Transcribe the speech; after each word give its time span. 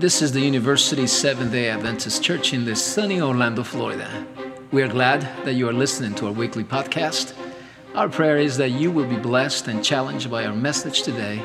This 0.00 0.22
is 0.22 0.32
the 0.32 0.40
University 0.40 1.06
Seventh 1.06 1.52
day 1.52 1.68
Adventist 1.68 2.22
Church 2.22 2.54
in 2.54 2.64
the 2.64 2.74
sunny 2.74 3.20
Orlando, 3.20 3.62
Florida. 3.62 4.26
We 4.72 4.82
are 4.82 4.88
glad 4.88 5.20
that 5.44 5.52
you 5.52 5.68
are 5.68 5.74
listening 5.74 6.14
to 6.14 6.28
our 6.28 6.32
weekly 6.32 6.64
podcast. 6.64 7.34
Our 7.94 8.08
prayer 8.08 8.38
is 8.38 8.56
that 8.56 8.70
you 8.70 8.90
will 8.90 9.04
be 9.04 9.18
blessed 9.18 9.68
and 9.68 9.84
challenged 9.84 10.30
by 10.30 10.46
our 10.46 10.54
message 10.54 11.02
today, 11.02 11.42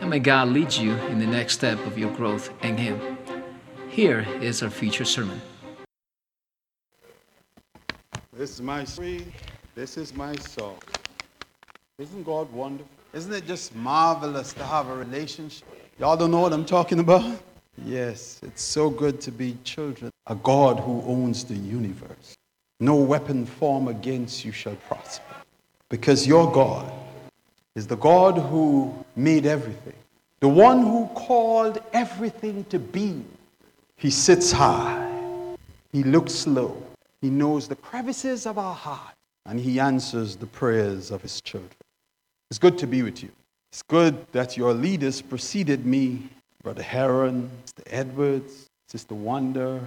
and 0.00 0.08
may 0.08 0.20
God 0.20 0.50
lead 0.50 0.72
you 0.72 0.92
in 1.08 1.18
the 1.18 1.26
next 1.26 1.54
step 1.54 1.84
of 1.84 1.98
your 1.98 2.12
growth 2.12 2.52
in 2.62 2.76
Him. 2.76 3.18
Here 3.88 4.24
is 4.40 4.62
our 4.62 4.70
feature 4.70 5.04
sermon. 5.04 5.40
This 8.32 8.50
is 8.50 8.62
my 8.62 8.84
story. 8.84 9.26
This 9.74 9.96
is 9.96 10.14
my 10.14 10.36
song. 10.36 10.78
Isn't 11.98 12.22
God 12.22 12.52
wonderful? 12.52 12.88
Isn't 13.12 13.32
it 13.32 13.48
just 13.48 13.74
marvelous 13.74 14.52
to 14.52 14.64
have 14.64 14.86
a 14.86 14.94
relationship? 14.94 15.66
Y'all 15.98 16.16
don't 16.16 16.30
know 16.30 16.40
what 16.40 16.52
I'm 16.52 16.64
talking 16.64 17.00
about? 17.00 17.49
Yes, 17.84 18.40
it's 18.42 18.62
so 18.62 18.90
good 18.90 19.20
to 19.22 19.32
be 19.32 19.56
children. 19.64 20.10
A 20.26 20.34
God 20.34 20.80
who 20.80 21.02
owns 21.06 21.44
the 21.44 21.54
universe. 21.54 22.36
No 22.78 22.96
weapon 22.96 23.46
formed 23.46 23.88
against 23.88 24.44
you 24.44 24.52
shall 24.52 24.76
prosper. 24.76 25.34
Because 25.88 26.26
your 26.26 26.50
God 26.52 26.90
is 27.74 27.86
the 27.86 27.96
God 27.96 28.38
who 28.38 28.94
made 29.16 29.46
everything, 29.46 29.94
the 30.40 30.48
one 30.48 30.82
who 30.82 31.08
called 31.14 31.80
everything 31.92 32.64
to 32.64 32.78
be. 32.78 33.22
He 33.96 34.10
sits 34.10 34.50
high, 34.50 35.56
he 35.92 36.02
looks 36.02 36.46
low, 36.46 36.82
he 37.20 37.28
knows 37.28 37.68
the 37.68 37.76
crevices 37.76 38.46
of 38.46 38.56
our 38.56 38.74
heart, 38.74 39.14
and 39.46 39.60
he 39.60 39.78
answers 39.78 40.36
the 40.36 40.46
prayers 40.46 41.10
of 41.10 41.22
his 41.22 41.40
children. 41.40 41.72
It's 42.50 42.58
good 42.58 42.78
to 42.78 42.86
be 42.86 43.02
with 43.02 43.22
you. 43.22 43.30
It's 43.72 43.82
good 43.82 44.26
that 44.32 44.56
your 44.56 44.72
leaders 44.72 45.20
preceded 45.20 45.84
me 45.84 46.28
Brother 46.62 46.82
Heron, 46.82 47.50
Mr. 47.64 47.82
Edwards, 47.86 48.66
Sister 48.88 49.14
Wonder, 49.14 49.80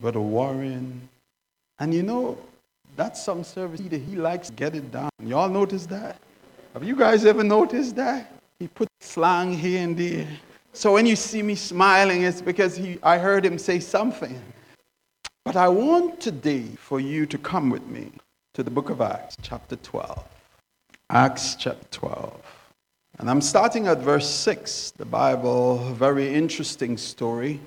Brother 0.00 0.20
Warren. 0.20 1.08
And 1.78 1.94
you 1.94 2.02
know, 2.02 2.38
that's 2.96 3.22
some 3.22 3.44
service 3.44 3.80
that 3.80 4.00
he 4.00 4.16
likes 4.16 4.48
to 4.48 4.54
get 4.54 4.74
it 4.74 4.90
down. 4.90 5.10
Y'all 5.22 5.48
notice 5.48 5.86
that? 5.86 6.16
Have 6.72 6.84
you 6.84 6.96
guys 6.96 7.24
ever 7.24 7.44
noticed 7.44 7.96
that? 7.96 8.32
He 8.58 8.68
put 8.68 8.88
slang 9.00 9.52
here 9.52 9.82
and 9.82 9.96
there. 9.96 10.26
So 10.72 10.92
when 10.94 11.06
you 11.06 11.16
see 11.16 11.42
me 11.42 11.54
smiling, 11.54 12.22
it's 12.22 12.42
because 12.42 12.76
he, 12.76 12.98
I 13.02 13.18
heard 13.18 13.44
him 13.44 13.58
say 13.58 13.80
something. 13.80 14.40
But 15.44 15.56
I 15.56 15.68
want 15.68 16.20
today 16.20 16.64
for 16.76 16.98
you 16.98 17.24
to 17.26 17.38
come 17.38 17.70
with 17.70 17.86
me 17.86 18.10
to 18.54 18.62
the 18.62 18.70
book 18.70 18.90
of 18.90 19.00
Acts, 19.00 19.36
chapter 19.42 19.76
12. 19.76 20.24
Acts 21.10 21.54
chapter 21.54 21.86
12. 21.92 22.55
And 23.18 23.30
I'm 23.30 23.40
starting 23.40 23.86
at 23.86 23.98
verse 23.98 24.28
6. 24.28 24.92
The 24.98 25.06
Bible, 25.06 25.78
very 25.94 26.34
interesting 26.34 26.98
story. 26.98 27.60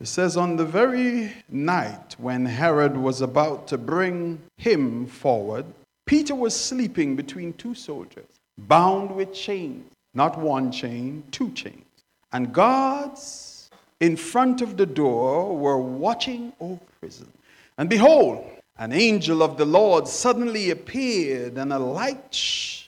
It 0.00 0.08
says, 0.08 0.36
On 0.36 0.56
the 0.56 0.64
very 0.64 1.32
night 1.48 2.16
when 2.18 2.44
Herod 2.44 2.96
was 2.96 3.20
about 3.20 3.68
to 3.68 3.78
bring 3.78 4.40
him 4.56 5.06
forward, 5.06 5.66
Peter 6.04 6.34
was 6.34 6.58
sleeping 6.58 7.14
between 7.14 7.52
two 7.52 7.76
soldiers, 7.76 8.26
bound 8.58 9.14
with 9.14 9.32
chains. 9.32 9.88
Not 10.14 10.36
one 10.36 10.72
chain, 10.72 11.22
two 11.30 11.52
chains. 11.52 11.84
And 12.32 12.52
guards 12.52 13.70
in 14.00 14.16
front 14.16 14.62
of 14.62 14.76
the 14.76 14.86
door 14.86 15.56
were 15.56 15.78
watching 15.78 16.52
over 16.58 16.80
prison. 16.98 17.30
And 17.78 17.88
behold, 17.88 18.44
an 18.78 18.92
angel 18.92 19.44
of 19.44 19.56
the 19.56 19.64
Lord 19.64 20.08
suddenly 20.08 20.70
appeared, 20.70 21.56
and 21.56 21.72
a 21.72 21.78
light 21.78 22.34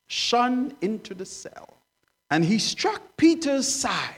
shone 0.08 0.74
into 0.80 1.14
the 1.14 1.24
cell. 1.24 1.73
And 2.34 2.44
he 2.44 2.58
struck 2.58 3.00
Peter's 3.16 3.68
side 3.68 4.16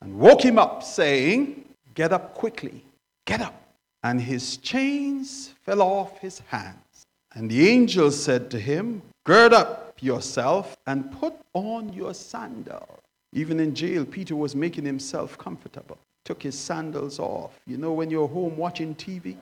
and 0.00 0.16
woke 0.16 0.44
him 0.44 0.60
up, 0.60 0.84
saying, 0.84 1.64
Get 1.92 2.12
up 2.12 2.34
quickly, 2.34 2.84
get 3.24 3.40
up. 3.40 3.60
And 4.04 4.20
his 4.20 4.58
chains 4.58 5.52
fell 5.64 5.82
off 5.82 6.20
his 6.20 6.38
hands. 6.46 7.06
And 7.34 7.50
the 7.50 7.68
angel 7.68 8.12
said 8.12 8.48
to 8.52 8.60
him, 8.60 9.02
Gird 9.24 9.52
up 9.52 9.96
yourself 10.00 10.76
and 10.86 11.10
put 11.18 11.34
on 11.52 11.92
your 11.92 12.14
sandal. 12.14 13.00
Even 13.32 13.58
in 13.58 13.74
jail, 13.74 14.04
Peter 14.04 14.36
was 14.36 14.54
making 14.54 14.84
himself 14.84 15.36
comfortable. 15.36 15.98
Took 16.24 16.44
his 16.44 16.56
sandals 16.56 17.18
off. 17.18 17.58
You 17.66 17.76
know, 17.76 17.92
when 17.92 18.08
you're 18.08 18.28
home 18.28 18.56
watching 18.56 18.94
TV? 18.94 19.34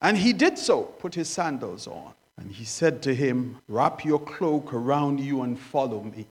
And 0.00 0.16
he 0.16 0.32
did 0.32 0.56
so, 0.56 0.82
put 0.82 1.16
his 1.16 1.28
sandals 1.28 1.88
on. 1.88 2.14
And 2.36 2.52
he 2.52 2.64
said 2.64 3.02
to 3.02 3.12
him, 3.12 3.58
Wrap 3.66 4.04
your 4.04 4.20
cloak 4.20 4.72
around 4.72 5.18
you 5.18 5.42
and 5.42 5.58
follow 5.58 6.04
me. 6.04 6.28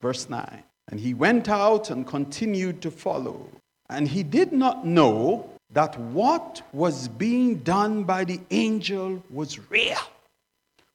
Verse 0.00 0.28
9. 0.28 0.62
And 0.90 1.00
he 1.00 1.14
went 1.14 1.48
out 1.48 1.90
and 1.90 2.06
continued 2.06 2.80
to 2.82 2.90
follow. 2.90 3.48
And 3.90 4.08
he 4.08 4.22
did 4.22 4.52
not 4.52 4.86
know 4.86 5.50
that 5.70 5.98
what 5.98 6.62
was 6.72 7.08
being 7.08 7.56
done 7.56 8.04
by 8.04 8.24
the 8.24 8.40
angel 8.50 9.22
was 9.30 9.70
real, 9.70 9.98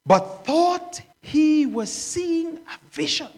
but 0.04 0.44
thought 0.44 1.00
he 1.22 1.66
was 1.66 1.92
seeing 1.92 2.56
a 2.56 2.90
vision. 2.90 3.28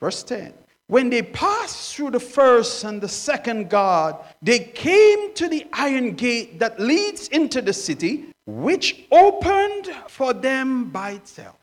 Verse 0.00 0.22
10. 0.24 0.52
When 0.88 1.10
they 1.10 1.22
passed 1.22 1.94
through 1.94 2.12
the 2.12 2.20
first 2.20 2.84
and 2.84 3.00
the 3.00 3.08
second 3.08 3.70
guard, 3.70 4.16
they 4.40 4.60
came 4.60 5.34
to 5.34 5.48
the 5.48 5.66
iron 5.72 6.14
gate 6.14 6.60
that 6.60 6.78
leads 6.78 7.26
into 7.28 7.60
the 7.60 7.72
city, 7.72 8.26
which 8.46 9.04
opened 9.10 9.88
for 10.08 10.32
them 10.32 10.90
by 10.90 11.12
itself. 11.12 11.56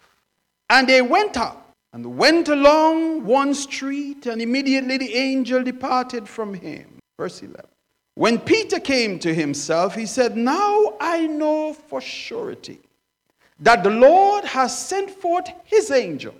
And 0.69 0.89
they 0.89 1.01
went 1.01 1.37
out 1.37 1.62
and 1.93 2.17
went 2.17 2.49
along 2.49 3.23
one 3.23 3.53
street, 3.53 4.25
and 4.25 4.41
immediately 4.41 4.97
the 4.97 5.13
angel 5.13 5.63
departed 5.63 6.27
from 6.27 6.55
him. 6.55 6.97
Verse 7.17 7.41
11. 7.41 7.61
When 8.15 8.39
Peter 8.39 8.79
came 8.79 9.19
to 9.19 9.33
himself, 9.33 9.95
he 9.95 10.07
said, 10.07 10.35
Now 10.35 10.95
I 10.99 11.27
know 11.27 11.73
for 11.73 12.01
surety 12.01 12.79
that 13.59 13.83
the 13.83 13.91
Lord 13.91 14.43
has 14.43 14.77
sent 14.77 15.09
forth 15.09 15.47
his 15.63 15.91
angel 15.91 16.35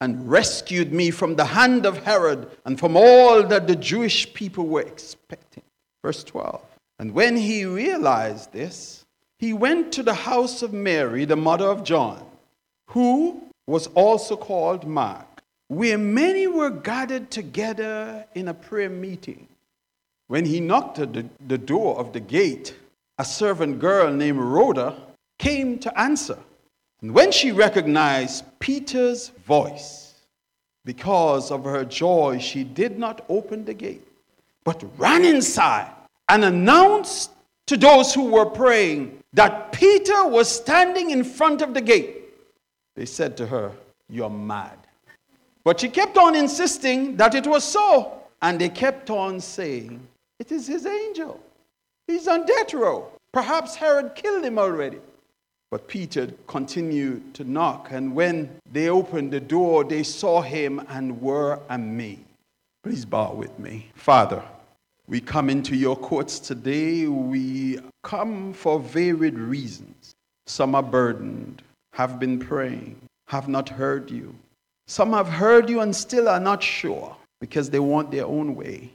and 0.00 0.28
rescued 0.30 0.92
me 0.92 1.10
from 1.10 1.34
the 1.34 1.44
hand 1.44 1.84
of 1.84 2.04
Herod 2.04 2.48
and 2.64 2.78
from 2.78 2.96
all 2.96 3.42
that 3.44 3.66
the 3.66 3.76
Jewish 3.76 4.32
people 4.34 4.66
were 4.66 4.82
expecting. 4.82 5.62
Verse 6.02 6.22
12. 6.22 6.62
And 6.98 7.12
when 7.12 7.36
he 7.36 7.64
realized 7.64 8.52
this, 8.52 9.04
he 9.38 9.52
went 9.52 9.92
to 9.92 10.02
the 10.02 10.14
house 10.14 10.62
of 10.62 10.72
Mary, 10.72 11.24
the 11.24 11.36
mother 11.36 11.66
of 11.66 11.84
John, 11.84 12.24
who 12.88 13.45
was 13.66 13.88
also 13.88 14.36
called 14.36 14.86
Mark, 14.86 15.42
where 15.68 15.98
many 15.98 16.46
were 16.46 16.70
gathered 16.70 17.30
together 17.30 18.24
in 18.34 18.48
a 18.48 18.54
prayer 18.54 18.90
meeting. 18.90 19.48
When 20.28 20.44
he 20.44 20.60
knocked 20.60 20.98
at 20.98 21.12
the, 21.12 21.26
the 21.46 21.58
door 21.58 21.98
of 21.98 22.12
the 22.12 22.20
gate, 22.20 22.74
a 23.18 23.24
servant 23.24 23.78
girl 23.78 24.12
named 24.12 24.38
Rhoda 24.38 24.96
came 25.38 25.78
to 25.80 25.98
answer. 25.98 26.38
And 27.02 27.12
when 27.12 27.30
she 27.30 27.52
recognized 27.52 28.44
Peter's 28.58 29.28
voice, 29.46 30.14
because 30.84 31.50
of 31.50 31.64
her 31.64 31.84
joy, 31.84 32.38
she 32.38 32.64
did 32.64 32.98
not 32.98 33.24
open 33.28 33.64
the 33.64 33.74
gate, 33.74 34.06
but 34.64 34.84
ran 34.98 35.24
inside 35.24 35.90
and 36.28 36.44
announced 36.44 37.32
to 37.66 37.76
those 37.76 38.14
who 38.14 38.30
were 38.30 38.46
praying 38.46 39.18
that 39.32 39.72
Peter 39.72 40.26
was 40.26 40.48
standing 40.48 41.10
in 41.10 41.24
front 41.24 41.60
of 41.60 41.74
the 41.74 41.80
gate. 41.80 42.15
They 42.96 43.06
said 43.06 43.36
to 43.36 43.46
her, 43.46 43.70
You're 44.08 44.30
mad. 44.30 44.78
But 45.62 45.80
she 45.80 45.88
kept 45.88 46.16
on 46.16 46.34
insisting 46.34 47.16
that 47.16 47.34
it 47.34 47.46
was 47.46 47.62
so. 47.62 48.20
And 48.42 48.60
they 48.60 48.68
kept 48.68 49.10
on 49.10 49.40
saying, 49.40 50.00
It 50.40 50.50
is 50.50 50.66
his 50.66 50.86
angel. 50.86 51.40
He's 52.08 52.26
on 52.26 52.46
death 52.46 52.74
row. 52.74 53.08
Perhaps 53.32 53.76
Herod 53.76 54.14
killed 54.14 54.44
him 54.44 54.58
already. 54.58 54.98
But 55.70 55.88
Peter 55.88 56.28
continued 56.46 57.34
to 57.34 57.44
knock, 57.44 57.88
and 57.90 58.14
when 58.14 58.56
they 58.72 58.88
opened 58.88 59.32
the 59.32 59.40
door, 59.40 59.82
they 59.82 60.04
saw 60.04 60.40
him 60.40 60.80
and 60.88 61.20
were 61.20 61.58
amazed. 61.68 62.20
Please 62.84 63.04
bow 63.04 63.32
with 63.34 63.58
me. 63.58 63.90
Father, 63.96 64.42
we 65.08 65.20
come 65.20 65.50
into 65.50 65.74
your 65.74 65.96
courts 65.96 66.38
today. 66.38 67.08
We 67.08 67.80
come 68.04 68.52
for 68.52 68.78
varied 68.78 69.38
reasons. 69.38 70.14
Some 70.46 70.76
are 70.76 70.82
burdened, 70.84 71.62
have 71.96 72.20
been 72.20 72.38
praying, 72.38 72.94
have 73.28 73.48
not 73.48 73.70
heard 73.70 74.10
you. 74.10 74.34
Some 74.86 75.14
have 75.14 75.28
heard 75.28 75.70
you 75.70 75.80
and 75.80 75.96
still 75.96 76.28
are 76.28 76.38
not 76.38 76.62
sure 76.62 77.16
because 77.40 77.70
they 77.70 77.78
want 77.78 78.10
their 78.10 78.26
own 78.26 78.54
way. 78.54 78.90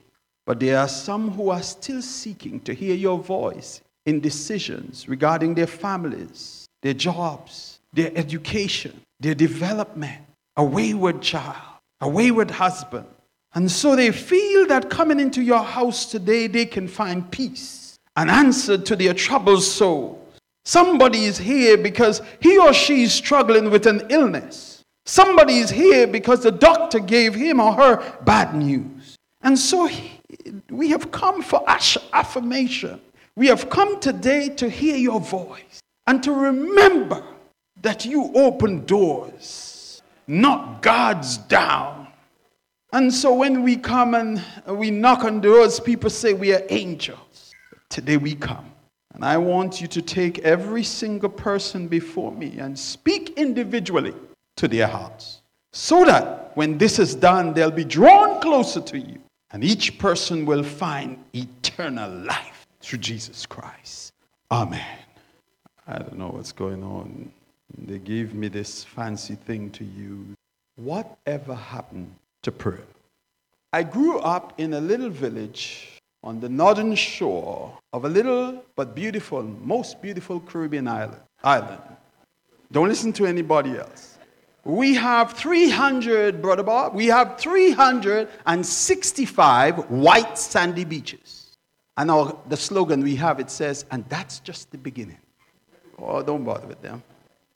But 0.46 0.60
there 0.60 0.78
are 0.78 0.88
some 0.88 1.32
who 1.32 1.50
are 1.50 1.64
still 1.64 2.04
seeking 2.04 2.60
to 2.60 2.76
hear 2.76 2.94
your 2.94 3.18
voice 3.18 3.82
in 4.06 4.20
decisions 4.20 5.10
regarding 5.10 5.56
their 5.56 5.66
families, 5.66 6.68
their 6.84 6.94
jobs, 6.94 7.80
their 7.92 8.12
education, 8.16 9.02
their 9.20 9.34
development, 9.34 10.22
a 10.56 10.64
wayward 10.64 11.24
child, 11.24 11.80
a 12.02 12.08
wayward 12.08 12.52
husband. 12.52 13.08
And 13.56 13.72
so 13.72 13.96
they 13.96 14.12
feel 14.12 14.68
that 14.68 14.92
coming 14.92 15.20
into 15.20 15.42
your 15.42 15.64
house 15.64 16.06
today, 16.06 16.46
they 16.46 16.68
can 16.68 16.88
find 16.88 17.32
peace, 17.32 17.98
an 18.16 18.30
answer 18.30 18.78
to 18.78 18.96
their 18.96 19.16
troubled 19.16 19.64
soul, 19.64 20.21
Somebody 20.64 21.26
is 21.26 21.38
here 21.38 21.78
because 21.78 22.22
he 22.40 22.58
or 22.58 22.74
she 22.74 23.04
is 23.04 23.14
struggling 23.14 23.72
with 23.72 23.88
an 23.88 24.06
illness. 24.10 24.84
Somebody 25.06 25.58
is 25.58 25.70
here 25.70 26.06
because 26.06 26.44
the 26.44 26.52
doctor 26.52 27.00
gave 27.00 27.34
him 27.34 27.60
or 27.60 27.74
her 27.74 28.18
bad 28.22 28.56
news. 28.56 29.18
And 29.42 29.58
so 29.58 29.90
we 30.70 30.90
have 30.90 31.12
come 31.12 31.42
for 31.42 31.64
affirmation. 31.68 33.02
We 33.36 33.48
have 33.48 33.70
come 33.70 34.00
today 34.00 34.50
to 34.50 34.70
hear 34.70 34.96
your 34.96 35.20
voice 35.20 35.82
and 36.06 36.22
to 36.24 36.32
remember 36.32 37.24
that 37.82 38.06
you 38.06 38.32
open 38.36 38.86
doors, 38.86 40.02
not 40.28 40.82
guards 40.82 41.38
down. 41.38 42.08
And 42.94 43.12
so 43.12 43.34
when 43.34 43.64
we 43.64 43.78
come 43.78 44.14
and 44.14 44.44
we 44.68 44.92
knock 44.92 45.24
on 45.24 45.42
doors, 45.42 45.80
people 45.80 46.10
say 46.10 46.34
we 46.34 46.54
are 46.54 46.62
angels. 46.70 47.52
Today 47.90 48.18
we 48.18 48.36
come. 48.36 48.71
And 49.14 49.26
I 49.26 49.38
want 49.38 49.82
you 49.82 49.88
to 49.88 50.02
take 50.02 50.40
every 50.40 50.84
single 50.84 51.30
person 51.30 51.88
before 51.88 52.32
me 52.32 52.60
and 52.60 52.78
speak 52.78 53.38
individually 53.38 54.14
to 54.58 54.68
their 54.68 54.88
hearts. 54.88 55.42
So 55.74 56.06
that 56.06 56.52
when 56.56 56.78
this 56.78 57.00
is 57.00 57.16
done, 57.16 57.54
they'll 57.54 57.72
be 57.72 57.86
drawn 57.86 58.42
closer 58.42 58.82
to 58.82 58.98
you. 58.98 59.20
And 59.52 59.64
each 59.64 59.98
person 60.00 60.46
will 60.46 60.64
find 60.64 61.24
eternal 61.34 62.10
life 62.10 62.66
through 62.80 63.00
Jesus 63.00 63.46
Christ. 63.46 64.14
Amen. 64.50 64.98
I 65.88 66.00
don't 66.00 66.18
know 66.18 66.30
what's 66.30 66.52
going 66.52 66.84
on. 66.84 67.32
They 67.78 68.00
gave 68.00 68.34
me 68.34 68.48
this 68.48 68.84
fancy 68.84 69.36
thing 69.36 69.72
to 69.72 69.84
use. 69.84 70.36
Whatever 70.76 71.56
happened 71.56 72.14
to 72.44 72.52
prayer? 72.52 72.84
I 73.74 73.84
grew 73.84 74.20
up 74.20 74.60
in 74.60 74.74
a 74.74 74.82
little 74.82 75.10
village 75.10 75.91
on 76.24 76.40
the 76.40 76.50
northern 76.50 76.96
shore 76.96 77.78
of 77.94 78.06
a 78.06 78.10
little 78.10 78.64
but 78.76 78.96
beautiful, 78.96 79.44
most 79.44 80.02
beautiful 80.02 80.40
Caribbean 80.40 80.88
island. 80.88 81.22
island. 81.44 81.82
Don't 82.72 82.88
listen 82.88 83.12
to 83.14 83.26
anybody 83.26 83.78
else. 83.78 84.18
We 84.64 84.94
have 84.96 85.34
300, 85.34 86.42
Brother 86.42 86.64
Bob, 86.64 86.94
we 86.94 87.08
have 87.08 87.38
365 87.40 89.90
white 89.90 90.38
sandy 90.38 90.86
beaches. 90.86 91.58
And 91.98 92.12
our, 92.12 92.38
the 92.48 92.56
slogan 92.56 93.04
we 93.04 93.16
have, 93.16 93.40
it 93.40 93.50
says, 93.50 93.86
and 93.90 94.06
that's 94.08 94.40
just 94.40 94.70
the 94.72 94.78
beginning. 94.78 95.18
Oh, 95.98 96.22
don't 96.22 96.44
bother 96.44 96.68
with 96.68 96.80
them. 96.82 97.02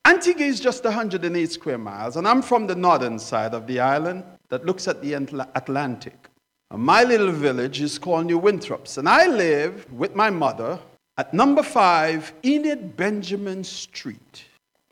Antigua 0.04 0.46
is 0.46 0.58
just 0.60 0.84
108 0.84 1.50
square 1.50 1.78
miles, 1.78 2.16
and 2.16 2.28
I'm 2.28 2.42
from 2.42 2.66
the 2.66 2.74
northern 2.74 3.18
side 3.18 3.54
of 3.54 3.66
the 3.66 3.80
island 3.80 4.24
that 4.48 4.66
looks 4.66 4.86
at 4.86 5.00
the 5.02 5.14
Atlantic. 5.14 6.28
My 6.74 7.04
little 7.04 7.30
village 7.30 7.80
is 7.80 7.98
called 7.98 8.26
New 8.26 8.38
Winthorpes, 8.38 8.98
and 8.98 9.08
I 9.08 9.26
live 9.26 9.90
with 9.92 10.16
my 10.16 10.30
mother 10.30 10.80
at 11.16 11.32
number 11.32 11.62
five 11.62 12.32
Enid 12.44 12.96
Benjamin 12.96 13.62
Street. 13.62 14.44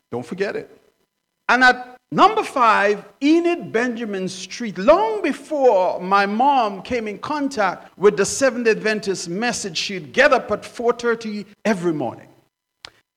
Don't 0.09 0.25
forget 0.25 0.55
it. 0.55 0.69
And 1.49 1.63
at 1.63 1.97
number 2.11 2.43
five 2.43 3.03
Enid 3.21 3.73
Benjamin 3.73 4.29
Street, 4.29 4.77
long 4.77 5.21
before 5.21 5.99
my 5.99 6.25
mom 6.25 6.81
came 6.81 7.09
in 7.09 7.19
contact 7.19 7.95
with 7.97 8.15
the 8.15 8.25
Seventh 8.25 8.67
Adventist 8.67 9.27
message, 9.27 9.77
she'd 9.77 10.13
get 10.13 10.31
up 10.31 10.49
at 10.51 10.63
4:30 10.63 11.45
every 11.65 11.93
morning, 11.93 12.29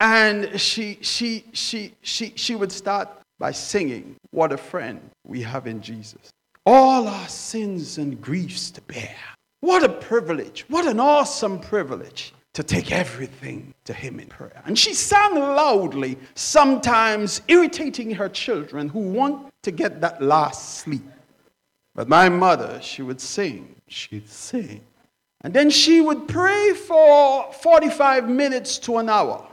and 0.01 0.61
she 0.61 0.99
she 1.01 1.45
she 1.53 1.95
she 2.03 2.33
she 2.35 2.57
would 2.57 2.73
start 2.73 3.09
by 3.39 3.53
singing, 3.53 4.17
"What 4.33 4.53
a 4.53 4.59
friend 4.59 5.01
we 5.25 5.43
have 5.43 5.69
in 5.69 5.81
Jesus." 5.81 6.33
All 6.69 7.09
our 7.09 7.29
sins 7.29 7.97
and 7.97 8.21
griefs 8.21 8.71
to 8.71 8.83
bear. 8.83 9.17
What 9.61 9.83
a 9.83 9.89
privilege. 9.89 10.67
What 10.69 10.87
an 10.87 11.01
awesome 11.01 11.61
privilege 11.61 12.35
to 12.53 12.63
take 12.63 12.93
everything 12.93 13.73
to 13.87 13.95
Him 13.95 14.21
in 14.21 14.27
prayer. 14.27 14.63
And 14.67 14.79
she 14.79 14.93
sang 14.93 15.35
loudly, 15.35 16.19
sometimes 16.35 17.41
irritating 17.49 18.11
her 18.11 18.29
children 18.29 18.91
who 18.91 19.01
want 19.01 19.47
to 19.63 19.71
get 19.71 20.03
that 20.03 20.21
last 20.21 20.81
sleep. 20.81 21.09
But 21.95 22.07
my 22.07 22.29
mother, 22.29 22.79
she 22.83 23.01
would 23.01 23.23
sing, 23.23 23.75
she'd 23.89 24.29
sing. 24.29 24.83
And 25.41 25.55
then 25.55 25.71
she 25.71 26.03
would 26.03 26.29
pray 26.29 26.75
for 26.75 27.51
45 27.51 28.29
minutes 28.29 28.77
to 28.81 28.99
an 28.99 29.09
hour. 29.09 29.49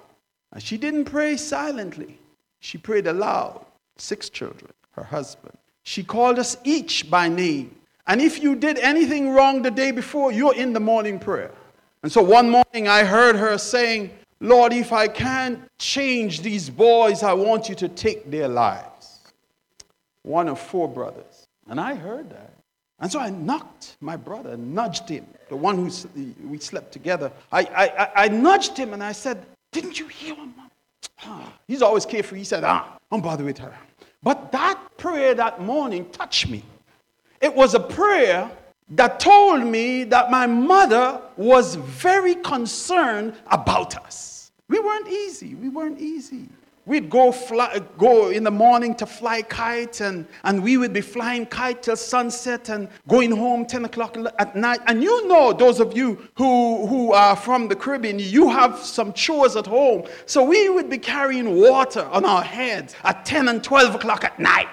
And 0.52 0.62
she 0.62 0.78
didn't 0.78 1.06
pray 1.06 1.38
silently, 1.38 2.20
she 2.60 2.78
prayed 2.78 3.08
aloud. 3.08 3.66
Six 3.98 4.30
children, 4.30 4.74
her 4.92 5.04
husband, 5.04 5.58
she 5.86 6.04
called 6.04 6.40
us 6.40 6.58
each 6.64 7.10
by 7.10 7.30
name. 7.30 7.76
And 8.08 8.20
if 8.20 8.42
you 8.42 8.56
did 8.56 8.80
anything 8.80 9.30
wrong 9.30 9.62
the 9.62 9.72
day 9.72 9.92
before, 9.92 10.32
you're 10.32 10.56
in 10.56 10.74
the 10.74 10.80
morning 10.80 11.20
prayer. 11.20 11.52
And 12.04 12.12
so 12.12 12.22
one 12.22 12.50
morning 12.50 12.88
I 12.88 13.04
heard 13.04 13.36
her 13.36 13.58
saying, 13.58 14.12
Lord, 14.40 14.74
if 14.74 14.92
I 14.92 15.08
can't 15.08 15.60
change 15.78 16.42
these 16.42 16.70
boys, 16.70 17.24
I 17.24 17.34
want 17.34 17.70
you 17.70 17.76
to 17.76 17.88
take 17.88 18.30
their 18.30 18.48
lives. 18.48 19.20
One 20.24 20.50
of 20.50 20.60
four 20.60 20.88
brothers. 20.88 21.48
And 21.68 21.80
I 21.80 21.96
heard 21.96 22.32
that. 22.32 22.52
And 23.00 23.12
so 23.12 23.20
I 23.20 23.30
knocked 23.30 23.98
my 24.02 24.18
brother, 24.18 24.58
nudged 24.58 25.08
him, 25.10 25.28
the 25.50 25.56
one 25.56 25.76
who 25.76 25.92
we 26.48 26.58
slept 26.58 26.92
together. 26.92 27.32
I, 27.52 27.62
I, 27.62 28.26
I 28.26 28.28
nudged 28.30 28.76
him 28.76 28.94
and 28.94 29.04
I 29.04 29.12
said, 29.12 29.46
Didn't 29.72 30.00
you 30.00 30.08
hear 30.08 30.34
him, 30.36 30.54
mom? 30.58 30.72
Ah. 31.24 31.54
He's 31.68 31.82
always 31.82 32.06
carefree. 32.06 32.40
He 32.40 32.46
said, 32.46 32.64
Ah, 32.64 32.98
don't 33.12 33.22
bother 33.22 33.44
with 33.44 33.58
her. 33.60 33.74
But 34.26 34.52
that 34.54 34.80
prayer 34.98 35.36
that 35.36 35.62
morning 35.62 36.10
touched 36.10 36.50
me. 36.50 36.64
It 37.40 37.54
was 37.56 37.76
a 37.76 37.80
prayer 37.80 38.50
that 38.90 39.20
told 39.20 39.64
me 39.64 40.04
that 40.06 40.32
my 40.32 40.48
mother 40.48 41.22
was 41.38 41.76
very 41.76 42.34
concerned 42.34 43.36
about 43.52 43.96
us. 43.96 44.52
We 44.68 44.80
weren't 44.80 45.08
easy. 45.08 45.54
We 45.54 45.70
weren't 45.70 46.02
easy. 46.02 46.50
We'd 46.88 47.10
go, 47.10 47.32
fly, 47.32 47.82
go 47.98 48.30
in 48.30 48.44
the 48.44 48.52
morning 48.52 48.94
to 48.96 49.08
fly 49.08 49.42
kites, 49.42 50.02
and, 50.02 50.28
and 50.44 50.62
we 50.62 50.78
would 50.78 50.94
be 50.94 51.02
flying 51.02 51.48
kite 51.48 51.82
till 51.82 51.96
sunset 51.96 52.70
and 52.70 52.88
going 53.08 53.32
home 53.32 53.66
10 53.66 53.86
o'clock 53.86 54.16
at 54.38 54.56
night. 54.56 54.82
And 54.86 55.02
you 55.02 55.28
know, 55.28 55.52
those 55.52 55.80
of 55.80 55.98
you 55.98 56.30
who, 56.38 56.86
who 56.86 57.12
are 57.12 57.36
from 57.36 57.70
the 57.70 57.76
Caribbean, 57.76 58.20
you 58.20 58.50
have 58.50 58.78
some 58.78 59.14
chores 59.14 59.56
at 59.56 59.66
home. 59.66 60.04
So 60.28 60.44
we 60.44 60.70
would 60.70 60.88
be 60.88 61.00
carrying 61.00 61.60
water 61.60 62.04
on 62.06 62.24
our 62.24 62.44
heads 62.44 62.96
at 63.04 63.26
10 63.26 63.48
and 63.48 63.64
12 63.64 63.96
o'clock 63.96 64.24
at 64.24 64.40
night. 64.40 64.70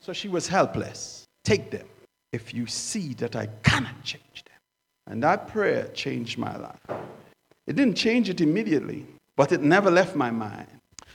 So 0.00 0.12
she 0.12 0.28
was 0.28 0.46
helpless. 0.46 1.24
Take 1.42 1.70
them 1.70 1.86
if 2.32 2.52
you 2.52 2.66
see 2.66 3.14
that 3.14 3.34
I 3.34 3.46
cannot 3.62 4.02
change 4.04 4.44
them. 4.44 4.58
And 5.06 5.22
that 5.22 5.48
prayer 5.48 5.88
changed 5.94 6.36
my 6.36 6.54
life. 6.58 7.00
It 7.66 7.76
didn't 7.76 7.94
change 7.94 8.28
it 8.28 8.42
immediately, 8.42 9.06
but 9.36 9.52
it 9.52 9.62
never 9.62 9.90
left 9.90 10.14
my 10.14 10.30
mind. 10.30 10.68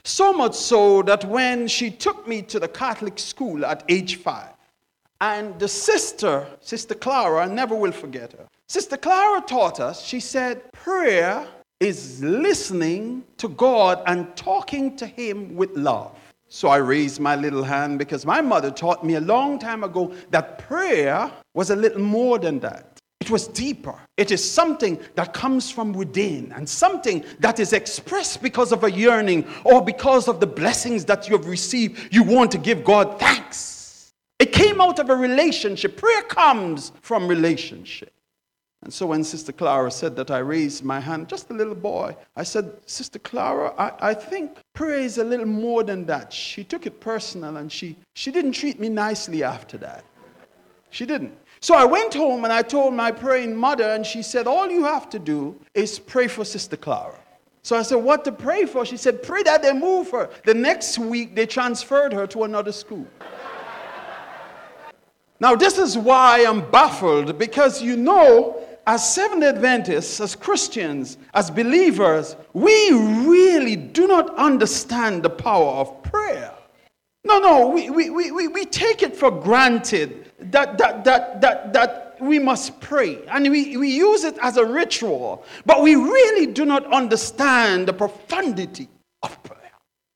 So 0.04 0.34
much 0.34 0.56
so 0.56 1.02
that 1.04 1.26
when 1.26 1.68
she 1.68 1.92
took 1.92 2.28
me 2.28 2.42
to 2.44 2.60
the 2.60 2.68
Catholic 2.68 3.20
school 3.20 3.66
at 3.66 3.84
age 3.90 4.18
five, 4.18 4.54
and 5.22 5.60
the 5.60 5.68
sister, 5.68 6.48
Sister 6.62 6.96
Clara, 6.96 7.44
I 7.44 7.48
never 7.54 7.76
will 7.76 7.92
forget 7.92 8.32
her. 8.34 8.48
Sister 8.68 8.96
Clara 8.96 9.42
taught 9.42 9.80
us, 9.80 10.06
she 10.06 10.20
said, 10.20 10.72
prayer 10.72 11.46
is 11.80 12.24
listening 12.24 13.24
to 13.38 13.50
God 13.50 14.02
and 14.06 14.34
talking 14.36 14.96
to 14.98 15.06
Him 15.06 15.56
with 15.56 15.76
love. 15.76 16.16
So 16.48 16.70
I 16.70 16.78
raised 16.78 17.20
my 17.20 17.36
little 17.36 17.64
hand 17.64 18.00
because 18.00 18.26
my 18.26 18.42
mother 18.42 18.72
taught 18.72 19.04
me 19.04 19.16
a 19.16 19.22
long 19.22 19.60
time 19.60 19.84
ago 19.84 20.14
that 20.32 20.58
prayer 20.60 21.30
was 21.54 21.70
a 21.70 21.76
little 21.76 22.02
more 22.02 22.40
than 22.40 22.60
that. 22.62 22.89
It 23.20 23.30
was 23.30 23.48
deeper. 23.48 23.96
It 24.16 24.32
is 24.32 24.50
something 24.50 25.00
that 25.16 25.34
comes 25.34 25.70
from 25.70 25.92
within 25.92 26.54
and 26.54 26.68
something 26.68 27.26
that 27.40 27.60
is 27.60 27.74
expressed 27.74 28.42
because 28.42 28.72
of 28.72 28.84
a 28.84 28.92
yearning 28.92 29.46
or 29.66 29.84
because 29.84 30.28
of 30.28 30.40
the 30.40 30.48
blessings 30.48 31.04
that 31.06 31.28
you 31.28 31.36
have 31.38 31.48
received. 31.48 32.14
You 32.14 32.24
want 32.24 32.52
to 32.52 32.58
give 32.58 32.84
God 32.84 33.20
thanks. 33.20 34.14
It 34.40 34.54
came 34.54 34.80
out 34.80 35.00
of 35.00 35.10
a 35.10 35.16
relationship. 35.16 35.98
Prayer 35.98 36.22
comes 36.24 36.94
from 37.02 37.28
relationship. 37.28 38.14
And 38.84 38.94
so 38.94 39.08
when 39.08 39.26
Sister 39.26 39.52
Clara 39.52 39.92
said 39.92 40.16
that, 40.16 40.32
I 40.32 40.38
raised 40.38 40.86
my 40.86 41.02
hand, 41.02 41.28
just 41.28 41.50
a 41.50 41.54
little 41.54 41.76
boy. 41.76 42.16
I 42.38 42.44
said, 42.44 42.72
Sister 42.86 43.20
Clara, 43.20 43.74
I, 43.78 44.12
I 44.12 44.14
think 44.14 44.58
prayer 44.74 45.00
is 45.00 45.18
a 45.18 45.24
little 45.26 45.46
more 45.46 45.84
than 45.84 46.06
that. 46.06 46.32
She 46.32 46.64
took 46.64 46.86
it 46.86 47.02
personal 47.02 47.58
and 47.58 47.70
she, 47.70 47.98
she 48.16 48.32
didn't 48.32 48.54
treat 48.54 48.80
me 48.80 48.88
nicely 48.88 49.44
after 49.44 49.78
that. 49.80 50.06
She 50.92 51.06
didn't. 51.06 51.38
So 51.62 51.76
I 51.76 51.86
went 51.86 52.14
home 52.14 52.46
and 52.46 52.54
I 52.54 52.62
told 52.62 52.94
my 52.94 53.12
praying 53.12 53.56
mother, 53.56 53.92
and 53.92 54.06
she 54.06 54.22
said, 54.22 54.48
All 54.48 54.70
you 54.70 54.86
have 54.86 55.10
to 55.10 55.20
do 55.20 55.60
is 55.74 56.00
pray 56.00 56.28
for 56.28 56.46
Sister 56.46 56.78
Clara. 56.78 57.20
So 57.64 57.76
I 57.76 57.82
said, 57.82 57.98
What 57.98 58.24
to 58.26 58.32
pray 58.32 58.66
for? 58.66 58.86
She 58.86 58.98
said, 58.98 59.22
Pray 59.22 59.44
that 59.44 59.62
they 59.62 59.74
move 59.74 60.12
her. 60.12 60.30
The 60.46 60.54
next 60.54 60.98
week, 60.98 61.36
they 61.36 61.46
transferred 61.46 62.14
her 62.14 62.26
to 62.28 62.44
another 62.46 62.72
school. 62.72 63.06
now, 65.40 65.56
this 65.56 65.78
is 65.78 65.98
why 65.98 66.46
I'm 66.48 66.70
baffled 66.72 67.38
because 67.38 67.82
you 67.82 67.98
know, 67.98 68.64
as 68.88 69.14
Seventh 69.14 69.44
Adventists, 69.44 70.22
as 70.22 70.36
Christians, 70.36 71.18
as 71.34 71.52
believers, 71.52 72.38
we 72.54 72.92
really 72.92 73.76
do 73.76 74.08
not 74.08 74.34
understand 74.38 75.24
the 75.24 75.30
power 75.30 75.74
of 75.74 76.02
prayer. 76.04 76.54
No, 77.26 77.38
no, 77.40 77.68
we, 77.68 77.90
we, 77.90 78.10
we, 78.10 78.48
we 78.48 78.66
take 78.66 79.04
it 79.04 79.16
for 79.16 79.30
granted 79.30 80.29
that, 80.42 80.78
that, 80.78 81.04
that, 81.04 81.42
that, 81.42 81.74
that 81.74 82.18
we 82.22 82.40
must 82.40 82.80
pray. 82.82 83.24
And 83.28 83.50
we, 83.50 83.78
we 83.78 83.90
use 83.90 84.24
it 84.24 84.38
as 84.42 84.58
a 84.58 84.66
ritual. 84.66 85.46
But 85.66 85.82
we 85.82 85.96
really 85.96 86.48
do 86.48 86.66
not 86.66 86.86
understand 86.92 87.88
the 87.88 87.94
profundity 87.94 88.88
of 89.24 89.42
prayer. 89.44 89.60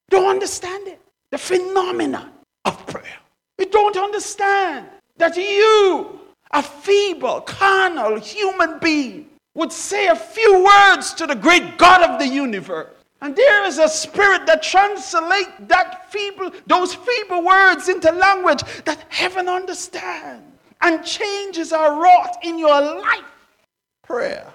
Don't 0.09 0.29
understand 0.29 0.87
it. 0.87 1.01
The 1.31 1.37
phenomenon 1.37 2.31
of 2.65 2.85
prayer. 2.87 3.19
We 3.57 3.65
don't 3.65 3.97
understand 3.97 4.87
that 5.17 5.35
you, 5.35 6.19
a 6.51 6.61
feeble, 6.61 7.41
carnal 7.41 8.19
human 8.19 8.79
being 8.79 9.29
would 9.55 9.71
say 9.71 10.07
a 10.07 10.15
few 10.15 10.63
words 10.63 11.13
to 11.15 11.27
the 11.27 11.35
great 11.35 11.77
God 11.77 12.09
of 12.09 12.19
the 12.19 12.27
universe. 12.27 12.93
And 13.23 13.33
there 13.37 13.65
is 13.65 13.79
a 13.79 13.87
spirit 13.87 14.45
that 14.47 14.61
translates 14.61 15.49
that 15.61 16.11
feeble, 16.11 16.51
those 16.67 16.93
feeble 16.93 17.41
words 17.41 17.87
into 17.87 18.11
language 18.11 18.61
that 18.83 19.05
heaven 19.07 19.47
understands 19.47 20.43
and 20.81 21.05
changes 21.05 21.71
are 21.71 22.01
wrought 22.01 22.35
in 22.43 22.59
your 22.59 22.81
life. 22.81 23.23
Prayer. 24.03 24.45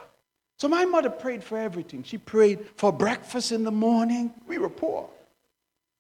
So 0.59 0.69
my 0.69 0.85
mother 0.85 1.09
prayed 1.09 1.43
for 1.43 1.57
everything. 1.57 2.03
She 2.03 2.19
prayed 2.19 2.67
for 2.77 2.93
breakfast 2.93 3.53
in 3.53 3.65
the 3.65 3.71
morning. 3.71 4.35
We 4.47 4.59
were 4.59 4.69
poor. 4.69 5.09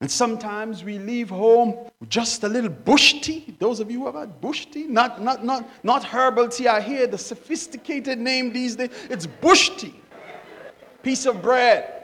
And 0.02 0.10
sometimes 0.10 0.84
we 0.84 0.98
leave 0.98 1.30
home 1.30 1.75
with 2.00 2.10
just 2.10 2.44
a 2.44 2.48
little 2.48 2.68
bush 2.68 3.22
tea. 3.22 3.56
Those 3.58 3.80
of 3.80 3.90
you 3.90 4.00
who 4.00 4.06
have 4.06 4.14
had 4.14 4.42
bush 4.42 4.66
tea, 4.66 4.87
not, 4.87 5.22
not, 5.22 5.42
not, 5.42 5.66
not 5.82 6.04
herbal 6.04 6.48
tea. 6.48 6.68
I 6.68 6.82
hear 6.82 7.06
the 7.06 7.16
sophisticated 7.16 8.18
name 8.18 8.52
these 8.52 8.76
days. 8.76 8.90
It's 9.08 9.26
bush 9.26 9.70
tea. 9.70 9.98
Piece 11.02 11.25
of 11.25 11.40
bread. 11.40 11.97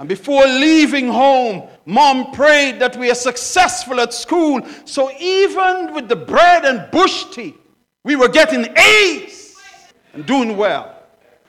And 0.00 0.08
before 0.08 0.46
leaving 0.46 1.08
home, 1.08 1.68
mom 1.84 2.32
prayed 2.32 2.80
that 2.80 2.96
we 2.96 3.10
are 3.10 3.14
successful 3.14 4.00
at 4.00 4.14
school. 4.14 4.62
So 4.86 5.10
even 5.20 5.92
with 5.92 6.08
the 6.08 6.16
bread 6.16 6.64
and 6.64 6.90
bush 6.90 7.24
tea, 7.32 7.54
we 8.02 8.16
were 8.16 8.30
getting 8.30 8.66
A's 8.78 9.58
and 10.14 10.24
doing 10.24 10.56
well. 10.56 11.02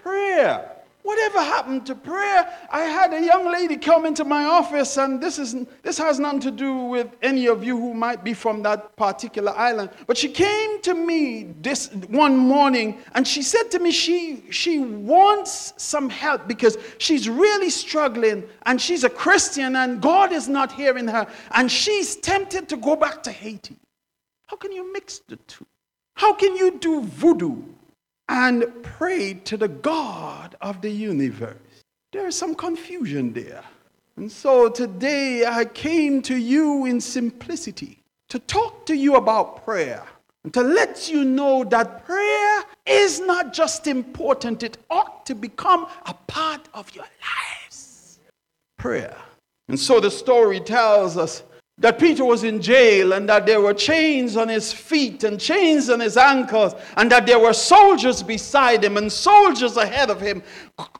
Prayer. 0.04 0.71
Whatever 1.12 1.42
happened 1.42 1.86
to 1.88 1.96
prayer? 1.96 2.48
I 2.72 2.84
had 2.84 3.14
a 3.14 3.22
young 3.22 3.52
lady 3.52 3.76
come 3.76 4.06
into 4.06 4.24
my 4.24 4.46
office, 4.46 4.96
and 4.96 5.20
this, 5.22 5.40
is, 5.40 5.54
this 5.84 5.98
has 5.98 6.22
nothing 6.22 6.40
to 6.40 6.52
do 6.52 6.74
with 6.74 7.10
any 7.22 7.48
of 7.48 7.66
you 7.66 7.78
who 7.78 7.94
might 7.94 8.24
be 8.24 8.34
from 8.34 8.64
that 8.64 8.96
particular 8.96 9.52
island. 9.52 9.90
But 10.08 10.18
she 10.18 10.30
came 10.30 10.82
to 10.84 10.94
me 10.94 11.54
this 11.60 11.92
one 12.08 12.38
morning, 12.38 12.98
and 13.14 13.28
she 13.28 13.42
said 13.42 13.70
to 13.72 13.80
me 13.80 13.92
she, 13.92 14.46
she 14.52 14.80
wants 14.80 15.74
some 15.76 16.10
help 16.10 16.48
because 16.48 16.78
she's 16.98 17.28
really 17.28 17.70
struggling, 17.70 18.46
and 18.66 18.80
she's 18.80 19.04
a 19.04 19.10
Christian, 19.10 19.76
and 19.76 20.02
God 20.02 20.32
is 20.32 20.48
not 20.48 20.72
hearing 20.72 21.10
her, 21.10 21.28
and 21.52 21.70
she's 21.70 22.16
tempted 22.16 22.70
to 22.70 22.78
go 22.78 22.96
back 22.96 23.22
to 23.24 23.34
Haiti. 23.34 23.76
How 24.48 24.56
can 24.56 24.72
you 24.72 24.94
mix 24.94 25.20
the 25.28 25.36
two? 25.36 25.68
How 26.14 26.32
can 26.32 26.56
you 26.56 26.80
do 26.80 27.02
voodoo 27.02 27.64
and 28.30 28.66
prayed 28.84 29.46
to 29.46 29.58
the 29.58 29.68
God 29.68 30.56
of 30.62 30.82
the 30.82 30.90
universe. 30.90 31.58
There 32.12 32.28
is 32.28 32.36
some 32.36 32.56
confusion 32.56 33.34
there. 33.34 33.64
And 34.18 34.32
so 34.32 34.70
today 34.70 35.46
I 35.46 35.66
came 35.66 36.22
to 36.24 36.36
you 36.36 36.86
in 36.86 37.00
simplicity 37.00 38.00
to 38.30 38.40
talk 38.40 38.86
to 38.86 38.96
you 38.96 39.16
about 39.16 39.64
prayer 39.66 40.06
and 40.44 40.54
to 40.54 40.62
let 40.62 41.10
you 41.10 41.24
know 41.24 41.64
that 41.66 42.06
prayer 42.06 42.64
is 42.86 43.20
not 43.20 43.54
just 43.54 43.88
important, 43.88 44.64
it 44.64 44.78
ought 44.90 45.26
to 45.26 45.36
become 45.36 45.88
a 46.06 46.14
part 46.28 46.68
of 46.74 46.94
your 46.96 47.06
lives. 47.06 48.20
Prayer. 48.78 49.16
And 49.68 49.80
so 49.80 50.00
the 50.00 50.12
story 50.12 50.60
tells 50.60 51.16
us 51.16 51.44
that 51.82 51.98
Peter 51.98 52.24
was 52.24 52.44
in 52.44 52.62
jail 52.62 53.14
and 53.14 53.28
that 53.28 53.46
there 53.46 53.60
were 53.60 53.74
chains 53.74 54.38
on 54.38 54.48
his 54.48 54.72
feet 54.72 55.24
and 55.24 55.40
chains 55.40 55.90
on 55.90 56.00
his 56.00 56.16
ankles 56.16 56.76
and 56.96 57.12
that 57.12 57.26
there 57.26 57.40
were 57.40 57.54
soldiers 57.54 58.22
beside 58.22 58.84
him 58.84 58.98
and 58.98 59.12
soldiers 59.12 59.78
ahead 59.78 60.10
of 60.12 60.22
him 60.22 60.44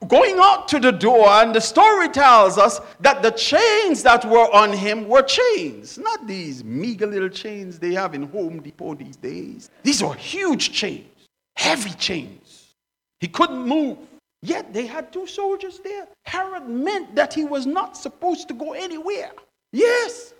going 0.08 0.38
out 0.38 0.66
to 0.68 0.80
the 0.80 0.90
door. 0.90 1.28
And 1.28 1.54
the 1.54 1.60
story 1.60 2.08
tells 2.08 2.58
us 2.58 2.80
that 3.00 3.22
the 3.22 3.30
chains 3.30 4.02
that 4.02 4.24
were 4.24 4.52
on 4.52 4.72
him 4.72 5.08
were 5.08 5.22
chains, 5.22 5.98
not 5.98 6.26
these 6.26 6.64
meager 6.64 7.06
little 7.06 7.28
chains 7.28 7.78
they 7.78 7.94
have 7.94 8.14
in 8.14 8.24
Home 8.24 8.60
Depot 8.60 8.94
these 8.94 9.16
days. 9.16 9.70
These 9.84 10.02
were 10.02 10.14
huge 10.14 10.72
chains, 10.72 11.28
heavy 11.56 11.94
chains. 11.94 12.74
He 13.20 13.28
couldn't 13.28 13.66
move. 13.66 13.98
Yet 14.44 14.74
they 14.74 14.86
had 14.86 15.12
two 15.12 15.28
soldiers 15.28 15.78
there. 15.84 16.08
Herod 16.24 16.68
meant 16.68 17.14
that 17.14 17.32
he 17.32 17.44
was 17.44 17.66
not 17.66 17.96
supposed 17.96 18.48
to 18.48 18.54
go 18.54 18.72
anywhere. 18.72 19.30
Yes, 19.70 20.34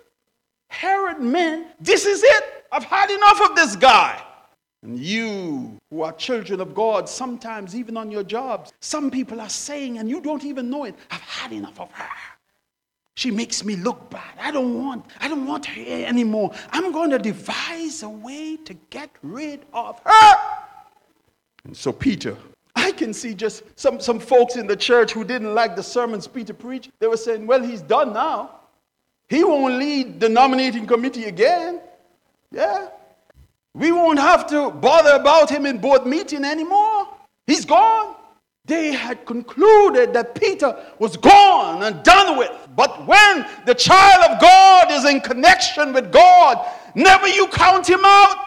Herod 0.73 1.21
meant, 1.21 1.67
this 1.79 2.05
is 2.05 2.23
it. 2.23 2.43
I've 2.71 2.83
had 2.83 3.11
enough 3.11 3.49
of 3.49 3.55
this 3.55 3.75
guy. 3.75 4.21
And 4.81 4.99
you 4.99 5.77
who 5.89 6.01
are 6.01 6.11
children 6.13 6.59
of 6.59 6.73
God, 6.73 7.07
sometimes 7.07 7.75
even 7.75 7.95
on 7.95 8.11
your 8.11 8.23
jobs, 8.23 8.73
some 8.81 9.09
people 9.09 9.39
are 9.39 9.49
saying, 9.49 9.99
and 9.99 10.09
you 10.09 10.19
don't 10.19 10.43
even 10.43 10.69
know 10.69 10.83
it, 10.85 10.95
I've 11.11 11.21
had 11.21 11.53
enough 11.53 11.79
of 11.79 11.91
her. 11.91 12.09
She 13.15 13.29
makes 13.29 13.63
me 13.63 13.75
look 13.75 14.09
bad. 14.09 14.33
I 14.41 14.49
don't 14.49 14.83
want, 14.83 15.05
I 15.19 15.27
don't 15.27 15.45
want 15.45 15.67
her 15.67 16.05
anymore. 16.05 16.51
I'm 16.71 16.91
going 16.91 17.11
to 17.11 17.19
devise 17.19 18.01
a 18.01 18.09
way 18.09 18.57
to 18.57 18.73
get 18.89 19.11
rid 19.21 19.65
of 19.71 20.01
her. 20.03 20.35
And 21.65 21.77
so 21.77 21.93
Peter, 21.93 22.35
I 22.75 22.91
can 22.91 23.13
see 23.13 23.35
just 23.35 23.63
some, 23.79 24.01
some 24.01 24.19
folks 24.19 24.55
in 24.55 24.65
the 24.65 24.75
church 24.75 25.11
who 25.13 25.23
didn't 25.23 25.53
like 25.53 25.75
the 25.75 25.83
sermons 25.83 26.27
Peter 26.27 26.53
preached. 26.53 26.89
They 26.99 27.07
were 27.07 27.15
saying, 27.15 27.45
well, 27.45 27.63
he's 27.63 27.83
done 27.83 28.11
now. 28.11 28.59
He 29.33 29.43
won't 29.43 29.79
lead 29.79 30.19
the 30.19 30.29
nominating 30.29 30.85
committee 30.85 31.25
again. 31.25 31.81
Yeah. 32.51 32.89
We 33.73 33.91
won't 33.91 34.19
have 34.19 34.45
to 34.49 34.69
bother 34.69 35.13
about 35.13 35.49
him 35.49 35.65
in 35.65 35.79
board 35.79 36.05
meeting 36.05 36.45
anymore. 36.45 37.07
He's 37.47 37.65
gone. 37.65 38.15
They 38.65 38.93
had 38.93 39.25
concluded 39.25 40.13
that 40.13 40.35
Peter 40.35 40.77
was 40.99 41.17
gone 41.17 41.81
and 41.81 42.03
done 42.03 42.37
with. 42.37 42.51
But 42.75 43.07
when 43.07 43.47
the 43.65 43.73
child 43.73 44.31
of 44.31 44.39
God 44.39 44.91
is 44.91 45.03
in 45.05 45.19
connection 45.19 45.93
with 45.93 46.11
God, 46.11 46.63
never 46.93 47.27
you 47.27 47.47
count 47.47 47.89
him 47.89 48.01
out. 48.05 48.37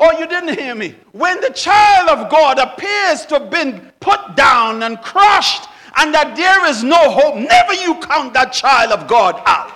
Oh, 0.00 0.18
you 0.18 0.26
didn't 0.26 0.58
hear 0.58 0.74
me. 0.74 0.96
When 1.12 1.40
the 1.40 1.50
child 1.50 2.08
of 2.08 2.28
God 2.28 2.58
appears 2.58 3.24
to 3.26 3.38
have 3.38 3.48
been 3.48 3.92
put 4.00 4.34
down 4.34 4.82
and 4.82 5.00
crushed, 5.00 5.68
and 5.98 6.12
that 6.12 6.36
there 6.36 6.66
is 6.66 6.82
no 6.82 7.10
hope, 7.10 7.36
never 7.36 7.74
you 7.74 7.94
count 8.00 8.34
that 8.34 8.52
child 8.52 8.90
of 8.90 9.06
God 9.06 9.40
out. 9.46 9.75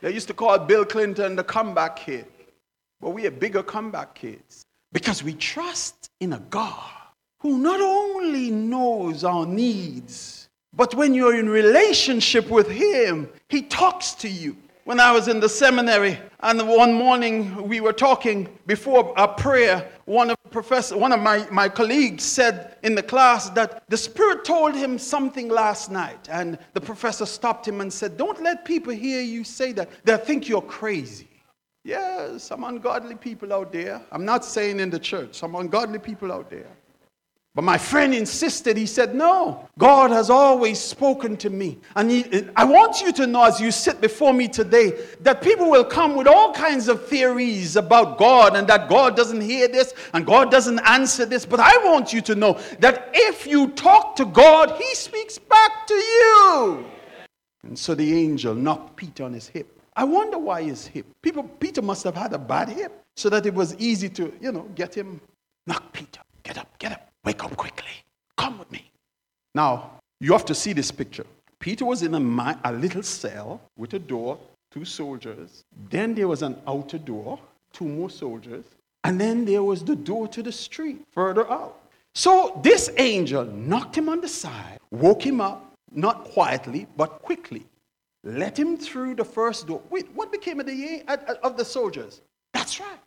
They 0.00 0.12
used 0.12 0.28
to 0.28 0.34
call 0.34 0.58
Bill 0.58 0.84
Clinton 0.84 1.36
the 1.36 1.44
comeback 1.44 1.96
kid. 1.96 2.26
But 3.00 3.10
we 3.10 3.26
are 3.26 3.30
bigger 3.30 3.62
comeback 3.62 4.14
kids 4.14 4.64
because 4.92 5.22
we 5.22 5.34
trust 5.34 6.10
in 6.20 6.32
a 6.32 6.40
God 6.50 6.90
who 7.40 7.58
not 7.58 7.80
only 7.80 8.50
knows 8.50 9.24
our 9.24 9.46
needs, 9.46 10.48
but 10.74 10.94
when 10.94 11.14
you're 11.14 11.38
in 11.38 11.48
relationship 11.48 12.48
with 12.50 12.68
Him, 12.68 13.28
He 13.48 13.62
talks 13.62 14.12
to 14.14 14.28
you. 14.28 14.56
When 14.84 15.00
I 15.00 15.12
was 15.12 15.28
in 15.28 15.40
the 15.40 15.48
seminary, 15.48 16.18
and 16.40 16.68
one 16.68 16.92
morning 16.92 17.68
we 17.68 17.80
were 17.80 17.92
talking 17.92 18.48
before 18.66 19.12
a 19.16 19.28
prayer, 19.28 19.88
one 20.04 20.30
of 20.30 20.36
professor, 20.50 20.96
one 20.96 21.12
of 21.12 21.20
my, 21.20 21.46
my 21.50 21.68
colleagues 21.68 22.24
said 22.24 22.76
in 22.82 22.94
the 22.94 23.02
class 23.02 23.50
that 23.50 23.82
the 23.88 23.96
Spirit 23.96 24.44
told 24.44 24.74
him 24.74 24.98
something 24.98 25.48
last 25.48 25.90
night. 25.90 26.28
And 26.30 26.58
the 26.74 26.80
professor 26.80 27.26
stopped 27.26 27.66
him 27.66 27.80
and 27.80 27.92
said, 27.92 28.16
Don't 28.16 28.42
let 28.42 28.64
people 28.64 28.92
hear 28.92 29.20
you 29.20 29.44
say 29.44 29.72
that. 29.72 29.88
They'll 30.04 30.18
think 30.18 30.48
you're 30.48 30.62
crazy. 30.62 31.28
Yeah, 31.82 32.36
some 32.36 32.64
ungodly 32.64 33.14
people 33.14 33.52
out 33.52 33.72
there. 33.72 34.02
I'm 34.12 34.24
not 34.24 34.44
saying 34.44 34.80
in 34.80 34.90
the 34.90 34.98
church, 34.98 35.34
some 35.34 35.54
ungodly 35.54 35.98
people 35.98 36.30
out 36.30 36.50
there. 36.50 36.68
But 37.54 37.64
my 37.64 37.78
friend 37.78 38.14
insisted, 38.14 38.76
he 38.76 38.86
said, 38.86 39.12
No, 39.12 39.68
God 39.76 40.12
has 40.12 40.30
always 40.30 40.78
spoken 40.78 41.36
to 41.38 41.50
me. 41.50 41.78
And 41.96 42.08
he, 42.08 42.48
I 42.54 42.64
want 42.64 43.00
you 43.00 43.12
to 43.14 43.26
know 43.26 43.42
as 43.42 43.60
you 43.60 43.72
sit 43.72 44.00
before 44.00 44.32
me 44.32 44.46
today 44.46 45.04
that 45.22 45.42
people 45.42 45.68
will 45.68 45.84
come 45.84 46.14
with 46.14 46.28
all 46.28 46.52
kinds 46.52 46.86
of 46.86 47.08
theories 47.08 47.74
about 47.74 48.18
God 48.18 48.54
and 48.54 48.68
that 48.68 48.88
God 48.88 49.16
doesn't 49.16 49.40
hear 49.40 49.66
this 49.66 49.94
and 50.14 50.24
God 50.24 50.52
doesn't 50.52 50.78
answer 50.86 51.26
this. 51.26 51.44
But 51.44 51.58
I 51.58 51.76
want 51.78 52.12
you 52.12 52.20
to 52.20 52.36
know 52.36 52.56
that 52.78 53.10
if 53.12 53.48
you 53.48 53.70
talk 53.72 54.14
to 54.16 54.26
God, 54.26 54.70
he 54.80 54.94
speaks 54.94 55.36
back 55.36 55.88
to 55.88 55.94
you. 55.94 56.84
And 57.64 57.76
so 57.76 57.96
the 57.96 58.16
angel 58.16 58.54
knocked 58.54 58.94
Peter 58.94 59.24
on 59.24 59.32
his 59.32 59.48
hip. 59.48 59.76
I 59.96 60.04
wonder 60.04 60.38
why 60.38 60.62
his 60.62 60.86
hip. 60.86 61.04
People, 61.20 61.42
Peter 61.42 61.82
must 61.82 62.04
have 62.04 62.14
had 62.14 62.32
a 62.32 62.38
bad 62.38 62.68
hip 62.68 63.02
so 63.16 63.28
that 63.28 63.44
it 63.44 63.52
was 63.52 63.76
easy 63.76 64.08
to, 64.10 64.32
you 64.40 64.52
know, 64.52 64.68
get 64.76 64.94
him. 64.94 65.20
Knock 65.66 65.92
Peter. 65.92 66.20
Get 66.44 66.56
up, 66.56 66.78
get 66.78 66.92
up. 66.92 67.09
Wake 67.24 67.44
up 67.44 67.56
quickly. 67.56 67.90
Come 68.36 68.58
with 68.58 68.70
me. 68.72 68.90
Now, 69.54 69.92
you 70.20 70.32
have 70.32 70.44
to 70.46 70.54
see 70.54 70.72
this 70.72 70.90
picture. 70.90 71.26
Peter 71.58 71.84
was 71.84 72.02
in 72.02 72.14
a, 72.14 72.60
a 72.64 72.72
little 72.72 73.02
cell 73.02 73.60
with 73.76 73.94
a 73.94 73.98
door, 73.98 74.38
two 74.70 74.84
soldiers. 74.84 75.64
Then 75.90 76.14
there 76.14 76.28
was 76.28 76.42
an 76.42 76.56
outer 76.66 76.98
door, 76.98 77.38
two 77.72 77.84
more 77.84 78.10
soldiers. 78.10 78.64
And 79.04 79.20
then 79.20 79.44
there 79.44 79.62
was 79.62 79.84
the 79.84 79.96
door 79.96 80.28
to 80.28 80.42
the 80.42 80.52
street 80.52 81.02
further 81.12 81.50
out. 81.50 81.80
So 82.14 82.58
this 82.62 82.90
angel 82.96 83.44
knocked 83.44 83.96
him 83.96 84.08
on 84.08 84.20
the 84.20 84.28
side, 84.28 84.78
woke 84.90 85.24
him 85.24 85.40
up, 85.40 85.72
not 85.92 86.24
quietly, 86.24 86.86
but 86.96 87.22
quickly. 87.22 87.64
Let 88.24 88.58
him 88.58 88.76
through 88.76 89.14
the 89.14 89.24
first 89.24 89.66
door. 89.66 89.80
Wait, 89.90 90.08
what 90.14 90.30
became 90.30 90.60
of 90.60 90.66
the, 90.66 91.02
of 91.42 91.56
the 91.56 91.64
soldiers? 91.64 92.20
That's 92.52 92.80
right. 92.80 92.98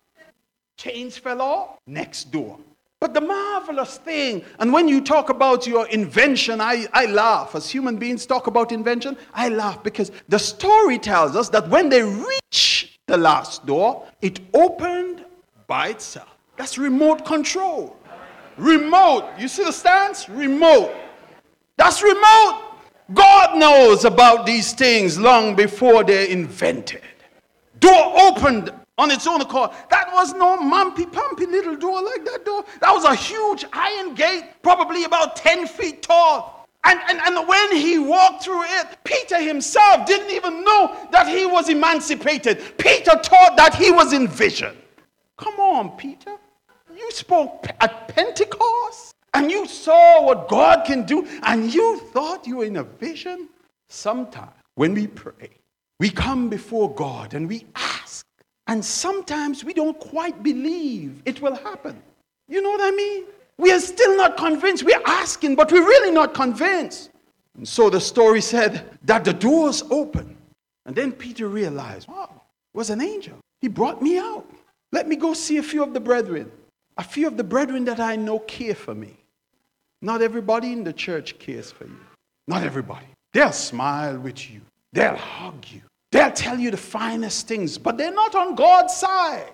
Chains 0.78 1.18
fell 1.18 1.42
off. 1.42 1.78
Next 1.86 2.32
door. 2.32 2.58
But 3.04 3.14
the 3.14 3.20
marvelous 3.20 3.98
thing, 3.98 4.46
and 4.60 4.72
when 4.72 4.88
you 4.88 5.02
talk 5.02 5.28
about 5.28 5.68
your 5.68 5.86
invention, 5.88 6.62
I, 6.62 6.88
I 6.94 7.06
laugh. 7.08 7.54
As 7.54 7.70
human 7.70 7.98
beings 7.98 8.26
talk 8.26 8.48
about 8.48 8.72
invention, 8.72 9.18
I 9.34 9.50
laugh 9.50 9.84
because 9.84 10.10
the 10.30 10.40
story 10.40 10.98
tells 11.00 11.36
us 11.36 11.50
that 11.50 11.68
when 11.68 11.90
they 11.90 12.02
reach 12.02 12.98
the 13.08 13.18
last 13.18 13.66
door, 13.66 14.08
it 14.22 14.40
opened 14.54 15.26
by 15.68 15.90
itself. 15.90 16.30
That's 16.56 16.78
remote 16.78 17.26
control. 17.26 17.98
Remote. 18.56 19.26
You 19.38 19.50
see 19.50 19.66
the 19.66 19.74
stance? 19.74 20.30
Remote. 20.30 20.96
That's 21.76 22.02
remote. 22.02 22.62
God 23.14 23.58
knows 23.58 24.06
about 24.06 24.46
these 24.46 24.72
things 24.72 25.20
long 25.20 25.58
before 25.58 26.06
they're 26.06 26.28
invented. 26.28 27.02
Door 27.82 28.14
opened 28.22 28.72
on 28.98 29.12
its 29.12 29.26
own 29.28 29.42
accord. 29.42 29.72
That 29.90 30.12
was 30.14 30.34
no 30.34 30.58
mumpy 30.58 31.12
pumpy 31.12 31.46
little 31.46 31.76
door 31.76 32.02
like 32.04 32.26
that 32.26 32.46
door. 32.46 32.64
That 32.82 32.92
was 32.92 33.06
a 33.06 33.16
huge 33.16 33.66
iron 33.74 34.14
gate, 34.14 34.44
probably 34.62 35.04
about 35.06 35.36
10 35.36 35.68
feet 35.68 36.04
tall. 36.04 36.68
And, 36.86 37.00
and, 37.08 37.20
and 37.20 37.48
when 37.48 37.76
he 37.76 37.98
walked 37.98 38.44
through 38.44 38.64
it, 38.64 38.98
Peter 39.04 39.42
himself 39.42 40.06
didn't 40.06 40.32
even 40.32 40.64
know 40.64 40.96
that 41.12 41.28
he 41.28 41.46
was 41.46 41.70
emancipated. 41.70 42.78
Peter 42.78 43.12
thought 43.24 43.56
that 43.56 43.74
he 43.76 43.90
was 43.90 44.12
in 44.12 44.28
vision. 44.28 44.76
Come 45.38 45.60
on, 45.60 45.92
Peter. 45.92 46.36
You 46.96 47.10
spoke 47.12 47.66
at 47.80 48.10
Pentecost 48.10 49.16
and 49.34 49.50
you 49.50 49.66
saw 49.66 50.24
what 50.24 50.48
God 50.48 50.86
can 50.86 51.06
do 51.06 51.26
and 51.44 51.74
you 51.74 52.00
thought 52.12 52.46
you 52.46 52.58
were 52.58 52.66
in 52.66 52.78
a 52.78 52.84
vision. 52.84 53.50
Sometimes 53.88 54.52
when 54.76 54.94
we 54.94 55.08
pray, 55.08 55.50
we 56.00 56.10
come 56.10 56.50
before 56.50 56.94
God 56.94 57.34
and 57.34 57.48
we 57.48 57.66
ask. 57.76 58.23
And 58.74 58.84
sometimes 58.84 59.64
we 59.64 59.72
don't 59.72 60.00
quite 60.00 60.42
believe 60.42 61.22
it 61.26 61.40
will 61.44 61.54
happen. 61.54 62.02
You 62.48 62.60
know 62.60 62.72
what 62.72 62.82
I 62.82 62.90
mean? 62.90 63.26
We 63.60 63.72
are 63.72 63.80
still 63.80 64.18
not 64.18 64.36
convinced. 64.36 64.82
We're 64.82 65.00
asking, 65.06 65.54
but 65.54 65.72
we're 65.72 65.86
really 65.86 66.10
not 66.10 66.34
convinced. 66.34 67.12
And 67.56 67.68
so 67.68 67.92
the 67.92 68.02
story 68.02 68.42
said 68.42 68.98
that 69.04 69.26
the 69.26 69.32
doors 69.32 69.84
opened. 69.92 70.36
And 70.88 70.96
then 70.96 71.12
Peter 71.12 71.50
realized, 71.50 72.08
wow, 72.08 72.32
it 72.74 72.76
was 72.76 72.90
an 72.90 73.00
angel. 73.00 73.38
He 73.62 73.68
brought 73.68 74.02
me 74.02 74.18
out. 74.18 74.50
Let 74.92 75.08
me 75.08 75.18
go 75.18 75.36
see 75.36 75.58
a 75.58 75.64
few 75.64 75.84
of 75.84 75.94
the 75.94 76.00
brethren. 76.00 76.52
A 76.98 77.04
few 77.04 77.28
of 77.28 77.38
the 77.38 77.44
brethren 77.44 77.86
that 77.86 78.00
I 78.00 78.16
know 78.16 78.40
care 78.40 78.74
for 78.74 78.96
me. 78.96 79.16
Not 80.02 80.24
everybody 80.24 80.74
in 80.74 80.84
the 80.84 80.94
church 80.94 81.38
cares 81.38 81.72
for 81.72 81.86
you. 81.86 82.00
Not 82.48 82.64
everybody. 82.64 83.06
They'll 83.34 83.52
smile 83.52 84.18
with 84.18 84.50
you, 84.50 84.62
they'll 84.94 85.16
hug 85.16 85.64
you, 85.70 85.82
they'll 86.14 86.32
tell 86.32 86.60
you 86.60 86.72
the 86.72 86.78
finest 86.78 87.48
things, 87.48 87.78
but 87.78 87.98
they're 87.98 88.14
not 88.14 88.36
on 88.36 88.56
God's 88.56 88.96
side. 88.96 89.52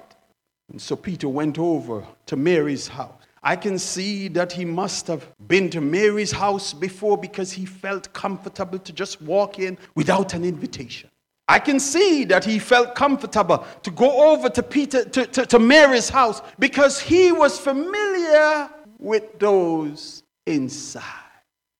And 0.71 0.81
so 0.81 0.95
Peter 0.95 1.27
went 1.27 1.57
over 1.57 2.05
to 2.27 2.35
Mary's 2.35 2.87
house. 2.87 3.13
I 3.41 3.55
can 3.55 3.79
see 3.79 4.27
that 4.29 4.51
he 4.51 4.65
must 4.65 5.07
have 5.07 5.25
been 5.47 5.69
to 5.71 5.81
Mary's 5.81 6.31
house 6.31 6.73
before 6.73 7.17
because 7.17 7.51
he 7.51 7.65
felt 7.65 8.11
comfortable 8.13 8.79
to 8.79 8.91
just 8.91 9.21
walk 9.21 9.59
in 9.59 9.77
without 9.95 10.33
an 10.33 10.43
invitation. 10.43 11.09
I 11.47 11.57
can 11.57 11.79
see 11.79 12.25
that 12.25 12.45
he 12.45 12.59
felt 12.59 12.93
comfortable 12.93 13.65
to 13.81 13.91
go 13.91 14.31
over 14.31 14.49
to 14.49 14.61
Peter 14.61 15.05
to, 15.05 15.25
to, 15.25 15.45
to 15.47 15.57
Mary's 15.57 16.09
house 16.09 16.41
because 16.59 16.99
he 16.99 17.31
was 17.31 17.57
familiar 17.57 18.69
with 18.99 19.39
those 19.39 20.21
inside. 20.45 21.03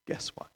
Guess 0.08 0.30
what? 0.30 0.48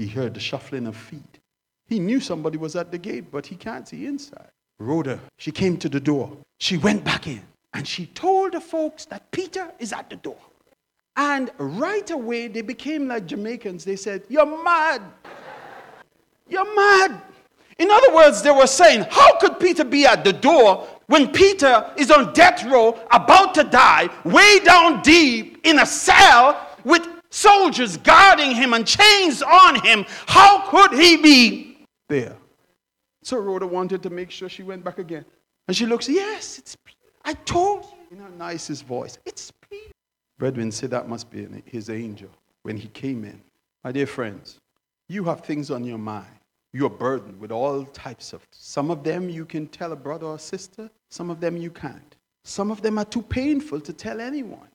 He 0.00 0.06
heard 0.06 0.32
the 0.32 0.40
shuffling 0.40 0.86
of 0.86 0.96
feet. 0.96 1.40
He 1.86 1.98
knew 1.98 2.20
somebody 2.20 2.56
was 2.56 2.74
at 2.74 2.90
the 2.90 2.96
gate, 2.96 3.30
but 3.30 3.44
he 3.44 3.54
can't 3.54 3.86
see 3.86 4.06
inside. 4.06 4.48
Rhoda, 4.78 5.20
she 5.36 5.52
came 5.52 5.76
to 5.76 5.90
the 5.90 6.00
door. 6.00 6.38
She 6.58 6.78
went 6.78 7.04
back 7.04 7.26
in 7.26 7.42
and 7.74 7.86
she 7.86 8.06
told 8.06 8.52
the 8.52 8.62
folks 8.62 9.04
that 9.06 9.30
Peter 9.30 9.70
is 9.78 9.92
at 9.92 10.08
the 10.08 10.16
door. 10.16 10.38
And 11.16 11.50
right 11.58 12.10
away, 12.10 12.48
they 12.48 12.62
became 12.62 13.08
like 13.08 13.26
Jamaicans. 13.26 13.84
They 13.84 13.96
said, 13.96 14.22
You're 14.30 14.46
mad. 14.64 15.02
You're 16.48 16.74
mad. 16.74 17.20
In 17.78 17.90
other 17.90 18.14
words, 18.14 18.40
they 18.40 18.52
were 18.52 18.66
saying, 18.66 19.04
How 19.10 19.36
could 19.36 19.60
Peter 19.60 19.84
be 19.84 20.06
at 20.06 20.24
the 20.24 20.32
door 20.32 20.88
when 21.08 21.30
Peter 21.30 21.92
is 21.98 22.10
on 22.10 22.32
death 22.32 22.64
row, 22.64 22.98
about 23.10 23.52
to 23.56 23.64
die, 23.64 24.08
way 24.24 24.60
down 24.60 25.02
deep 25.02 25.60
in 25.64 25.80
a 25.80 25.84
cell 25.84 26.68
with 26.84 27.06
soldiers 27.30 27.96
guarding 27.96 28.52
him 28.52 28.74
and 28.74 28.86
chains 28.86 29.42
on 29.42 29.80
him? 29.84 30.04
How 30.26 30.68
could 30.68 30.98
he 30.98 31.16
be 31.16 31.86
there? 32.08 32.36
So 33.22 33.38
Rhoda 33.38 33.66
wanted 33.66 34.02
to 34.02 34.10
make 34.10 34.30
sure 34.30 34.48
she 34.48 34.62
went 34.62 34.84
back 34.84 34.98
again. 34.98 35.24
And 35.68 35.76
she 35.76 35.86
looks, 35.86 36.08
Yes, 36.08 36.58
it's. 36.58 36.76
I 37.24 37.34
told 37.34 37.84
you 37.84 38.16
in 38.16 38.22
her 38.22 38.30
nicest 38.30 38.84
voice, 38.84 39.18
It's 39.26 39.52
Peter. 39.68 39.92
Brethren 40.38 40.72
say 40.72 40.86
that 40.86 41.08
must 41.08 41.30
be 41.30 41.46
his 41.66 41.90
angel 41.90 42.30
when 42.62 42.76
he 42.76 42.88
came 42.88 43.24
in. 43.24 43.40
My 43.84 43.92
dear 43.92 44.06
friends, 44.06 44.58
you 45.08 45.24
have 45.24 45.42
things 45.42 45.70
on 45.70 45.84
your 45.84 45.98
mind. 45.98 46.34
You're 46.72 46.90
burdened 46.90 47.38
with 47.40 47.50
all 47.50 47.84
types 47.84 48.32
of. 48.32 48.46
Some 48.52 48.90
of 48.90 49.02
them 49.02 49.28
you 49.28 49.44
can 49.44 49.66
tell 49.66 49.92
a 49.92 49.96
brother 49.96 50.26
or 50.26 50.38
sister, 50.38 50.90
some 51.10 51.30
of 51.30 51.40
them 51.40 51.56
you 51.56 51.70
can't. 51.70 52.16
Some 52.44 52.70
of 52.70 52.80
them 52.80 52.98
are 52.98 53.04
too 53.04 53.22
painful 53.22 53.80
to 53.82 53.92
tell 53.92 54.20
anyone. 54.20 54.68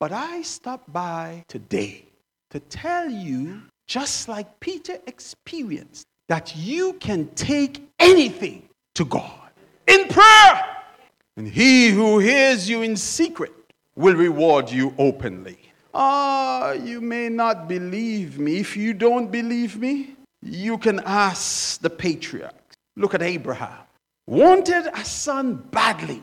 But 0.00 0.12
I 0.12 0.40
stopped 0.40 0.90
by 0.90 1.44
today 1.46 2.06
to 2.52 2.58
tell 2.58 3.10
you, 3.10 3.60
just 3.86 4.28
like 4.28 4.58
Peter 4.58 4.96
experienced, 5.06 6.06
that 6.30 6.56
you 6.56 6.94
can 6.94 7.28
take 7.34 7.86
anything 7.98 8.70
to 8.94 9.04
God 9.04 9.50
in 9.86 10.08
prayer. 10.08 10.64
And 11.36 11.46
he 11.46 11.90
who 11.90 12.18
hears 12.18 12.66
you 12.66 12.80
in 12.80 12.96
secret 12.96 13.52
will 13.94 14.14
reward 14.14 14.70
you 14.70 14.94
openly. 14.96 15.58
Ah, 15.92 16.72
you 16.72 17.02
may 17.02 17.28
not 17.28 17.68
believe 17.68 18.38
me. 18.38 18.56
If 18.58 18.78
you 18.78 18.94
don't 18.94 19.30
believe 19.30 19.76
me, 19.76 20.16
you 20.40 20.78
can 20.78 21.00
ask 21.04 21.78
the 21.82 21.90
patriarchs. 21.90 22.56
Look 22.96 23.12
at 23.12 23.20
Abraham. 23.20 23.84
Wanted 24.26 24.86
a 24.94 25.04
son 25.04 25.56
badly. 25.70 26.22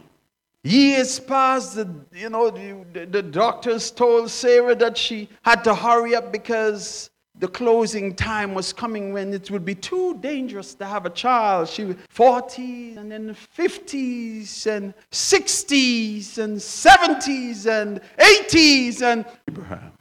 Years 0.67 1.17
passed, 1.17 1.75
the, 1.75 1.89
you 2.13 2.29
know, 2.29 2.49
the, 2.49 3.05
the 3.05 3.23
doctors 3.23 3.89
told 3.89 4.29
Sarah 4.29 4.75
that 4.75 4.97
she 4.97 5.29
had 5.43 5.63
to 5.63 5.73
hurry 5.73 6.13
up 6.13 6.33
because 6.33 7.09
the 7.39 7.47
closing 7.47 8.13
time 8.13 8.53
was 8.53 8.73
coming 8.73 9.13
when 9.13 9.33
it 9.33 9.49
would 9.49 9.63
be 9.63 9.75
too 9.75 10.17
dangerous 10.17 10.73
to 10.73 10.85
have 10.85 11.05
a 11.05 11.09
child. 11.09 11.69
She 11.69 11.85
was 11.85 11.95
40s 12.13 12.97
and 12.97 13.09
then 13.09 13.33
50s 13.57 14.67
and 14.67 14.93
60s 15.09 16.37
and 16.37 16.57
70s 16.57 17.65
and 17.65 18.01
80s 18.17 19.01
and 19.01 19.25
Abraham. 19.47 19.93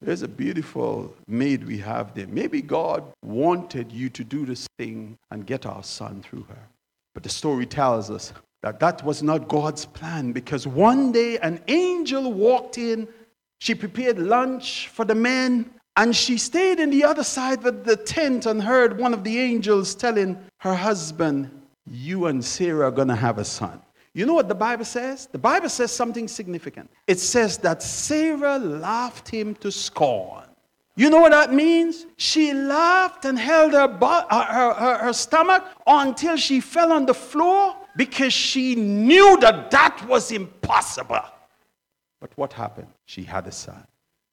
There's 0.00 0.22
a 0.22 0.28
beautiful 0.28 1.14
maid 1.28 1.64
we 1.64 1.78
have 1.78 2.12
there. 2.16 2.26
Maybe 2.26 2.60
God 2.60 3.04
wanted 3.24 3.92
you 3.92 4.08
to 4.10 4.24
do 4.24 4.44
this 4.46 4.66
thing 4.78 5.16
and 5.30 5.46
get 5.46 5.64
our 5.64 5.84
son 5.84 6.22
through 6.22 6.46
her. 6.48 6.68
But 7.14 7.22
the 7.22 7.28
story 7.28 7.66
tells 7.66 8.10
us 8.10 8.32
that 8.62 8.80
that 8.80 9.04
was 9.04 9.22
not 9.22 9.48
God's 9.48 9.84
plan 9.84 10.32
because 10.32 10.66
one 10.66 11.12
day 11.12 11.38
an 11.38 11.60
angel 11.68 12.32
walked 12.32 12.78
in. 12.78 13.08
She 13.60 13.74
prepared 13.74 14.18
lunch 14.18 14.88
for 14.88 15.04
the 15.04 15.14
men 15.14 15.70
and 15.96 16.14
she 16.14 16.38
stayed 16.38 16.78
in 16.78 16.90
the 16.90 17.04
other 17.04 17.24
side 17.24 17.64
of 17.66 17.84
the 17.84 17.96
tent 17.96 18.46
and 18.46 18.62
heard 18.62 18.98
one 18.98 19.12
of 19.12 19.24
the 19.24 19.38
angels 19.38 19.94
telling 19.94 20.38
her 20.58 20.74
husband, 20.74 21.50
You 21.90 22.26
and 22.26 22.44
Sarah 22.44 22.86
are 22.86 22.92
going 22.92 23.08
to 23.08 23.16
have 23.16 23.38
a 23.38 23.44
son. 23.44 23.80
You 24.14 24.26
know 24.26 24.34
what 24.34 24.48
the 24.48 24.54
Bible 24.54 24.84
says? 24.84 25.26
The 25.26 25.38
Bible 25.38 25.68
says 25.68 25.92
something 25.92 26.26
significant. 26.28 26.90
It 27.06 27.20
says 27.20 27.58
that 27.58 27.82
Sarah 27.82 28.58
laughed 28.58 29.28
him 29.28 29.54
to 29.56 29.70
scorn. 29.70 30.44
You 30.96 31.10
know 31.10 31.20
what 31.20 31.30
that 31.30 31.52
means? 31.52 32.06
She 32.16 32.52
laughed 32.52 33.24
and 33.24 33.38
held 33.38 33.72
her, 33.72 33.86
her, 33.88 34.74
her, 34.74 34.98
her 34.98 35.12
stomach 35.12 35.64
until 35.86 36.36
she 36.36 36.58
fell 36.58 36.92
on 36.92 37.06
the 37.06 37.14
floor 37.14 37.76
because 37.98 38.32
she 38.32 38.76
knew 38.76 39.36
that 39.40 39.72
that 39.72 40.06
was 40.06 40.30
impossible. 40.30 41.20
But 42.20 42.30
what 42.36 42.52
happened? 42.52 42.86
She 43.06 43.24
had 43.24 43.48
a 43.48 43.52
son. 43.52 43.84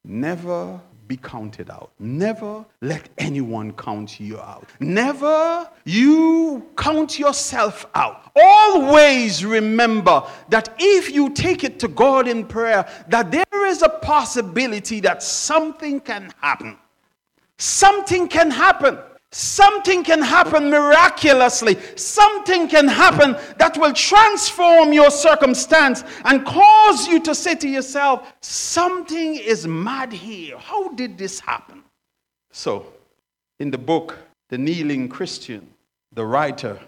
Never 0.04 0.80
be 1.08 1.16
counted 1.16 1.68
out. 1.68 1.90
Never 1.98 2.64
let 2.80 3.08
anyone 3.18 3.72
count 3.72 4.20
you 4.20 4.38
out. 4.38 4.68
Never 4.78 5.68
you 5.84 6.64
count 6.76 7.18
yourself 7.18 7.86
out. 7.96 8.30
Always 8.36 9.44
remember 9.44 10.22
that 10.48 10.72
if 10.78 11.10
you 11.10 11.30
take 11.30 11.64
it 11.64 11.80
to 11.80 11.88
God 11.88 12.28
in 12.28 12.46
prayer, 12.46 12.88
that 13.08 13.32
there 13.32 13.66
is 13.66 13.82
a 13.82 13.88
possibility 13.88 15.00
that 15.00 15.24
something 15.24 15.98
can 15.98 16.32
happen. 16.40 16.76
Something 17.58 18.28
can 18.28 18.48
happen. 18.52 18.98
Something 19.32 20.04
can 20.04 20.22
happen 20.22 20.70
miraculously. 20.70 21.76
Something 21.96 22.68
can 22.68 22.88
happen 22.88 23.36
that 23.58 23.76
will 23.76 23.92
transform 23.92 24.92
your 24.92 25.10
circumstance 25.10 26.04
and 26.24 26.44
cause 26.46 27.08
you 27.08 27.20
to 27.20 27.34
say 27.34 27.54
to 27.56 27.68
yourself, 27.68 28.32
Something 28.40 29.34
is 29.36 29.66
mad 29.66 30.12
here. 30.12 30.56
How 30.58 30.88
did 30.90 31.18
this 31.18 31.40
happen? 31.40 31.82
So, 32.52 32.86
in 33.58 33.70
the 33.70 33.78
book, 33.78 34.16
The 34.48 34.58
Kneeling 34.58 35.08
Christian, 35.08 35.66
the 36.12 36.24
writer, 36.24 36.78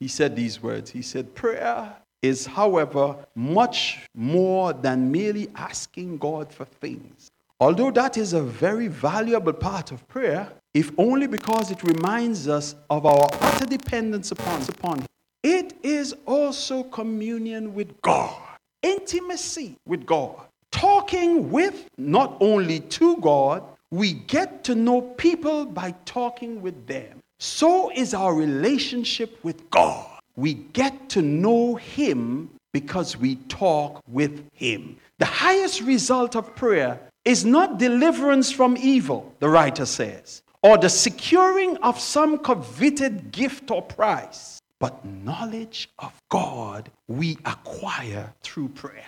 he 0.00 0.08
said 0.08 0.36
these 0.36 0.62
words. 0.62 0.90
He 0.90 1.02
said, 1.02 1.34
Prayer 1.34 1.92
is, 2.22 2.46
however, 2.46 3.16
much 3.34 3.98
more 4.14 4.72
than 4.72 5.10
merely 5.10 5.48
asking 5.56 6.18
God 6.18 6.52
for 6.52 6.64
things. 6.64 7.30
Although 7.60 7.90
that 7.90 8.16
is 8.16 8.32
a 8.32 8.42
very 8.42 8.86
valuable 8.86 9.52
part 9.52 9.90
of 9.90 10.06
prayer, 10.06 10.48
if 10.74 10.90
only 10.98 11.26
because 11.26 11.70
it 11.70 11.82
reminds 11.82 12.48
us 12.48 12.74
of 12.90 13.06
our 13.06 13.28
utter 13.40 13.66
dependence 13.66 14.30
upon, 14.30 14.62
upon 14.62 14.98
Him. 15.00 15.06
It 15.42 15.74
is 15.82 16.14
also 16.26 16.82
communion 16.82 17.74
with 17.74 18.00
God, 18.02 18.40
intimacy 18.82 19.76
with 19.86 20.04
God, 20.04 20.46
talking 20.70 21.50
with, 21.50 21.88
not 21.96 22.36
only 22.40 22.80
to 22.80 23.16
God, 23.18 23.62
we 23.90 24.12
get 24.12 24.64
to 24.64 24.74
know 24.74 25.00
people 25.00 25.64
by 25.64 25.94
talking 26.04 26.60
with 26.60 26.86
them. 26.86 27.20
So 27.38 27.90
is 27.94 28.14
our 28.14 28.34
relationship 28.34 29.42
with 29.44 29.70
God. 29.70 30.06
We 30.36 30.54
get 30.54 31.08
to 31.10 31.22
know 31.22 31.76
Him 31.76 32.50
because 32.72 33.16
we 33.16 33.36
talk 33.48 34.02
with 34.08 34.44
Him. 34.52 34.96
The 35.18 35.24
highest 35.24 35.80
result 35.82 36.36
of 36.36 36.54
prayer 36.54 37.00
is 37.24 37.44
not 37.44 37.78
deliverance 37.78 38.50
from 38.50 38.76
evil, 38.76 39.34
the 39.38 39.48
writer 39.48 39.86
says, 39.86 40.42
or 40.62 40.78
the 40.78 40.88
securing 40.88 41.76
of 41.78 41.98
some 41.98 42.38
coveted 42.38 43.30
gift 43.30 43.70
or 43.70 43.82
prize, 43.82 44.60
but 44.78 45.04
knowledge 45.04 45.90
of 45.98 46.12
God 46.28 46.90
we 47.06 47.38
acquire 47.44 48.32
through 48.42 48.68
prayer. 48.68 49.04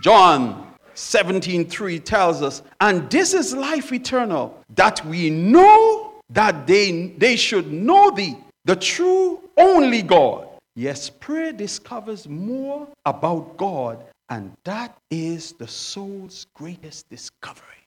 John 0.00 0.74
17:3 0.94 1.98
tells 1.98 2.42
us, 2.42 2.62
and 2.80 3.10
this 3.10 3.34
is 3.34 3.54
life 3.54 3.92
eternal, 3.92 4.58
that 4.74 5.04
we 5.06 5.30
know 5.30 6.12
that 6.30 6.66
they, 6.66 7.08
they 7.18 7.36
should 7.36 7.72
know 7.72 8.10
thee, 8.10 8.36
the 8.64 8.76
true 8.76 9.40
only 9.56 10.02
God. 10.02 10.46
Yes, 10.76 11.10
prayer 11.10 11.52
discovers 11.52 12.28
more 12.28 12.86
about 13.04 13.56
God, 13.56 14.04
and 14.28 14.56
that 14.64 14.96
is 15.10 15.52
the 15.52 15.66
soul's 15.66 16.46
greatest 16.54 17.08
discovery. 17.10 17.79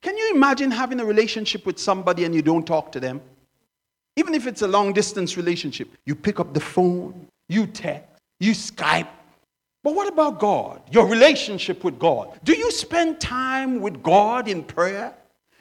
Can 0.00 0.16
you 0.16 0.32
imagine 0.34 0.70
having 0.70 1.00
a 1.00 1.04
relationship 1.04 1.66
with 1.66 1.78
somebody 1.78 2.24
and 2.24 2.34
you 2.34 2.42
don't 2.42 2.66
talk 2.66 2.92
to 2.92 3.00
them? 3.00 3.20
Even 4.16 4.34
if 4.34 4.46
it's 4.46 4.62
a 4.62 4.68
long 4.68 4.92
distance 4.92 5.36
relationship, 5.36 5.88
you 6.06 6.14
pick 6.14 6.38
up 6.38 6.54
the 6.54 6.60
phone, 6.60 7.26
you 7.48 7.66
text, 7.66 8.22
you 8.38 8.52
Skype. 8.52 9.08
But 9.82 9.94
what 9.94 10.10
about 10.10 10.38
God? 10.38 10.80
Your 10.90 11.06
relationship 11.06 11.84
with 11.84 11.98
God. 11.98 12.38
Do 12.44 12.56
you 12.56 12.70
spend 12.70 13.20
time 13.20 13.80
with 13.80 14.02
God 14.02 14.48
in 14.48 14.62
prayer? 14.62 15.14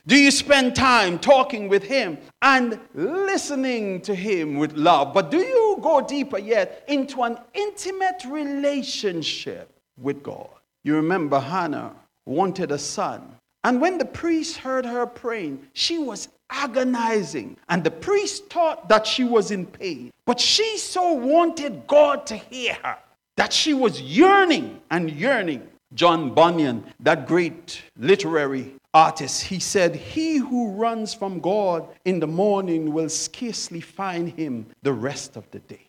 Do 0.05 0.17
you 0.17 0.31
spend 0.31 0.75
time 0.75 1.17
talking 1.17 1.69
with 1.69 1.83
Him 1.83 2.17
and 2.41 2.79
listening 2.93 4.01
to 4.01 4.13
Him 4.13 4.57
with 4.57 4.73
love? 4.73 5.13
But 5.13 5.31
do 5.31 5.37
you 5.37 5.77
go 5.81 6.01
deeper 6.01 6.37
yet 6.37 6.83
into 6.87 7.23
an 7.23 7.37
intimate 7.53 8.23
relationship 8.27 9.69
with 9.97 10.21
God? 10.21 10.49
You 10.83 10.95
remember 10.95 11.39
Hannah 11.39 11.93
wanted 12.25 12.71
a 12.71 12.77
son. 12.77 13.37
And 13.63 13.79
when 13.79 13.97
the 13.97 14.05
priest 14.05 14.57
heard 14.57 14.85
her 14.85 15.05
praying, 15.05 15.67
she 15.73 15.97
was 15.97 16.27
agonizing. 16.49 17.57
And 17.69 17.83
the 17.83 17.91
priest 17.91 18.49
thought 18.49 18.89
that 18.89 19.07
she 19.07 19.23
was 19.23 19.51
in 19.51 19.65
pain. 19.65 20.11
But 20.25 20.39
she 20.39 20.77
so 20.77 21.13
wanted 21.13 21.87
God 21.87 22.25
to 22.27 22.35
hear 22.35 22.77
her 22.83 22.97
that 23.35 23.51
she 23.53 23.73
was 23.73 24.01
yearning 24.01 24.81
and 24.91 25.09
yearning. 25.11 25.67
John 25.93 26.33
Bunyan, 26.33 26.83
that 27.01 27.27
great 27.27 27.83
literary 27.97 28.73
artist, 28.93 29.43
he 29.43 29.59
said, 29.59 29.95
He 29.95 30.37
who 30.37 30.71
runs 30.71 31.13
from 31.13 31.39
God 31.39 31.87
in 32.03 32.19
the 32.19 32.27
morning 32.27 32.93
will 32.93 33.09
scarcely 33.09 33.79
find 33.81 34.29
him 34.29 34.65
the 34.81 34.93
rest 34.93 35.37
of 35.37 35.49
the 35.51 35.59
day. 35.59 35.87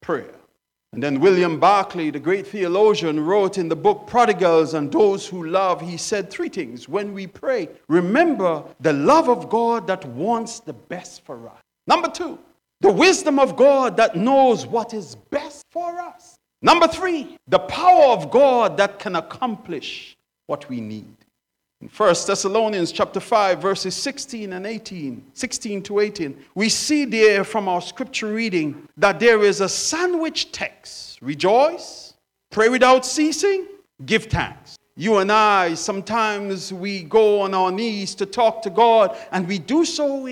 Prayer. 0.00 0.34
And 0.92 1.02
then 1.02 1.20
William 1.20 1.58
Barclay, 1.58 2.10
the 2.10 2.20
great 2.20 2.46
theologian, 2.46 3.24
wrote 3.24 3.56
in 3.56 3.68
the 3.68 3.76
book 3.76 4.06
Prodigals 4.06 4.74
and 4.74 4.92
Those 4.92 5.26
Who 5.26 5.46
Love, 5.46 5.80
he 5.80 5.96
said 5.96 6.30
three 6.30 6.50
things. 6.50 6.86
When 6.86 7.14
we 7.14 7.26
pray, 7.26 7.70
remember 7.88 8.62
the 8.80 8.92
love 8.92 9.30
of 9.30 9.48
God 9.48 9.86
that 9.86 10.04
wants 10.04 10.60
the 10.60 10.74
best 10.74 11.24
for 11.24 11.48
us. 11.48 11.60
Number 11.86 12.08
two, 12.08 12.38
the 12.82 12.92
wisdom 12.92 13.38
of 13.38 13.56
God 13.56 13.96
that 13.96 14.16
knows 14.16 14.66
what 14.66 14.92
is 14.92 15.14
best 15.30 15.64
for 15.70 15.98
us. 15.98 16.36
Number 16.60 16.86
three, 16.86 17.38
the 17.48 17.60
power 17.60 18.12
of 18.12 18.30
God 18.30 18.76
that 18.76 18.98
can 18.98 19.16
accomplish 19.16 20.16
what 20.46 20.68
we 20.68 20.80
need. 20.80 21.16
In 21.82 21.88
1 21.88 22.14
Thessalonians 22.28 22.92
chapter 22.92 23.18
5, 23.18 23.60
verses 23.60 23.96
16 23.96 24.52
and 24.52 24.66
18, 24.66 25.32
16 25.32 25.82
to 25.82 25.98
18, 25.98 26.38
we 26.54 26.68
see 26.68 27.04
there 27.04 27.42
from 27.42 27.66
our 27.66 27.80
scripture 27.80 28.32
reading 28.32 28.88
that 28.96 29.18
there 29.18 29.42
is 29.42 29.60
a 29.60 29.68
sandwich 29.68 30.52
text. 30.52 31.20
Rejoice, 31.20 32.14
pray 32.50 32.68
without 32.68 33.04
ceasing, 33.04 33.66
give 34.06 34.26
thanks. 34.26 34.76
You 34.94 35.18
and 35.18 35.32
I, 35.32 35.74
sometimes 35.74 36.72
we 36.72 37.02
go 37.02 37.40
on 37.40 37.52
our 37.52 37.72
knees 37.72 38.14
to 38.14 38.26
talk 38.26 38.62
to 38.62 38.70
God, 38.70 39.16
and 39.32 39.48
we 39.48 39.58
do 39.58 39.84
so 39.84 40.24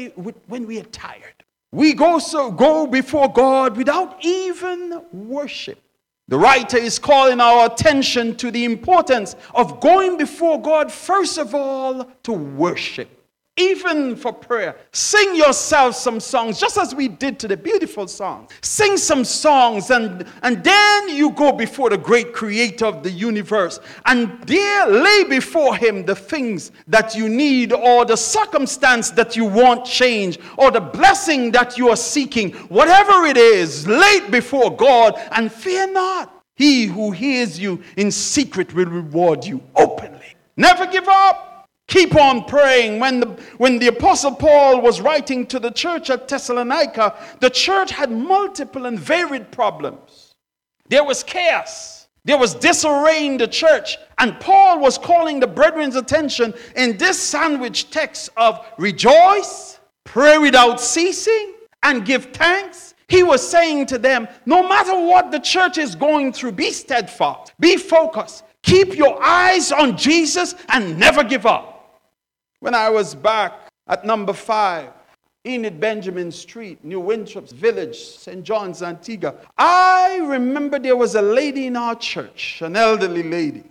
when 0.47 0.67
we 0.69 0.79
are 0.79 0.85
tired. 0.85 1.35
We 1.73 1.95
go 1.95 2.21
so 2.21 2.53
go 2.53 2.87
before 2.87 3.33
God 3.33 3.77
without 3.77 4.25
even 4.25 5.03
worship. 5.13 5.83
The 6.31 6.39
writer 6.39 6.77
is 6.79 7.01
calling 7.01 7.41
our 7.41 7.67
attention 7.67 8.37
to 8.37 8.53
the 8.53 8.65
importance 8.65 9.35
of 9.53 9.81
going 9.81 10.17
before 10.17 10.63
God, 10.63 10.93
first 10.93 11.39
of 11.39 11.57
all, 11.57 12.05
to 12.23 12.33
worship 12.33 13.20
even 13.57 14.17
for 14.17 14.33
prayer. 14.33 14.77
Sing 14.93 15.37
yourself 15.37 15.95
some 15.95 16.19
songs, 16.21 16.59
just 16.59 16.79
as 16.79 16.95
we 16.95 17.09
did 17.09 17.39
today. 17.39 17.57
Beautiful 17.57 18.09
songs. 18.09 18.51
Sing 18.63 18.97
some 18.97 19.25
songs, 19.25 19.91
and, 19.91 20.25
and 20.43 20.65
then 20.65 21.09
you 21.09 21.31
go 21.33 21.53
before 21.53 21.91
the 21.91 21.99
great 21.99 22.33
creator 22.33 22.87
of 22.87 23.03
the 23.03 23.11
universe, 23.11 23.81
and 24.07 24.41
there 24.47 24.87
lay 24.87 25.25
before 25.25 25.77
him 25.77 26.07
the 26.07 26.15
things 26.15 26.73
that 26.87 27.15
you 27.15 27.29
need, 27.29 27.73
or 27.73 28.05
the 28.05 28.17
circumstance 28.17 29.11
that 29.11 29.37
you 29.37 29.45
want 29.45 29.85
change, 29.85 30.39
or 30.57 30.71
the 30.71 30.81
blessing 30.81 31.51
that 31.51 31.77
you 31.77 31.91
are 31.91 31.97
seeking. 31.97 32.53
Whatever 32.69 33.27
it 33.27 33.37
is, 33.37 33.87
lay 33.87 34.21
it 34.21 34.31
before 34.31 34.75
God, 34.75 35.21
and 35.33 35.53
fear 35.53 35.91
not. 35.91 36.43
He 36.57 36.87
who 36.87 37.11
hears 37.11 37.59
you 37.59 37.83
in 37.97 38.11
secret 38.11 38.75
will 38.75 38.87
reward 38.87 39.45
you 39.45 39.63
openly. 39.77 40.35
Never 40.57 40.87
give 40.87 41.09
up. 41.09 41.50
Keep 41.91 42.15
on 42.15 42.45
praying. 42.45 43.01
When 43.01 43.19
the, 43.19 43.27
when 43.59 43.81
the 43.81 43.89
Apostle 43.89 44.37
Paul 44.37 44.81
was 44.81 45.01
writing 45.01 45.45
to 45.49 45.59
the 45.59 45.73
church 45.73 46.09
at 46.09 46.29
Thessalonica, 46.29 47.17
the 47.41 47.51
church 47.51 47.91
had 47.91 48.13
multiple 48.13 48.87
and 48.87 48.97
varied 48.99 49.51
problems. 49.51 50.37
There 50.89 51.03
was 51.03 51.25
chaos, 51.25 52.07
there 52.25 52.39
was 52.39 52.55
disarray 52.55 53.27
in 53.27 53.39
the 53.39 53.49
church, 53.49 53.99
and 54.19 54.39
Paul 54.39 54.79
was 54.79 54.99
calling 54.99 55.41
the 55.41 55.49
brethren's 55.49 55.97
attention 55.97 56.55
in 56.77 56.97
this 56.97 57.21
sandwich 57.21 57.91
text 57.91 58.31
of 58.37 58.65
rejoice, 58.79 59.81
pray 60.05 60.39
without 60.39 60.81
ceasing, 60.81 61.55
and 61.83 62.07
give 62.07 62.27
thanks. 62.27 62.95
He 63.09 63.25
was 63.25 63.45
saying 63.47 63.87
to 63.87 63.99
them, 63.99 64.29
no 64.47 64.69
matter 64.69 64.95
what 64.95 65.33
the 65.33 65.41
church 65.41 65.77
is 65.77 65.97
going 65.97 66.33
through, 66.33 66.53
be 66.53 66.71
steadfast, 66.71 67.53
be 67.59 67.77
focused, 67.77 68.45
keep 68.63 68.97
your 68.97 69.21
eyes 69.21 69.73
on 69.73 69.97
Jesus, 69.97 70.55
and 70.69 70.97
never 70.97 71.25
give 71.25 71.47
up. 71.47 71.70
When 72.61 72.75
I 72.75 72.91
was 72.91 73.15
back 73.15 73.53
at 73.89 74.05
number 74.05 74.35
five, 74.35 74.91
Enid 75.47 75.81
Benjamin 75.81 76.31
Street, 76.31 76.85
New 76.85 77.01
Winthorpes 77.01 77.53
Village, 77.53 77.99
St. 77.99 78.45
John's, 78.45 78.83
Antigua, 78.83 79.35
I 79.57 80.19
remember 80.23 80.79
there 80.79 80.97
was 80.97 81.15
a 81.15 81.23
lady 81.23 81.67
in 81.67 81.77
our 81.77 81.95
church, 81.95 82.61
an 82.61 82.77
elderly 82.77 83.23
lady. 83.23 83.65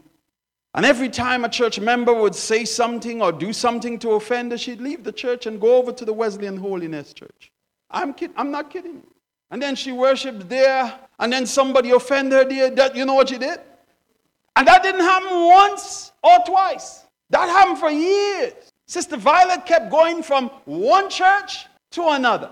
And 0.74 0.86
every 0.86 1.10
time 1.10 1.46
a 1.46 1.50
church 1.50 1.80
member 1.80 2.14
would 2.14 2.34
say 2.34 2.66
something 2.66 3.22
or 3.22 3.32
do 3.32 3.54
something 3.54 4.00
to 4.00 4.12
offend 4.14 4.52
her, 4.52 4.58
she'd 4.58 4.82
leave 4.82 5.04
the 5.04 5.12
church 5.12 5.46
and 5.46 5.62
go 5.62 5.76
over 5.76 5.92
to 5.92 6.06
the 6.06 6.14
Wesleyan 6.14 6.58
Holiness 6.58 7.14
Church. 7.14 7.52
I'm, 7.92 8.14
kid- 8.14 8.34
I'm 8.36 8.50
not 8.50 8.72
kidding. 8.72 9.04
And 9.52 9.62
then 9.62 9.76
she 9.76 9.92
worshiped 9.92 10.50
there, 10.50 10.98
and 11.20 11.32
then 11.32 11.46
somebody 11.46 11.92
offended 11.92 12.34
her 12.34 12.46
there. 12.46 12.70
That, 12.72 12.96
you 12.96 13.06
know 13.06 13.16
what 13.16 13.30
she 13.30 13.38
did? 13.38 13.60
And 14.56 14.68
that 14.68 14.82
didn't 14.82 15.02
happen 15.02 15.46
once 15.46 16.12
or 16.24 16.38
twice. 16.46 17.06
That 17.30 17.48
happened 17.50 17.78
for 17.78 17.92
years. 17.92 18.69
Sister 18.90 19.18
Violet 19.18 19.68
kept 19.68 19.92
going 19.92 20.24
from 20.24 20.50
one 20.66 21.12
church 21.12 21.68
to 21.92 22.08
another. 22.08 22.50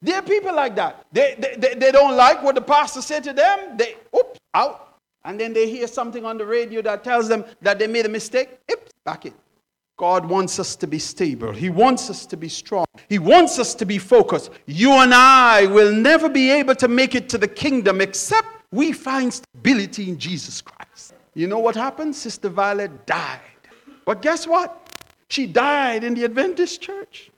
There 0.00 0.16
are 0.16 0.22
people 0.22 0.54
like 0.54 0.74
that. 0.76 1.04
They, 1.12 1.34
they, 1.38 1.74
they, 1.74 1.92
don't 1.92 2.16
like 2.16 2.42
what 2.42 2.54
the 2.54 2.62
pastor 2.62 3.02
said 3.02 3.22
to 3.24 3.34
them. 3.34 3.76
They, 3.76 3.96
oops, 4.16 4.40
out. 4.54 4.96
And 5.26 5.38
then 5.38 5.52
they 5.52 5.68
hear 5.68 5.86
something 5.86 6.24
on 6.24 6.38
the 6.38 6.46
radio 6.46 6.80
that 6.80 7.04
tells 7.04 7.28
them 7.28 7.44
that 7.60 7.78
they 7.78 7.86
made 7.86 8.06
a 8.06 8.08
mistake. 8.08 8.48
Oops, 8.72 8.90
back 9.04 9.26
in. 9.26 9.34
God 9.98 10.24
wants 10.24 10.58
us 10.58 10.74
to 10.76 10.86
be 10.86 10.98
stable. 10.98 11.52
He 11.52 11.68
wants 11.68 12.08
us 12.08 12.24
to 12.24 12.38
be 12.38 12.48
strong. 12.48 12.86
He 13.10 13.18
wants 13.18 13.58
us 13.58 13.74
to 13.74 13.84
be 13.84 13.98
focused. 13.98 14.50
You 14.64 14.92
and 14.92 15.12
I 15.12 15.66
will 15.66 15.92
never 15.92 16.30
be 16.30 16.50
able 16.50 16.76
to 16.76 16.88
make 16.88 17.14
it 17.14 17.28
to 17.28 17.36
the 17.36 17.48
kingdom 17.48 18.00
except 18.00 18.48
we 18.72 18.92
find 18.92 19.34
stability 19.34 20.08
in 20.08 20.18
Jesus 20.18 20.62
Christ. 20.62 21.12
You 21.34 21.46
know 21.46 21.58
what 21.58 21.74
happened? 21.74 22.16
Sister 22.16 22.48
Violet 22.48 23.04
died. 23.04 23.40
But 24.06 24.22
guess 24.22 24.46
what? 24.46 24.87
She 25.30 25.46
died 25.46 26.04
in 26.04 26.14
the 26.14 26.24
Adventist 26.24 26.80
church. 26.80 27.30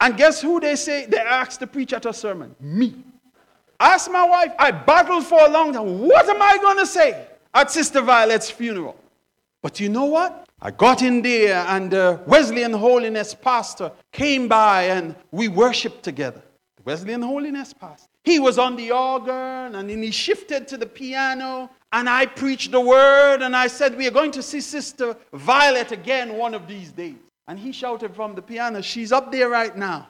And 0.00 0.16
guess 0.16 0.42
who 0.42 0.60
they 0.60 0.76
say 0.76 1.06
they 1.06 1.18
asked 1.18 1.60
to 1.60 1.66
preach 1.66 1.92
at 1.92 2.06
a 2.06 2.12
sermon? 2.12 2.54
Me. 2.60 2.94
Ask 3.78 4.10
my 4.10 4.28
wife, 4.28 4.52
I 4.58 4.70
battled 4.70 5.24
for 5.26 5.40
a 5.40 5.48
long 5.48 5.72
time. 5.72 6.00
What 6.00 6.28
am 6.28 6.42
I 6.42 6.58
going 6.58 6.78
to 6.78 6.86
say 6.86 7.26
at 7.54 7.70
Sister 7.70 8.00
Violet's 8.00 8.50
funeral? 8.50 8.96
But 9.62 9.80
you 9.80 9.88
know 9.88 10.06
what? 10.06 10.46
I 10.60 10.70
got 10.70 11.02
in 11.02 11.22
there, 11.22 11.64
and 11.68 11.90
the 11.90 12.20
Wesleyan 12.26 12.72
Holiness 12.72 13.34
pastor 13.34 13.90
came 14.12 14.46
by, 14.46 14.84
and 14.84 15.16
we 15.30 15.48
worshiped 15.48 16.02
together. 16.02 16.42
The 16.76 16.82
Wesleyan 16.84 17.22
Holiness 17.22 17.72
pastor. 17.72 18.08
He 18.24 18.38
was 18.38 18.58
on 18.58 18.76
the 18.76 18.92
organ, 18.92 19.74
and 19.74 19.90
then 19.90 20.02
he 20.02 20.12
shifted 20.12 20.68
to 20.68 20.76
the 20.76 20.86
piano, 20.86 21.70
and 21.92 22.08
I 22.08 22.26
preached 22.26 22.72
the 22.72 22.80
word, 22.80 23.42
and 23.42 23.54
I 23.54 23.66
said, 23.66 23.96
We 23.96 24.06
are 24.06 24.12
going 24.12 24.30
to 24.32 24.42
see 24.42 24.60
Sister 24.60 25.16
Violet 25.32 25.92
again 25.92 26.36
one 26.36 26.54
of 26.54 26.66
these 26.66 26.90
days. 26.90 27.16
And 27.48 27.58
he 27.58 27.72
shouted 27.72 28.14
from 28.14 28.34
the 28.34 28.42
piano, 28.42 28.80
She's 28.80 29.12
up 29.12 29.30
there 29.30 29.48
right 29.48 29.76
now. 29.76 30.08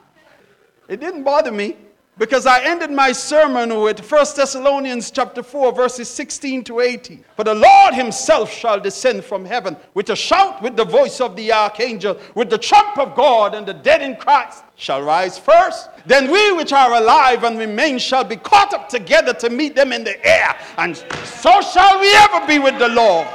It 0.87 0.99
didn't 0.99 1.23
bother 1.23 1.51
me 1.51 1.77
because 2.17 2.45
I 2.45 2.63
ended 2.63 2.91
my 2.91 3.11
sermon 3.11 3.81
with 3.81 3.99
1 3.99 4.25
Thessalonians 4.35 5.09
chapter 5.09 5.41
4 5.41 5.73
verses 5.73 6.07
16 6.09 6.63
to 6.65 6.79
18. 6.79 7.23
For 7.35 7.43
the 7.43 7.55
Lord 7.55 7.95
himself 7.95 8.51
shall 8.51 8.79
descend 8.79 9.23
from 9.25 9.43
heaven 9.43 9.75
with 9.95 10.09
a 10.09 10.15
shout 10.15 10.61
with 10.61 10.75
the 10.75 10.85
voice 10.85 11.19
of 11.19 11.35
the 11.35 11.51
archangel 11.51 12.19
with 12.35 12.51
the 12.51 12.57
trump 12.57 12.99
of 12.99 13.15
God 13.15 13.55
and 13.55 13.65
the 13.65 13.73
dead 13.73 14.01
in 14.03 14.15
Christ 14.15 14.63
shall 14.75 15.01
rise 15.01 15.39
first. 15.39 15.89
Then 16.05 16.29
we 16.31 16.51
which 16.51 16.71
are 16.71 16.93
alive 16.93 17.43
and 17.43 17.57
remain 17.57 17.97
shall 17.97 18.23
be 18.23 18.35
caught 18.35 18.73
up 18.73 18.89
together 18.89 19.33
to 19.35 19.49
meet 19.49 19.75
them 19.75 19.91
in 19.91 20.03
the 20.03 20.23
air 20.25 20.55
and 20.77 20.95
so 20.95 21.61
shall 21.61 21.99
we 21.99 22.13
ever 22.15 22.45
be 22.45 22.59
with 22.59 22.77
the 22.77 22.89
Lord. 22.89 23.27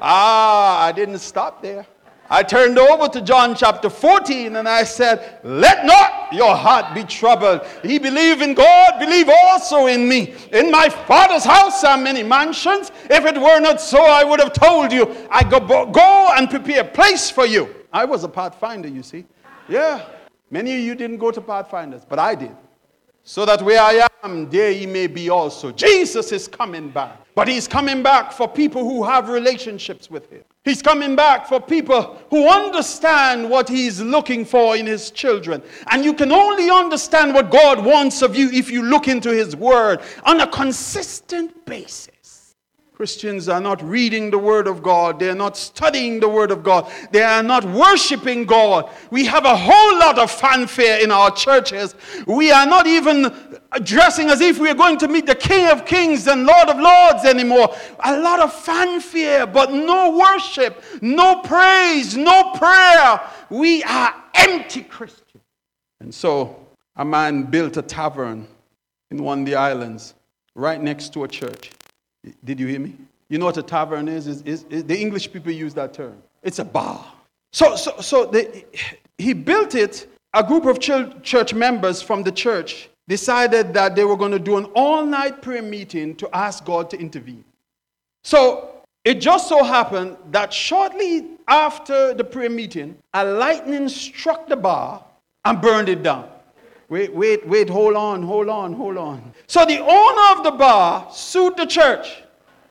Ah, 0.00 0.84
I 0.84 0.92
didn't 0.92 1.18
stop 1.18 1.60
there. 1.60 1.86
I 2.34 2.42
turned 2.42 2.80
over 2.80 3.06
to 3.10 3.20
John 3.20 3.54
chapter 3.54 3.88
14 3.88 4.56
and 4.56 4.68
I 4.68 4.82
said, 4.82 5.38
Let 5.44 5.86
not 5.86 6.32
your 6.32 6.56
heart 6.56 6.92
be 6.92 7.04
troubled. 7.04 7.64
He 7.84 8.00
believe 8.00 8.42
in 8.42 8.54
God, 8.54 8.98
believe 8.98 9.28
also 9.28 9.86
in 9.86 10.08
me. 10.08 10.34
In 10.50 10.68
my 10.68 10.88
father's 10.88 11.44
house 11.44 11.84
are 11.84 11.96
many 11.96 12.24
mansions. 12.24 12.90
If 13.04 13.24
it 13.24 13.40
were 13.40 13.60
not 13.60 13.80
so, 13.80 14.02
I 14.02 14.24
would 14.24 14.40
have 14.40 14.52
told 14.52 14.90
you. 14.90 15.14
I 15.30 15.44
go, 15.44 15.60
go 15.60 16.32
and 16.36 16.50
prepare 16.50 16.80
a 16.80 16.84
place 16.84 17.30
for 17.30 17.46
you. 17.46 17.72
I 17.92 18.04
was 18.04 18.24
a 18.24 18.28
pathfinder, 18.28 18.88
you 18.88 19.04
see. 19.04 19.26
Yeah. 19.68 20.04
Many 20.50 20.74
of 20.74 20.80
you 20.80 20.96
didn't 20.96 21.18
go 21.18 21.30
to 21.30 21.40
pathfinders, 21.40 22.04
but 22.04 22.18
I 22.18 22.34
did. 22.34 22.56
So 23.22 23.46
that 23.46 23.62
where 23.62 23.80
I 23.80 24.08
am, 24.24 24.50
there 24.50 24.72
ye 24.72 24.86
may 24.86 25.06
be 25.06 25.30
also. 25.30 25.70
Jesus 25.70 26.32
is 26.32 26.48
coming 26.48 26.90
back. 26.90 27.16
But 27.36 27.46
he's 27.46 27.68
coming 27.68 28.02
back 28.02 28.32
for 28.32 28.48
people 28.48 28.82
who 28.82 29.04
have 29.04 29.28
relationships 29.28 30.10
with 30.10 30.28
him. 30.32 30.42
He's 30.64 30.80
coming 30.80 31.14
back 31.14 31.46
for 31.46 31.60
people 31.60 32.18
who 32.30 32.48
understand 32.48 33.50
what 33.50 33.68
he's 33.68 34.00
looking 34.00 34.46
for 34.46 34.76
in 34.76 34.86
his 34.86 35.10
children. 35.10 35.62
And 35.90 36.02
you 36.02 36.14
can 36.14 36.32
only 36.32 36.70
understand 36.70 37.34
what 37.34 37.50
God 37.50 37.84
wants 37.84 38.22
of 38.22 38.34
you 38.34 38.50
if 38.50 38.70
you 38.70 38.82
look 38.82 39.06
into 39.06 39.28
his 39.28 39.54
word 39.54 40.00
on 40.24 40.40
a 40.40 40.46
consistent 40.46 41.66
basis. 41.66 42.13
Christians 42.94 43.48
are 43.48 43.60
not 43.60 43.82
reading 43.82 44.30
the 44.30 44.38
Word 44.38 44.68
of 44.68 44.80
God. 44.80 45.18
They're 45.18 45.34
not 45.34 45.56
studying 45.56 46.20
the 46.20 46.28
Word 46.28 46.52
of 46.52 46.62
God. 46.62 46.88
They 47.10 47.24
are 47.24 47.42
not 47.42 47.64
worshiping 47.64 48.46
God. 48.46 48.88
We 49.10 49.24
have 49.24 49.44
a 49.44 49.56
whole 49.56 49.98
lot 49.98 50.16
of 50.16 50.30
fanfare 50.30 51.02
in 51.02 51.10
our 51.10 51.32
churches. 51.32 51.96
We 52.28 52.52
are 52.52 52.66
not 52.66 52.86
even 52.86 53.58
dressing 53.82 54.30
as 54.30 54.40
if 54.40 54.60
we 54.60 54.70
are 54.70 54.76
going 54.76 54.98
to 54.98 55.08
meet 55.08 55.26
the 55.26 55.34
King 55.34 55.66
of 55.72 55.84
Kings 55.84 56.28
and 56.28 56.46
Lord 56.46 56.68
of 56.68 56.78
Lords 56.78 57.24
anymore. 57.24 57.74
A 58.04 58.16
lot 58.20 58.38
of 58.38 58.54
fanfare, 58.54 59.48
but 59.48 59.72
no 59.72 60.16
worship, 60.16 60.84
no 61.02 61.40
praise, 61.40 62.16
no 62.16 62.52
prayer. 62.52 63.20
We 63.50 63.82
are 63.82 64.14
empty 64.34 64.84
Christians. 64.84 65.42
And 65.98 66.14
so 66.14 66.64
a 66.94 67.04
man 67.04 67.42
built 67.42 67.76
a 67.76 67.82
tavern 67.82 68.46
in 69.10 69.20
one 69.24 69.40
of 69.40 69.46
the 69.46 69.56
islands 69.56 70.14
right 70.54 70.80
next 70.80 71.12
to 71.14 71.24
a 71.24 71.28
church. 71.28 71.72
Did 72.44 72.60
you 72.60 72.66
hear 72.66 72.80
me? 72.80 72.96
You 73.28 73.38
know 73.38 73.46
what 73.46 73.56
a 73.56 73.62
tavern 73.62 74.08
is? 74.08 74.26
is, 74.26 74.42
is, 74.42 74.64
is 74.70 74.84
the 74.84 74.98
English 74.98 75.32
people 75.32 75.52
use 75.52 75.74
that 75.74 75.94
term. 75.94 76.16
It's 76.42 76.58
a 76.58 76.64
bar. 76.64 77.04
So, 77.52 77.76
so, 77.76 78.00
so 78.00 78.26
the, 78.26 78.64
he 79.18 79.32
built 79.32 79.74
it. 79.74 80.08
A 80.34 80.42
group 80.42 80.66
of 80.66 80.80
church 80.80 81.54
members 81.54 82.02
from 82.02 82.24
the 82.24 82.32
church 82.32 82.88
decided 83.06 83.72
that 83.74 83.94
they 83.94 84.04
were 84.04 84.16
going 84.16 84.32
to 84.32 84.38
do 84.38 84.56
an 84.56 84.64
all 84.74 85.04
night 85.04 85.42
prayer 85.42 85.62
meeting 85.62 86.16
to 86.16 86.28
ask 86.34 86.64
God 86.64 86.90
to 86.90 86.98
intervene. 86.98 87.44
So 88.24 88.82
it 89.04 89.20
just 89.20 89.48
so 89.48 89.62
happened 89.62 90.16
that 90.32 90.52
shortly 90.52 91.28
after 91.46 92.14
the 92.14 92.24
prayer 92.24 92.50
meeting, 92.50 92.96
a 93.12 93.24
lightning 93.24 93.88
struck 93.88 94.48
the 94.48 94.56
bar 94.56 95.04
and 95.44 95.60
burned 95.60 95.88
it 95.88 96.02
down. 96.02 96.28
Wait, 96.88 97.14
wait, 97.14 97.46
wait, 97.46 97.68
hold 97.68 97.96
on, 97.96 98.22
hold 98.22 98.48
on, 98.48 98.72
hold 98.72 98.96
on. 98.96 99.32
So 99.46 99.64
the 99.64 99.78
owner 99.78 100.38
of 100.38 100.44
the 100.44 100.52
bar 100.52 101.08
sued 101.10 101.56
the 101.56 101.66
church, 101.66 102.22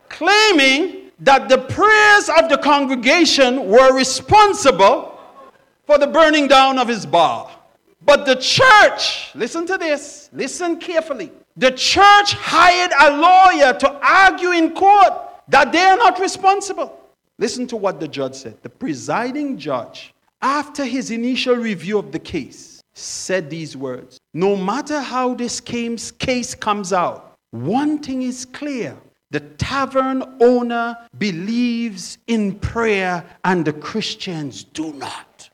claiming 0.10 1.12
that 1.19 1.49
the 1.49 1.58
prayers 1.58 2.30
of 2.30 2.49
the 2.49 2.58
congregation 2.58 3.67
were 3.67 3.95
responsible 3.95 5.19
for 5.86 5.97
the 5.97 6.08
burning 6.08 6.47
down 6.47 6.78
of 6.78 6.88
his 6.88 7.06
bar. 7.06 7.49
But 8.06 8.26
the 8.26 8.36
church, 8.36 9.34
listen 9.36 9.65
to 9.67 9.78
this, 9.78 10.30
listen 10.34 10.78
carefully. 10.78 11.32
The 11.56 11.71
church 11.71 12.34
hired 12.34 12.91
a 12.99 13.17
lawyer 13.17 13.73
to 13.80 13.99
argue 14.06 14.52
in 14.52 14.73
court 14.73 15.13
that 15.47 15.71
they 15.71 15.82
are 15.82 15.97
not 15.97 16.19
responsible. 16.19 16.99
Listen 17.38 17.67
to 17.67 17.76
what 17.76 17.99
the 17.99 18.08
judge 18.08 18.36
said. 18.36 18.62
The 18.62 18.69
presiding 18.69 19.58
judge, 19.58 20.13
after 20.41 20.84
his 20.84 21.12
initial 21.12 21.56
review 21.56 21.97
of 21.99 22.12
the 22.12 22.19
case, 22.19 22.72
said 22.93 23.49
these 23.49 23.75
words 23.75 24.19
No 24.34 24.56
matter 24.56 25.01
how 25.01 25.34
this 25.34 25.60
case 25.62 26.56
comes 26.56 26.93
out, 26.93 27.36
one 27.51 27.99
thing 27.99 28.23
is 28.23 28.45
clear. 28.45 28.97
The 29.32 29.39
tavern 29.39 30.23
owner 30.41 30.95
believes 31.17 32.19
in 32.27 32.60
prayer 32.60 33.25
and 33.43 33.65
the 33.65 33.73
Christians 33.73 34.63
do 34.63 34.93
not. 34.93 35.49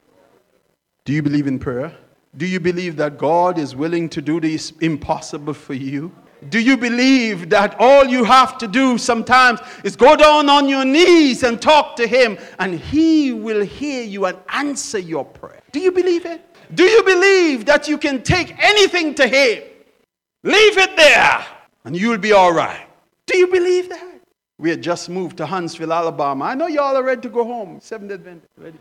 Do 1.05 1.13
you 1.13 1.21
believe 1.21 1.47
in 1.47 1.59
prayer? 1.59 1.95
Do 2.35 2.45
you 2.45 2.59
believe 2.59 2.97
that 2.97 3.17
God 3.17 3.57
is 3.57 3.75
willing 3.75 4.09
to 4.09 4.21
do 4.21 4.39
this 4.39 4.71
impossible 4.81 5.53
for 5.53 5.73
you? 5.73 6.11
Do 6.47 6.59
you 6.59 6.77
believe 6.77 7.49
that 7.49 7.75
all 7.79 8.05
you 8.05 8.23
have 8.23 8.57
to 8.59 8.67
do 8.67 8.97
sometimes 8.97 9.59
is 9.83 9.97
go 9.97 10.15
down 10.15 10.47
on 10.47 10.69
your 10.69 10.85
knees 10.85 11.43
and 11.43 11.61
talk 11.61 11.97
to 11.97 12.07
Him 12.07 12.37
and 12.59 12.79
He 12.79 13.33
will 13.33 13.65
hear 13.65 14.03
you 14.03 14.25
and 14.25 14.37
answer 14.47 14.99
your 14.99 15.25
prayer? 15.25 15.61
Do 15.73 15.79
you 15.79 15.91
believe 15.91 16.25
it? 16.25 16.41
Do 16.73 16.83
you 16.83 17.03
believe 17.03 17.65
that 17.65 17.87
you 17.87 17.97
can 17.97 18.23
take 18.23 18.55
anything 18.63 19.13
to 19.15 19.27
Him? 19.27 19.63
Leave 20.43 20.77
it 20.77 20.95
there 20.95 21.45
and 21.83 21.95
you'll 21.95 22.17
be 22.17 22.31
all 22.31 22.53
right. 22.53 22.87
Do 23.25 23.37
you 23.37 23.47
believe 23.47 23.89
that? 23.89 24.21
We 24.57 24.69
had 24.69 24.81
just 24.81 25.09
moved 25.09 25.37
to 25.37 25.45
Huntsville, 25.45 25.93
Alabama. 25.93 26.45
I 26.45 26.55
know 26.55 26.67
y'all 26.67 26.95
are 26.95 27.03
ready 27.03 27.21
to 27.21 27.29
go 27.29 27.43
home. 27.43 27.79
Seventh 27.81 28.11
Adventist, 28.11 28.51
ready? 28.57 28.77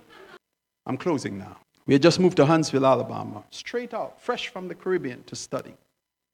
I'm 0.87 0.97
closing 0.97 1.39
now. 1.39 1.57
We 1.87 1.95
had 1.95 2.03
just 2.03 2.21
moved 2.21 2.37
to 2.37 2.47
Huntsville, 2.47 2.85
Alabama, 2.85 3.45
straight 3.51 3.95
out, 3.95 4.21
fresh 4.21 4.49
from 4.49 4.69
the 4.69 4.75
Caribbean 4.75 5.23
to 5.25 5.37
study. 5.37 5.75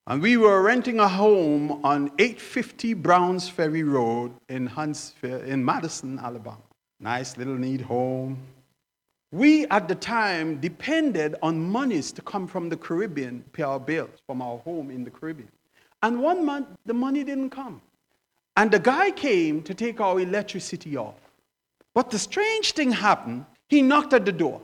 And 0.07 0.21
we 0.21 0.37
were 0.37 0.61
renting 0.61 1.01
a 1.01 1.09
home 1.09 1.81
on 1.83 2.11
850 2.19 2.95
Browns 2.95 3.49
Ferry 3.49 3.83
Road 3.83 4.33
in 4.49 4.67
Huntsville, 4.67 5.41
in 5.41 5.65
Madison, 5.65 6.19
Alabama. 6.19 6.59
Nice 7.01 7.37
little 7.39 7.57
neat 7.57 7.81
home, 7.81 8.39
we 9.35 9.67
at 9.67 9.89
the 9.89 9.97
time 9.97 10.61
depended 10.61 11.35
on 11.43 11.61
monies 11.61 12.13
to 12.13 12.23
come 12.23 12.47
from 12.47 12.69
the 12.69 12.77
Caribbean, 12.77 13.43
pay 13.53 13.65
our 13.65 13.81
bills 13.81 14.21
from 14.27 14.41
our 14.41 14.59
home 14.59 14.93
in 14.93 15.03
the 15.03 15.11
Caribbean. 15.11 15.49
And 16.05 16.23
one 16.23 16.47
month, 16.47 16.69
the 16.87 16.95
money 16.95 17.25
didn't 17.25 17.51
come. 17.51 17.83
And 18.57 18.71
the 18.71 18.79
guy 18.79 19.11
came 19.11 19.61
to 19.63 19.75
take 19.75 20.01
our 20.01 20.21
electricity 20.21 20.97
off. 20.97 21.19
But 21.95 22.11
the 22.11 22.19
strange 22.19 22.75
thing 22.75 22.93
happened. 22.93 23.47
He 23.69 23.83
knocked 23.83 24.13
at 24.13 24.25
the 24.25 24.31
door. 24.31 24.61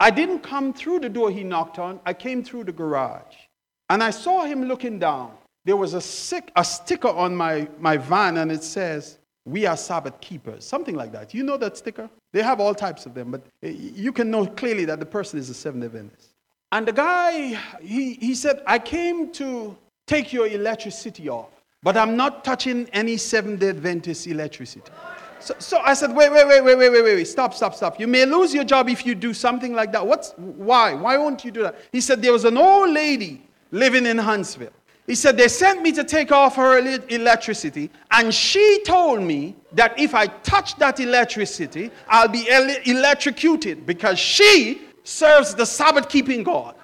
I 0.00 0.10
didn't 0.10 0.40
come 0.40 0.72
through 0.72 0.98
the 0.98 1.08
door 1.08 1.30
he 1.30 1.44
knocked 1.44 1.78
on, 1.78 2.00
I 2.04 2.14
came 2.14 2.42
through 2.42 2.64
the 2.64 2.72
garage. 2.72 3.36
And 3.90 4.02
I 4.02 4.10
saw 4.10 4.44
him 4.44 4.64
looking 4.64 4.98
down. 4.98 5.32
There 5.64 5.76
was 5.76 5.94
a, 5.94 6.00
sick, 6.00 6.50
a 6.56 6.64
sticker 6.64 7.08
on 7.08 7.34
my, 7.34 7.68
my 7.78 7.96
van, 7.96 8.38
and 8.38 8.52
it 8.52 8.62
says, 8.62 9.18
We 9.44 9.66
are 9.66 9.76
Sabbath 9.76 10.20
keepers. 10.20 10.64
Something 10.64 10.94
like 10.94 11.12
that. 11.12 11.34
You 11.34 11.42
know 11.42 11.56
that 11.58 11.76
sticker? 11.76 12.08
They 12.32 12.42
have 12.42 12.60
all 12.60 12.74
types 12.74 13.06
of 13.06 13.14
them, 13.14 13.30
but 13.30 13.42
eh, 13.62 13.74
you 13.76 14.12
can 14.12 14.30
know 14.30 14.46
clearly 14.46 14.84
that 14.86 15.00
the 15.00 15.06
person 15.06 15.38
is 15.38 15.48
a 15.50 15.54
Seventh 15.54 15.84
Adventist. 15.84 16.28
And 16.72 16.86
the 16.86 16.92
guy, 16.92 17.58
he, 17.80 18.14
he 18.14 18.34
said, 18.34 18.62
I 18.66 18.78
came 18.78 19.30
to 19.32 19.76
take 20.06 20.32
your 20.32 20.46
electricity 20.46 21.28
off, 21.28 21.48
but 21.82 21.96
I'm 21.96 22.16
not 22.16 22.44
touching 22.44 22.88
any 22.92 23.16
Seventh 23.16 23.60
day 23.60 23.70
Adventist 23.70 24.26
electricity. 24.26 24.90
So, 25.40 25.54
so 25.58 25.78
I 25.78 25.94
said, 25.94 26.14
wait, 26.14 26.32
wait, 26.32 26.46
wait, 26.46 26.62
wait, 26.62 26.76
wait, 26.76 26.90
wait, 26.90 27.02
wait, 27.02 27.24
stop, 27.24 27.54
stop, 27.54 27.74
stop. 27.74 27.98
You 27.98 28.06
may 28.06 28.26
lose 28.26 28.52
your 28.52 28.64
job 28.64 28.88
if 28.88 29.06
you 29.06 29.14
do 29.14 29.32
something 29.32 29.72
like 29.72 29.92
that. 29.92 30.06
What's, 30.06 30.32
why? 30.36 30.94
Why 30.94 31.16
won't 31.16 31.44
you 31.44 31.50
do 31.50 31.62
that? 31.62 31.76
He 31.92 32.00
said, 32.00 32.20
there 32.20 32.32
was 32.32 32.44
an 32.44 32.58
old 32.58 32.90
lady 32.90 33.47
living 33.70 34.06
in 34.06 34.18
Huntsville. 34.18 34.72
He 35.06 35.14
said, 35.14 35.36
They 35.38 35.48
sent 35.48 35.82
me 35.82 35.90
to 35.92 36.04
take 36.04 36.30
off 36.32 36.56
her 36.56 36.78
electricity, 37.08 37.90
and 38.10 38.32
she 38.32 38.82
told 38.84 39.22
me 39.22 39.56
that 39.72 39.98
if 39.98 40.14
I 40.14 40.26
touch 40.26 40.76
that 40.76 41.00
electricity, 41.00 41.90
I'll 42.08 42.28
be 42.28 42.46
electrocuted 42.84 43.86
because 43.86 44.18
she 44.18 44.82
serves 45.04 45.54
the 45.54 45.64
Sabbath 45.64 46.08
keeping 46.08 46.42
God. 46.42 46.74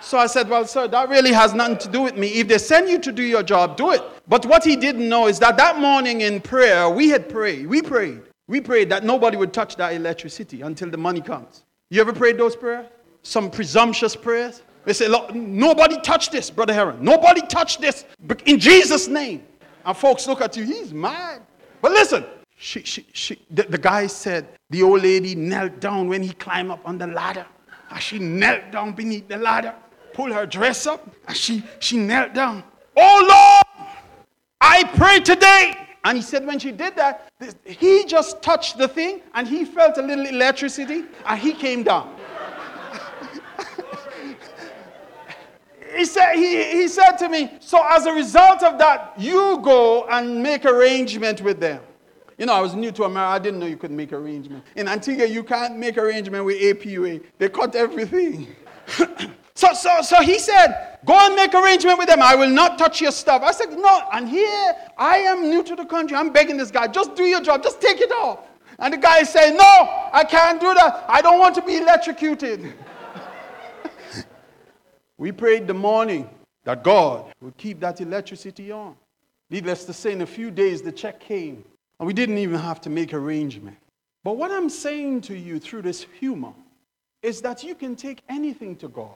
So 0.00 0.18
I 0.18 0.26
said, 0.26 0.48
Well, 0.48 0.66
sir, 0.66 0.88
that 0.88 1.08
really 1.08 1.32
has 1.32 1.52
nothing 1.52 1.78
to 1.78 1.88
do 1.88 2.02
with 2.02 2.16
me. 2.16 2.28
If 2.28 2.48
they 2.48 2.58
send 2.58 2.88
you 2.88 2.98
to 3.00 3.12
do 3.12 3.22
your 3.22 3.42
job, 3.42 3.76
do 3.76 3.90
it. 3.90 4.02
But 4.28 4.46
what 4.46 4.64
he 4.64 4.76
didn't 4.76 5.08
know 5.08 5.26
is 5.26 5.38
that 5.40 5.56
that 5.58 5.78
morning 5.78 6.22
in 6.22 6.40
prayer, 6.40 6.88
we 6.88 7.08
had 7.08 7.28
prayed. 7.28 7.66
We 7.66 7.82
prayed. 7.82 8.22
We 8.48 8.60
prayed 8.60 8.88
that 8.90 9.04
nobody 9.04 9.36
would 9.36 9.52
touch 9.52 9.76
that 9.76 9.92
electricity 9.92 10.62
until 10.62 10.90
the 10.90 10.96
money 10.96 11.20
comes. 11.20 11.64
You 11.90 12.00
ever 12.00 12.12
prayed 12.12 12.38
those 12.38 12.56
prayers? 12.56 12.86
Some 13.22 13.50
presumptuous 13.50 14.14
prayers? 14.14 14.62
They 14.86 14.92
say, 14.92 15.08
Look, 15.08 15.34
nobody 15.34 16.00
touch 16.00 16.30
this, 16.30 16.48
Brother 16.48 16.72
Heron. 16.72 17.04
Nobody 17.04 17.42
touch 17.42 17.78
this 17.78 18.06
in 18.46 18.58
Jesus' 18.58 19.08
name. 19.08 19.42
And 19.84 19.96
folks 19.96 20.26
look 20.26 20.40
at 20.40 20.56
you, 20.56 20.64
he's 20.64 20.94
mad. 20.94 21.42
But 21.82 21.90
listen, 21.90 22.24
she, 22.56 22.82
she, 22.82 23.06
she, 23.12 23.42
the, 23.50 23.64
the 23.64 23.78
guy 23.78 24.06
said 24.06 24.48
the 24.70 24.82
old 24.82 25.02
lady 25.02 25.34
knelt 25.34 25.80
down 25.80 26.08
when 26.08 26.22
he 26.22 26.32
climbed 26.32 26.70
up 26.70 26.80
on 26.84 26.98
the 26.98 27.08
ladder. 27.08 27.46
And 27.90 28.00
she 28.00 28.18
knelt 28.18 28.70
down 28.70 28.92
beneath 28.92 29.28
the 29.28 29.36
ladder, 29.36 29.74
pulled 30.12 30.32
her 30.32 30.46
dress 30.46 30.86
up, 30.86 31.08
and 31.26 31.36
she, 31.36 31.64
she 31.80 31.98
knelt 31.98 32.32
down. 32.32 32.62
Oh 32.96 33.62
Lord, 33.76 33.88
I 34.60 34.84
pray 34.96 35.18
today. 35.20 35.74
And 36.04 36.16
he 36.16 36.22
said 36.22 36.46
when 36.46 36.60
she 36.60 36.70
did 36.70 36.94
that, 36.94 37.28
he 37.64 38.04
just 38.04 38.40
touched 38.40 38.78
the 38.78 38.86
thing 38.86 39.22
and 39.34 39.48
he 39.48 39.64
felt 39.64 39.98
a 39.98 40.02
little 40.02 40.26
electricity 40.26 41.02
and 41.24 41.40
he 41.40 41.52
came 41.52 41.82
down. 41.82 42.16
He 45.96 46.04
said, 46.04 46.34
he, 46.34 46.64
he 46.64 46.88
said 46.88 47.12
to 47.16 47.28
me, 47.28 47.56
So 47.60 47.84
as 47.88 48.06
a 48.06 48.12
result 48.12 48.62
of 48.62 48.78
that, 48.78 49.14
you 49.18 49.60
go 49.62 50.06
and 50.06 50.42
make 50.42 50.64
arrangement 50.64 51.40
with 51.40 51.60
them. 51.60 51.80
You 52.38 52.44
know, 52.46 52.52
I 52.52 52.60
was 52.60 52.74
new 52.74 52.92
to 52.92 53.04
America. 53.04 53.30
I 53.30 53.38
didn't 53.38 53.60
know 53.60 53.66
you 53.66 53.78
could 53.78 53.90
make 53.90 54.12
arrangement. 54.12 54.62
In 54.74 54.88
Antigua, 54.88 55.26
you 55.26 55.42
can't 55.42 55.78
make 55.78 55.96
arrangement 55.96 56.44
with 56.44 56.60
APUA. 56.60 57.22
They 57.38 57.48
cut 57.48 57.74
everything. 57.74 58.54
so, 59.54 59.72
so, 59.72 60.02
so 60.02 60.20
he 60.20 60.38
said, 60.38 60.98
go 61.06 61.14
and 61.18 61.34
make 61.34 61.54
arrangement 61.54 61.98
with 61.98 62.08
them. 62.08 62.20
I 62.20 62.34
will 62.34 62.50
not 62.50 62.78
touch 62.78 63.00
your 63.00 63.12
stuff. 63.12 63.42
I 63.42 63.52
said, 63.52 63.70
no. 63.70 64.02
And 64.12 64.28
here, 64.28 64.74
I 64.98 65.16
am 65.18 65.48
new 65.48 65.62
to 65.64 65.74
the 65.74 65.86
country. 65.86 66.16
I'm 66.16 66.30
begging 66.30 66.58
this 66.58 66.70
guy, 66.70 66.88
just 66.88 67.14
do 67.14 67.24
your 67.24 67.40
job. 67.40 67.62
Just 67.62 67.80
take 67.80 68.00
it 68.02 68.12
off. 68.12 68.40
And 68.78 68.92
the 68.92 68.98
guy 68.98 69.22
said, 69.22 69.52
no, 69.52 70.08
I 70.12 70.22
can't 70.28 70.60
do 70.60 70.74
that. 70.74 71.06
I 71.08 71.22
don't 71.22 71.38
want 71.38 71.54
to 71.54 71.62
be 71.62 71.76
electrocuted. 71.76 72.74
we 75.18 75.32
prayed 75.32 75.66
the 75.66 75.74
morning 75.74 76.28
that 76.64 76.82
God 76.82 77.32
would 77.40 77.56
keep 77.56 77.80
that 77.80 78.00
electricity 78.00 78.72
on. 78.72 78.96
Needless 79.50 79.84
to 79.84 79.92
say, 79.92 80.12
in 80.12 80.22
a 80.22 80.26
few 80.26 80.50
days, 80.50 80.82
the 80.82 80.92
check 80.92 81.20
came. 81.20 81.64
And 81.98 82.06
we 82.06 82.12
didn't 82.12 82.38
even 82.38 82.58
have 82.58 82.80
to 82.82 82.90
make 82.90 83.14
arrangement. 83.14 83.76
But 84.24 84.36
what 84.36 84.50
I'm 84.50 84.68
saying 84.68 85.22
to 85.22 85.36
you 85.36 85.58
through 85.58 85.82
this 85.82 86.06
humor 86.18 86.52
is 87.22 87.40
that 87.42 87.62
you 87.62 87.74
can 87.74 87.96
take 87.96 88.22
anything 88.28 88.76
to 88.76 88.88
God. 88.88 89.14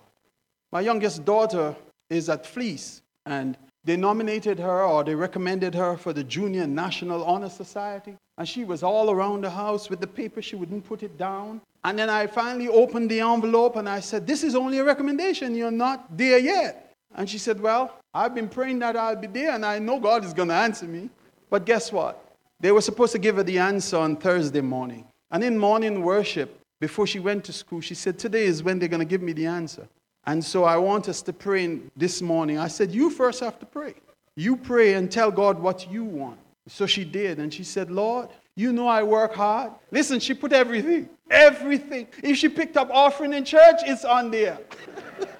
My 0.72 0.80
youngest 0.80 1.24
daughter 1.24 1.74
is 2.08 2.28
at 2.28 2.46
Fleece, 2.46 3.02
and 3.26 3.56
they 3.84 3.96
nominated 3.96 4.58
her 4.58 4.84
or 4.84 5.02
they 5.04 5.14
recommended 5.14 5.74
her 5.74 5.96
for 5.96 6.12
the 6.12 6.24
Junior 6.24 6.66
National 6.66 7.24
Honor 7.24 7.48
Society. 7.48 8.16
And 8.38 8.48
she 8.48 8.64
was 8.64 8.82
all 8.82 9.10
around 9.10 9.42
the 9.42 9.50
house 9.50 9.90
with 9.90 10.00
the 10.00 10.06
paper, 10.06 10.40
she 10.40 10.56
wouldn't 10.56 10.86
put 10.86 11.02
it 11.02 11.18
down. 11.18 11.60
And 11.82 11.98
then 11.98 12.10
I 12.10 12.26
finally 12.26 12.68
opened 12.68 13.10
the 13.10 13.20
envelope 13.20 13.76
and 13.76 13.88
I 13.88 14.00
said, 14.00 14.26
This 14.26 14.44
is 14.44 14.54
only 14.54 14.78
a 14.78 14.84
recommendation, 14.84 15.54
you're 15.54 15.70
not 15.70 16.16
there 16.16 16.38
yet. 16.38 16.94
And 17.14 17.28
she 17.28 17.38
said, 17.38 17.60
Well, 17.60 17.96
I've 18.12 18.34
been 18.34 18.48
praying 18.48 18.80
that 18.80 18.96
I'll 18.96 19.16
be 19.16 19.26
there, 19.26 19.52
and 19.52 19.64
I 19.64 19.78
know 19.78 19.98
God 19.98 20.24
is 20.24 20.34
going 20.34 20.48
to 20.48 20.54
answer 20.54 20.86
me. 20.86 21.10
But 21.48 21.64
guess 21.64 21.92
what? 21.92 22.24
They 22.60 22.72
were 22.72 22.80
supposed 22.80 23.12
to 23.12 23.18
give 23.18 23.36
her 23.36 23.42
the 23.42 23.58
answer 23.58 23.96
on 23.96 24.16
Thursday 24.16 24.60
morning. 24.60 25.06
And 25.30 25.42
in 25.42 25.56
morning 25.58 26.02
worship, 26.02 26.60
before 26.80 27.06
she 27.06 27.18
went 27.18 27.44
to 27.44 27.52
school, 27.52 27.80
she 27.80 27.94
said, 27.94 28.18
Today 28.18 28.44
is 28.44 28.62
when 28.62 28.78
they're 28.78 28.88
going 28.88 29.00
to 29.00 29.06
give 29.06 29.22
me 29.22 29.32
the 29.32 29.46
answer. 29.46 29.88
And 30.26 30.44
so 30.44 30.64
I 30.64 30.76
want 30.76 31.08
us 31.08 31.22
to 31.22 31.32
pray 31.32 31.80
this 31.96 32.20
morning. 32.20 32.58
I 32.58 32.68
said, 32.68 32.92
You 32.92 33.10
first 33.10 33.40
have 33.40 33.58
to 33.60 33.66
pray. 33.66 33.94
You 34.36 34.56
pray 34.56 34.94
and 34.94 35.10
tell 35.10 35.30
God 35.30 35.58
what 35.58 35.90
you 35.90 36.04
want. 36.04 36.38
So 36.68 36.86
she 36.86 37.04
did. 37.04 37.38
And 37.38 37.52
she 37.52 37.64
said, 37.64 37.90
Lord, 37.90 38.28
you 38.60 38.72
know 38.74 38.86
I 38.86 39.02
work 39.02 39.34
hard. 39.34 39.72
Listen, 39.90 40.20
she 40.20 40.34
put 40.34 40.52
everything, 40.52 41.08
everything. 41.30 42.06
If 42.22 42.36
she 42.36 42.48
picked 42.48 42.76
up 42.76 42.90
offering 42.92 43.32
in 43.32 43.44
church, 43.44 43.80
it's 43.86 44.04
on 44.04 44.30
there. 44.30 44.58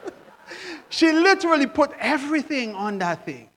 she 0.89 1.13
literally 1.13 1.67
put 1.67 1.93
everything 1.99 2.75
on 2.75 2.99
that 2.99 3.27
thing. 3.27 3.51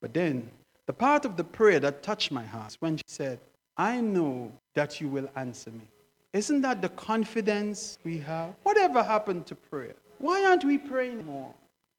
But 0.00 0.14
then 0.14 0.48
the 0.86 0.92
part 0.92 1.24
of 1.24 1.36
the 1.36 1.42
prayer 1.42 1.80
that 1.80 2.02
touched 2.02 2.30
my 2.30 2.44
heart 2.44 2.76
when 2.78 2.96
she 2.96 3.04
said, 3.08 3.40
I 3.76 4.00
know 4.00 4.52
that 4.74 5.00
you 5.00 5.08
will 5.08 5.28
answer 5.34 5.70
me. 5.70 5.88
Isn't 6.32 6.60
that 6.60 6.80
the 6.80 6.90
confidence 6.90 7.98
we 8.04 8.18
have? 8.18 8.54
Whatever 8.62 9.02
happened 9.02 9.46
to 9.46 9.56
prayer? 9.56 9.96
Why 10.18 10.44
aren't 10.44 10.64
we 10.64 10.78
praying 10.78 11.26
more? 11.26 11.52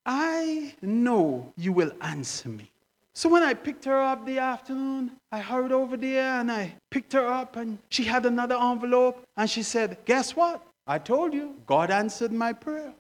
I 0.06 0.74
know 0.82 1.52
you 1.58 1.74
will 1.74 1.92
answer 2.02 2.48
me. 2.48 2.72
So 3.20 3.28
when 3.28 3.44
I 3.44 3.54
picked 3.54 3.84
her 3.84 4.02
up 4.02 4.26
the 4.26 4.40
afternoon, 4.40 5.12
I 5.30 5.40
hurried 5.40 5.74
over 5.74 5.98
there 5.98 6.40
and 6.40 6.50
I 6.50 6.74
picked 6.90 7.12
her 7.12 7.28
up 7.28 7.58
and 7.58 7.78
she 7.90 8.06
had 8.06 8.26
another 8.26 8.56
envelope 8.56 9.26
and 9.36 9.50
she 9.50 9.62
said, 9.62 9.98
Guess 10.06 10.38
what? 10.38 10.66
I 10.88 11.00
told 11.00 11.34
you, 11.34 11.56
God 11.66 11.92
answered 11.92 12.32
my 12.32 12.54
prayer. 12.54 12.94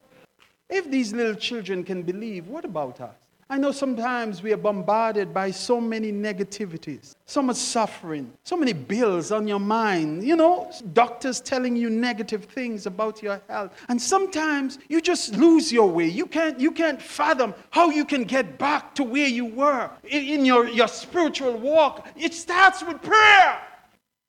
If 0.69 0.91
these 0.91 1.13
little 1.13 1.35
children 1.35 1.85
can 1.85 2.03
believe, 2.03 2.47
what 2.47 2.65
about 2.65 2.99
us? 2.99 3.15
I 3.51 3.57
know 3.57 3.71
sometimes 3.71 4.43
we 4.43 4.53
are 4.53 4.57
bombarded 4.57 5.33
by 5.33 5.49
so 5.49 5.81
many 5.81 6.11
negativities, 6.11 7.15
so 7.25 7.41
much 7.41 7.55
suffering, 7.55 8.31
so 8.43 8.55
many 8.55 8.73
bills 8.73 9.31
on 9.31 9.47
your 9.47 9.59
mind. 9.59 10.23
You 10.23 10.35
know, 10.35 10.71
doctors 10.93 11.41
telling 11.41 11.75
you 11.75 11.89
negative 11.89 12.45
things 12.45 12.85
about 12.85 13.23
your 13.23 13.41
health. 13.49 13.71
And 13.89 13.99
sometimes 13.99 14.77
you 14.87 15.01
just 15.01 15.33
lose 15.33 15.71
your 15.71 15.89
way. 15.89 16.05
You 16.05 16.27
can't, 16.27 16.59
you 16.59 16.71
can't 16.71 17.01
fathom 17.01 17.55
how 17.71 17.89
you 17.89 18.05
can 18.05 18.23
get 18.23 18.59
back 18.59 18.93
to 18.95 19.03
where 19.03 19.27
you 19.27 19.45
were 19.45 19.89
in 20.03 20.45
your, 20.45 20.67
your 20.67 20.87
spiritual 20.87 21.57
walk. 21.57 22.07
It 22.15 22.35
starts 22.35 22.83
with 22.83 23.01
prayer. 23.01 23.59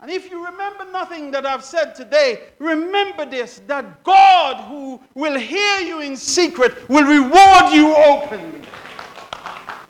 And 0.00 0.11
if 0.11 0.30
you 0.30 0.42
remember 0.42 0.90
nothing 0.90 1.30
that 1.33 1.44
I've 1.44 1.62
said 1.62 1.94
today, 1.94 2.44
remember 2.59 3.26
this 3.26 3.61
that 3.66 4.02
God, 4.02 4.66
who 4.66 4.98
will 5.12 5.38
hear 5.38 5.80
you 5.80 6.00
in 6.00 6.16
secret, 6.16 6.88
will 6.88 7.04
reward 7.04 7.74
you 7.74 7.94
openly. 7.94 8.62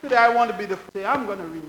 Today 0.01 0.15
I 0.15 0.29
want 0.33 0.51
to 0.51 0.57
be 0.57 0.65
the 0.65 0.79
say, 0.93 1.05
I'm 1.05 1.27
going 1.27 1.37
to 1.37 1.45
read. 1.45 1.61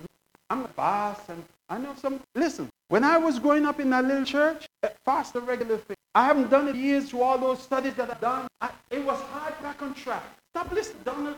I'm 0.48 0.60
going 0.60 0.72
boss. 0.74 1.28
And 1.28 1.44
I 1.68 1.76
know 1.76 1.94
some. 2.00 2.18
Listen, 2.34 2.70
when 2.88 3.04
I 3.04 3.18
was 3.18 3.38
growing 3.38 3.66
up 3.66 3.78
in 3.78 3.90
that 3.90 4.06
little 4.06 4.24
church, 4.24 4.66
fast 5.04 5.36
a 5.36 5.40
regular 5.40 5.76
thing. 5.76 5.96
I 6.14 6.24
haven't 6.24 6.48
done 6.48 6.68
it 6.68 6.76
years 6.76 7.10
through 7.10 7.22
all 7.22 7.36
those 7.36 7.62
studies 7.62 7.94
that 7.94 8.10
I've 8.10 8.20
done. 8.22 8.48
I, 8.62 8.70
it 8.90 9.04
was 9.04 9.20
hard 9.20 9.60
back 9.62 9.82
on 9.82 9.92
track. 9.92 10.22
Stop 10.54 10.72
listening, 10.72 11.02
Donald 11.04 11.36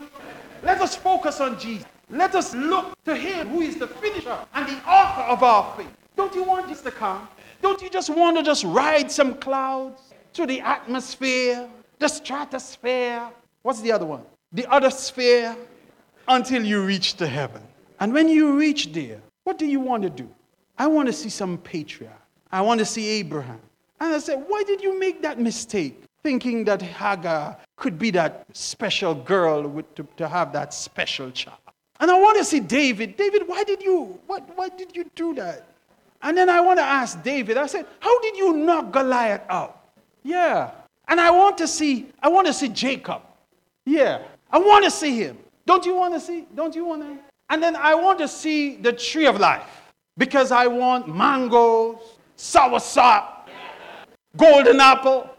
Let 0.63 0.79
us 0.81 0.95
focus 0.95 1.41
on 1.41 1.59
Jesus. 1.59 1.85
Let 2.09 2.33
us 2.33 2.55
look 2.55 2.93
to 3.03 3.15
Him 3.15 3.49
who 3.49 3.61
is 3.61 3.75
the 3.75 3.87
finisher 3.87 4.37
and 4.53 4.67
the 4.67 4.77
author 4.89 5.21
of 5.23 5.43
our 5.43 5.75
faith. 5.75 5.91
Don't 6.15 6.33
you 6.33 6.43
want 6.43 6.69
this 6.69 6.81
to 6.81 6.91
come? 6.91 7.27
Don't 7.61 7.81
you 7.81 7.89
just 7.89 8.09
want 8.09 8.37
to 8.37 8.43
just 8.43 8.63
ride 8.63 9.11
some 9.11 9.35
clouds 9.35 10.01
through 10.33 10.47
the 10.47 10.61
atmosphere, 10.61 11.67
the 11.99 12.07
stratosphere? 12.07 13.29
What's 13.63 13.81
the 13.81 13.91
other 13.91 14.05
one? 14.05 14.21
The 14.53 14.65
other 14.71 14.89
sphere 14.89 15.57
until 16.27 16.63
you 16.63 16.83
reach 16.83 17.15
to 17.15 17.27
heaven. 17.27 17.61
And 17.99 18.13
when 18.13 18.27
you 18.27 18.57
reach 18.57 18.91
there, 18.93 19.21
what 19.43 19.57
do 19.57 19.65
you 19.65 19.79
want 19.79 20.03
to 20.03 20.09
do? 20.09 20.29
I 20.77 20.87
want 20.87 21.07
to 21.07 21.13
see 21.13 21.29
some 21.29 21.57
patriarch. 21.57 22.13
I 22.51 22.61
want 22.61 22.79
to 22.79 22.85
see 22.85 23.07
Abraham. 23.19 23.59
And 23.99 24.13
I 24.13 24.19
said, 24.19 24.43
Why 24.47 24.63
did 24.63 24.81
you 24.81 24.99
make 24.99 25.21
that 25.21 25.39
mistake? 25.39 26.03
Thinking 26.23 26.65
that 26.65 26.81
Hagar 26.81 27.57
could 27.75 27.99
be 27.99 28.11
that 28.11 28.45
special 28.53 29.13
girl 29.13 29.67
with, 29.67 29.93
to, 29.95 30.07
to 30.17 30.27
have 30.27 30.51
that 30.53 30.73
special 30.73 31.31
child. 31.31 31.59
And 31.99 32.11
I 32.11 32.19
want 32.19 32.37
to 32.37 32.43
see 32.43 32.59
David. 32.59 33.15
David, 33.15 33.43
why 33.45 33.63
did 33.63 33.81
you 33.81 34.19
what, 34.27 34.43
why 34.57 34.69
did 34.69 34.95
you 34.95 35.09
do 35.15 35.33
that? 35.35 35.67
And 36.21 36.37
then 36.37 36.49
I 36.49 36.59
want 36.59 36.79
to 36.79 36.83
ask 36.83 37.21
David, 37.23 37.57
I 37.57 37.67
said, 37.67 37.85
How 37.99 38.19
did 38.21 38.35
you 38.35 38.53
knock 38.53 38.91
Goliath 38.91 39.43
out? 39.49 39.83
Yeah. 40.23 40.71
And 41.07 41.21
I 41.21 41.29
want 41.29 41.57
to 41.59 41.67
see, 41.67 42.07
I 42.21 42.29
want 42.29 42.47
to 42.47 42.53
see 42.53 42.69
Jacob. 42.69 43.21
Yeah. 43.85 44.23
I 44.49 44.57
want 44.57 44.83
to 44.85 44.91
see 44.91 45.17
him. 45.17 45.37
Don't 45.65 45.85
you 45.85 45.95
want 45.95 46.13
to 46.13 46.19
see? 46.19 46.47
Don't 46.55 46.75
you 46.75 46.85
want 46.85 47.01
to? 47.01 47.17
And 47.49 47.61
then 47.61 47.75
I 47.75 47.95
want 47.95 48.19
to 48.19 48.27
see 48.27 48.75
the 48.77 48.93
tree 48.93 49.25
of 49.25 49.39
life 49.39 49.91
because 50.17 50.51
I 50.51 50.67
want 50.67 51.07
mangoes, 51.13 51.99
soursop, 52.37 53.47
golden 54.37 54.79
apple. 54.79 55.29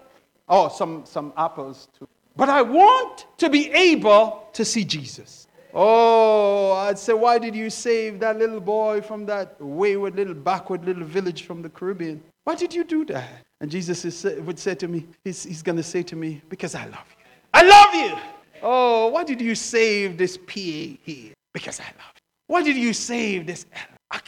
Oh, 0.48 0.68
some, 0.68 1.04
some 1.04 1.32
apples 1.36 1.88
too. 1.98 2.08
But 2.36 2.48
I 2.48 2.62
want 2.62 3.26
to 3.38 3.48
be 3.48 3.70
able 3.70 4.48
to 4.52 4.64
see 4.64 4.84
Jesus. 4.84 5.48
Oh, 5.74 6.72
I'd 6.72 6.98
say, 6.98 7.12
why 7.12 7.38
did 7.38 7.54
you 7.54 7.68
save 7.68 8.20
that 8.20 8.38
little 8.38 8.60
boy 8.60 9.00
from 9.00 9.26
that 9.26 9.60
wayward 9.60 10.14
little 10.16 10.34
backward 10.34 10.84
little 10.84 11.04
village 11.04 11.42
from 11.42 11.62
the 11.62 11.68
Caribbean? 11.68 12.22
Why 12.44 12.54
did 12.54 12.72
you 12.72 12.84
do 12.84 13.04
that? 13.06 13.28
And 13.60 13.70
Jesus 13.70 14.04
is, 14.04 14.24
would 14.40 14.58
say 14.58 14.74
to 14.76 14.88
me, 14.88 15.06
he's, 15.24 15.42
he's 15.42 15.62
going 15.62 15.76
to 15.76 15.82
say 15.82 16.02
to 16.04 16.16
me, 16.16 16.42
because 16.48 16.74
I 16.74 16.84
love 16.86 17.06
you. 17.18 17.24
I 17.52 17.62
love 17.62 17.94
you. 17.94 18.35
Oh, 18.62 19.08
why 19.08 19.24
did 19.24 19.40
you 19.40 19.54
save 19.54 20.16
this 20.16 20.36
PA 20.36 20.96
here? 21.02 21.32
Because 21.52 21.80
I 21.80 21.84
love 21.84 22.12
you. 22.14 22.22
Why 22.48 22.62
did 22.62 22.76
you 22.76 22.92
save 22.92 23.46
this? 23.46 23.66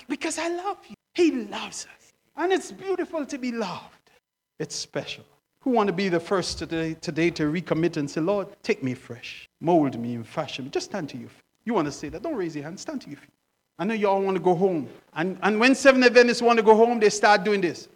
Because 0.09 0.39
I 0.39 0.49
love 0.49 0.79
you. 0.89 0.95
He 1.15 1.31
loves 1.31 1.87
us. 1.87 2.13
And 2.37 2.53
it's 2.53 2.73
beautiful 2.73 3.27
to 3.27 3.39
be 3.39 3.53
loved. 3.53 4.11
It's 4.59 4.75
special. 4.75 5.25
Who 5.63 5.71
want 5.71 5.89
to 5.89 5.93
be 5.93 6.09
the 6.09 6.21
first 6.21 6.59
today, 6.59 6.95
today 6.95 7.31
to 7.31 7.45
recommit 7.45 7.97
and 7.97 8.11
say, 8.11 8.21
Lord, 8.21 8.49
take 8.63 8.83
me 8.83 8.95
fresh, 8.95 9.49
mold 9.61 9.99
me 9.99 10.15
and 10.15 10.27
fashion 10.27 10.65
me. 10.65 10.71
Just 10.71 10.87
stand 10.87 11.09
to 11.11 11.19
your 11.19 11.29
feet. 11.29 11.43
You 11.65 11.75
want 11.75 11.87
to 11.87 11.93
say 11.93 12.09
that? 12.09 12.23
Don't 12.23 12.37
raise 12.37 12.55
your 12.55 12.65
hand. 12.65 12.79
Stand 12.79 13.03
to 13.03 13.11
your 13.11 13.19
feet. 13.19 13.31
I 13.79 13.85
know 13.85 13.95
you 13.95 14.09
all 14.09 14.23
want 14.23 14.37
to 14.37 14.43
go 14.43 14.55
home. 14.55 14.89
And, 15.15 15.39
and 15.43 15.61
when 15.61 15.75
Seven 15.75 16.03
Adventists 16.03 16.43
want 16.43 16.59
to 16.59 16.63
go 16.63 16.75
home, 16.75 16.99
they 16.99 17.11
start 17.11 17.45
doing 17.45 17.61
this. 17.61 17.89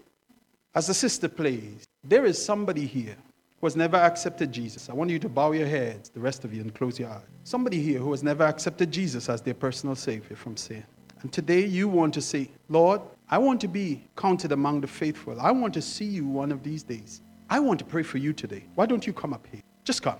As 0.74 0.86
the 0.86 0.94
sister 0.94 1.28
plays, 1.28 1.84
there 2.04 2.24
is 2.24 2.42
somebody 2.42 2.86
here 2.86 3.16
who 3.62 3.66
has 3.66 3.76
never 3.76 3.96
accepted 3.96 4.50
Jesus. 4.50 4.90
I 4.90 4.92
want 4.92 5.08
you 5.08 5.20
to 5.20 5.28
bow 5.28 5.52
your 5.52 5.68
heads, 5.68 6.08
the 6.08 6.18
rest 6.18 6.44
of 6.44 6.52
you, 6.52 6.62
and 6.62 6.74
close 6.74 6.98
your 6.98 7.10
eyes. 7.10 7.22
Somebody 7.44 7.80
here 7.80 8.00
who 8.00 8.10
has 8.10 8.24
never 8.24 8.42
accepted 8.42 8.90
Jesus 8.90 9.28
as 9.28 9.40
their 9.40 9.54
personal 9.54 9.94
Savior 9.94 10.34
from 10.34 10.56
sin. 10.56 10.82
And 11.20 11.32
today 11.32 11.64
you 11.64 11.86
want 11.88 12.12
to 12.14 12.20
say, 12.20 12.50
Lord, 12.68 13.00
I 13.30 13.38
want 13.38 13.60
to 13.60 13.68
be 13.68 14.02
counted 14.16 14.50
among 14.50 14.80
the 14.80 14.88
faithful. 14.88 15.40
I 15.40 15.52
want 15.52 15.72
to 15.74 15.80
see 15.80 16.04
you 16.04 16.26
one 16.26 16.50
of 16.50 16.64
these 16.64 16.82
days. 16.82 17.20
I 17.48 17.60
want 17.60 17.78
to 17.78 17.84
pray 17.84 18.02
for 18.02 18.18
you 18.18 18.32
today. 18.32 18.64
Why 18.74 18.84
don't 18.84 19.06
you 19.06 19.12
come 19.12 19.32
up 19.32 19.46
here? 19.46 19.62
Just 19.84 20.02
come. 20.02 20.18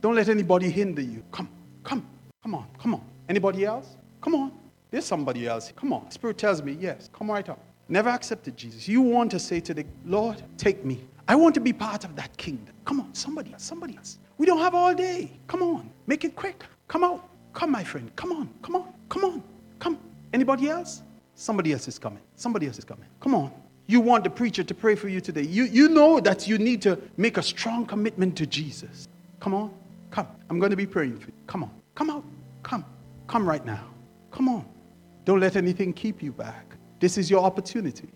Don't 0.00 0.14
let 0.14 0.28
anybody 0.28 0.70
hinder 0.70 1.02
you. 1.02 1.24
Come, 1.32 1.48
come, 1.82 2.06
come 2.44 2.54
on, 2.54 2.66
come 2.78 2.94
on. 2.94 3.04
Anybody 3.28 3.64
else? 3.64 3.96
Come 4.20 4.36
on. 4.36 4.52
There's 4.92 5.04
somebody 5.04 5.48
else. 5.48 5.72
Come 5.74 5.92
on. 5.92 6.12
Spirit 6.12 6.38
tells 6.38 6.62
me, 6.62 6.76
yes, 6.78 7.10
come 7.12 7.28
right 7.28 7.48
up. 7.48 7.58
Never 7.88 8.10
accepted 8.10 8.56
Jesus. 8.56 8.86
You 8.86 9.02
want 9.02 9.32
to 9.32 9.40
say 9.40 9.58
to 9.58 9.74
the 9.74 9.84
Lord, 10.04 10.40
take 10.56 10.84
me. 10.84 11.00
I 11.26 11.34
want 11.34 11.54
to 11.54 11.60
be 11.60 11.72
part 11.72 12.04
of 12.04 12.16
that 12.16 12.36
kingdom. 12.36 12.74
Come 12.84 13.00
on, 13.00 13.14
somebody 13.14 13.54
somebody 13.56 13.96
else. 13.96 14.18
We 14.36 14.46
don't 14.46 14.58
have 14.58 14.74
all 14.74 14.94
day. 14.94 15.30
Come 15.46 15.62
on, 15.62 15.90
make 16.06 16.24
it 16.24 16.36
quick. 16.36 16.64
Come 16.88 17.04
out. 17.04 17.28
Come, 17.54 17.70
my 17.70 17.84
friend. 17.84 18.10
Come 18.16 18.32
on, 18.32 18.50
come 18.62 18.76
on, 18.76 18.92
come 19.08 19.24
on, 19.24 19.42
come. 19.78 19.98
Anybody 20.32 20.68
else? 20.68 21.02
Somebody 21.36 21.72
else 21.72 21.88
is 21.88 21.98
coming. 21.98 22.22
Somebody 22.36 22.66
else 22.66 22.78
is 22.78 22.84
coming. 22.84 23.06
Come 23.20 23.34
on. 23.34 23.52
You 23.86 24.00
want 24.00 24.24
the 24.24 24.30
preacher 24.30 24.64
to 24.64 24.74
pray 24.74 24.94
for 24.94 25.08
you 25.08 25.20
today. 25.20 25.42
You, 25.42 25.64
you 25.64 25.88
know 25.88 26.18
that 26.20 26.48
you 26.48 26.58
need 26.58 26.80
to 26.82 26.98
make 27.16 27.36
a 27.36 27.42
strong 27.42 27.86
commitment 27.86 28.36
to 28.38 28.46
Jesus. 28.46 29.08
Come 29.40 29.54
on. 29.54 29.72
Come. 30.10 30.26
I'm 30.48 30.58
going 30.58 30.70
to 30.70 30.76
be 30.76 30.86
praying 30.86 31.18
for 31.18 31.26
you. 31.26 31.34
Come 31.46 31.64
on. 31.64 31.70
Come 31.94 32.10
out. 32.10 32.24
Come. 32.62 32.84
Come 33.26 33.48
right 33.48 33.64
now. 33.64 33.84
Come 34.30 34.48
on. 34.48 34.64
Don't 35.24 35.40
let 35.40 35.56
anything 35.56 35.92
keep 35.92 36.22
you 36.22 36.32
back. 36.32 36.76
This 36.98 37.18
is 37.18 37.30
your 37.30 37.44
opportunity. 37.44 38.08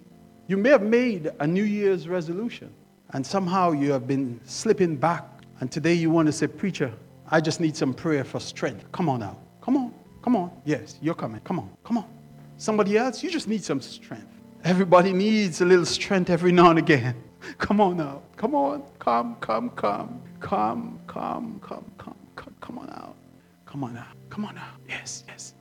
You 0.47 0.57
may 0.57 0.71
have 0.71 0.83
made 0.83 1.31
a 1.41 1.47
New 1.47 1.65
Year's 1.65 2.09
resolution 2.09 2.73
and 3.13 3.27
somehow 3.27 3.73
you 3.73 3.93
have 3.93 4.07
been 4.07 4.41
slipping 4.45 4.97
back. 4.97 5.25
And 5.61 5.71
today 5.71 5.95
you 5.95 6.11
want 6.11 6.27
to 6.27 6.33
say, 6.33 6.47
Preacher, 6.47 6.93
I 7.31 7.41
just 7.41 7.61
need 7.61 7.77
some 7.77 7.93
prayer 7.95 8.25
for 8.25 8.41
strength. 8.41 8.91
Come 8.93 9.09
on 9.09 9.21
now. 9.21 9.39
Come 9.61 9.77
on. 9.77 9.95
Come 10.23 10.37
on. 10.37 10.51
Yes, 10.65 10.99
you're 11.01 11.15
coming. 11.15 11.41
Come 11.41 11.59
on. 11.59 11.71
Come 11.85 11.99
on. 11.99 12.09
Somebody 12.57 12.97
else, 12.97 13.23
you 13.23 13.31
just 13.31 13.49
need 13.49 13.63
some 13.63 13.81
strength. 13.81 14.27
Everybody 14.65 15.13
needs 15.13 15.61
a 15.61 15.65
little 15.65 15.87
strength 15.87 16.31
every 16.31 16.53
now 16.53 16.71
and 16.71 16.79
again. 16.79 17.15
Come 17.59 17.81
on 17.81 17.97
now. 17.97 18.23
Come 18.37 18.55
on. 18.55 18.83
Come, 18.99 19.37
come, 19.41 19.71
come. 19.71 20.21
Come, 20.41 21.01
come, 21.07 21.61
come, 21.63 21.85
come, 21.99 22.17
come, 22.37 22.55
come 22.61 22.79
on 22.79 22.91
out. 22.91 23.17
Come 23.67 23.85
on 23.85 23.97
out. 23.97 24.07
Come 24.31 24.45
on 24.45 24.59
out. 24.59 24.81
Yes, 24.89 25.25
yes. 25.29 25.55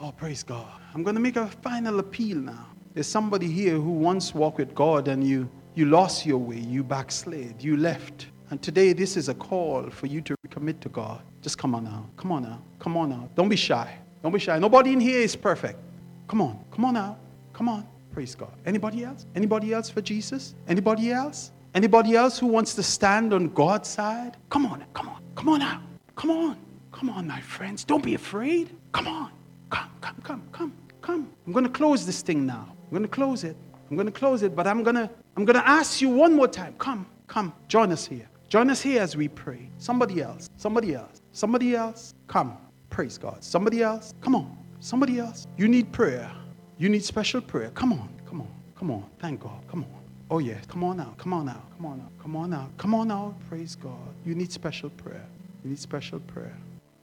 Oh, 0.00 0.12
praise 0.12 0.42
God. 0.42 0.66
I'm 0.94 1.02
going 1.02 1.14
to 1.14 1.20
make 1.20 1.36
a 1.36 1.46
final 1.46 1.98
appeal 2.00 2.38
now. 2.38 2.66
There's 2.94 3.06
somebody 3.06 3.46
here 3.46 3.74
who 3.74 3.92
once 3.92 4.34
walked 4.34 4.58
with 4.58 4.74
God 4.74 5.08
and 5.08 5.22
you, 5.22 5.48
you 5.74 5.86
lost 5.86 6.26
your 6.26 6.38
way, 6.38 6.58
you 6.58 6.82
backslid, 6.82 7.62
you 7.62 7.76
left. 7.76 8.26
And 8.50 8.60
today, 8.60 8.92
this 8.92 9.16
is 9.16 9.28
a 9.28 9.34
call 9.34 9.88
for 9.90 10.06
you 10.06 10.20
to 10.22 10.34
recommit 10.46 10.80
to 10.80 10.88
God. 10.88 11.22
Just 11.40 11.56
come 11.56 11.74
on 11.74 11.84
now. 11.84 12.08
Come 12.16 12.32
on 12.32 12.42
now. 12.42 12.60
Come 12.80 12.96
on 12.96 13.10
now. 13.10 13.28
Don't 13.36 13.48
be 13.48 13.56
shy. 13.56 13.96
Don't 14.22 14.32
be 14.32 14.40
shy. 14.40 14.58
Nobody 14.58 14.92
in 14.92 15.00
here 15.00 15.20
is 15.20 15.36
perfect. 15.36 15.78
Come 16.26 16.40
on. 16.42 16.64
Come 16.72 16.84
on 16.84 16.94
now. 16.94 17.16
Come 17.52 17.68
on. 17.68 17.86
Praise 18.12 18.34
God. 18.34 18.52
Anybody 18.66 19.04
else? 19.04 19.26
Anybody 19.36 19.72
else 19.72 19.88
for 19.88 20.00
Jesus? 20.00 20.54
Anybody 20.66 21.12
else? 21.12 21.52
Anybody 21.74 22.16
else 22.16 22.38
who 22.38 22.48
wants 22.48 22.74
to 22.74 22.82
stand 22.82 23.32
on 23.32 23.48
God's 23.50 23.88
side? 23.88 24.36
Come 24.48 24.66
on. 24.66 24.84
Come 24.94 25.08
on. 25.08 25.22
Come 25.36 25.48
on 25.48 25.60
now. 25.60 25.82
Come 26.16 26.30
on. 26.30 26.56
Come 26.90 27.10
on, 27.10 27.28
my 27.28 27.40
friends. 27.40 27.84
Don't 27.84 28.02
be 28.02 28.14
afraid. 28.14 28.76
Come 28.92 29.06
on. 29.06 29.30
Come, 29.70 29.90
come, 30.00 30.16
come, 30.24 30.42
come, 30.50 30.72
come. 31.00 31.32
I'm 31.46 31.52
going 31.52 31.64
to 31.64 31.70
close 31.70 32.04
this 32.04 32.20
thing 32.20 32.44
now. 32.44 32.66
I'm 32.68 32.90
going 32.90 33.02
to 33.02 33.08
close 33.08 33.44
it. 33.44 33.56
I'm 33.90 33.96
going 33.96 34.06
to 34.06 34.12
close 34.12 34.42
it, 34.42 34.54
but 34.54 34.66
I'm 34.66 34.82
going 34.82 34.96
to 34.96 35.10
I'm 35.36 35.44
going 35.44 35.58
to 35.58 35.68
ask 35.68 36.00
you 36.00 36.08
one 36.08 36.34
more 36.34 36.48
time. 36.48 36.74
Come, 36.78 37.06
come. 37.26 37.52
Join 37.68 37.90
us 37.92 38.06
here. 38.06 38.28
Join 38.48 38.70
us 38.70 38.80
here 38.80 39.02
as 39.02 39.16
we 39.16 39.28
pray. 39.28 39.68
Somebody 39.78 40.22
else. 40.22 40.48
Somebody 40.56 40.94
else. 40.94 41.22
Somebody 41.32 41.74
else. 41.74 42.14
Come. 42.26 42.56
Praise 42.88 43.18
God. 43.18 43.42
Somebody 43.42 43.82
else. 43.82 44.14
Come 44.20 44.34
on. 44.34 44.56
Somebody 44.80 45.18
else. 45.18 45.46
You 45.56 45.68
need 45.68 45.92
prayer. 45.92 46.30
You 46.78 46.88
need 46.88 47.04
special 47.04 47.40
prayer. 47.40 47.70
Come 47.70 47.92
on. 47.92 48.08
Come 48.26 48.40
on. 48.40 48.54
Come 48.76 48.90
on. 48.90 49.04
Thank 49.18 49.40
God. 49.40 49.60
Come 49.68 49.84
on. 49.84 50.00
Oh, 50.30 50.38
yes. 50.38 50.64
Come 50.66 50.84
on 50.84 50.96
now. 50.96 51.14
Come 51.18 51.32
on 51.32 51.46
now. 51.46 51.62
Come 51.76 51.86
on 51.86 51.98
now. 51.98 52.08
Come 52.20 52.36
on 52.36 52.50
now. 52.50 52.68
Come 52.76 52.94
on 52.94 53.08
now. 53.08 53.34
Praise 53.48 53.74
God. 53.76 54.14
You 54.24 54.34
need 54.34 54.52
special 54.52 54.90
prayer. 54.90 55.26
You 55.64 55.70
need 55.70 55.78
special 55.78 56.20
prayer. 56.20 56.56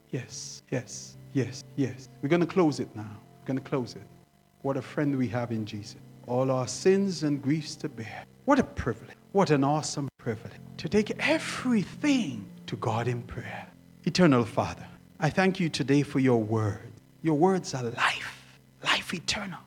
Yes. 0.10 0.64
Yes. 0.72 1.18
Yes, 1.34 1.64
yes. 1.76 2.10
We're 2.22 2.30
going 2.30 2.42
to 2.42 2.48
close 2.48 2.80
it 2.80 2.90
now. 2.96 3.18
We're 3.42 3.48
going 3.48 3.60
to 3.60 3.70
close 3.70 3.96
it. 3.96 4.02
What 4.64 4.76
a 4.76 4.82
friend 4.82 5.16
we 5.16 5.28
have 5.28 5.52
in 5.52 5.66
Jesus. 5.66 5.98
All 6.28 6.52
our 6.52 6.68
sins 6.68 7.24
and 7.24 7.42
griefs 7.42 7.78
to 7.78 7.88
bear. 7.88 8.26
What 8.44 8.60
a 8.60 8.64
privilege. 8.64 9.16
What 9.32 9.50
an 9.50 9.64
awesome 9.64 10.10
privilege 10.18 10.60
to 10.76 10.90
take 10.90 11.12
everything 11.26 12.46
to 12.66 12.76
God 12.76 13.08
in 13.08 13.22
prayer. 13.22 13.66
Eternal 14.04 14.44
Father, 14.44 14.86
I 15.22 15.30
thank 15.30 15.58
you 15.58 15.70
today 15.70 16.04
for 16.04 16.20
your 16.20 16.44
word. 16.44 16.92
Your 17.22 17.36
words 17.36 17.74
are 17.74 17.84
life, 17.84 18.60
life 18.84 19.14
eternal. 19.14 19.62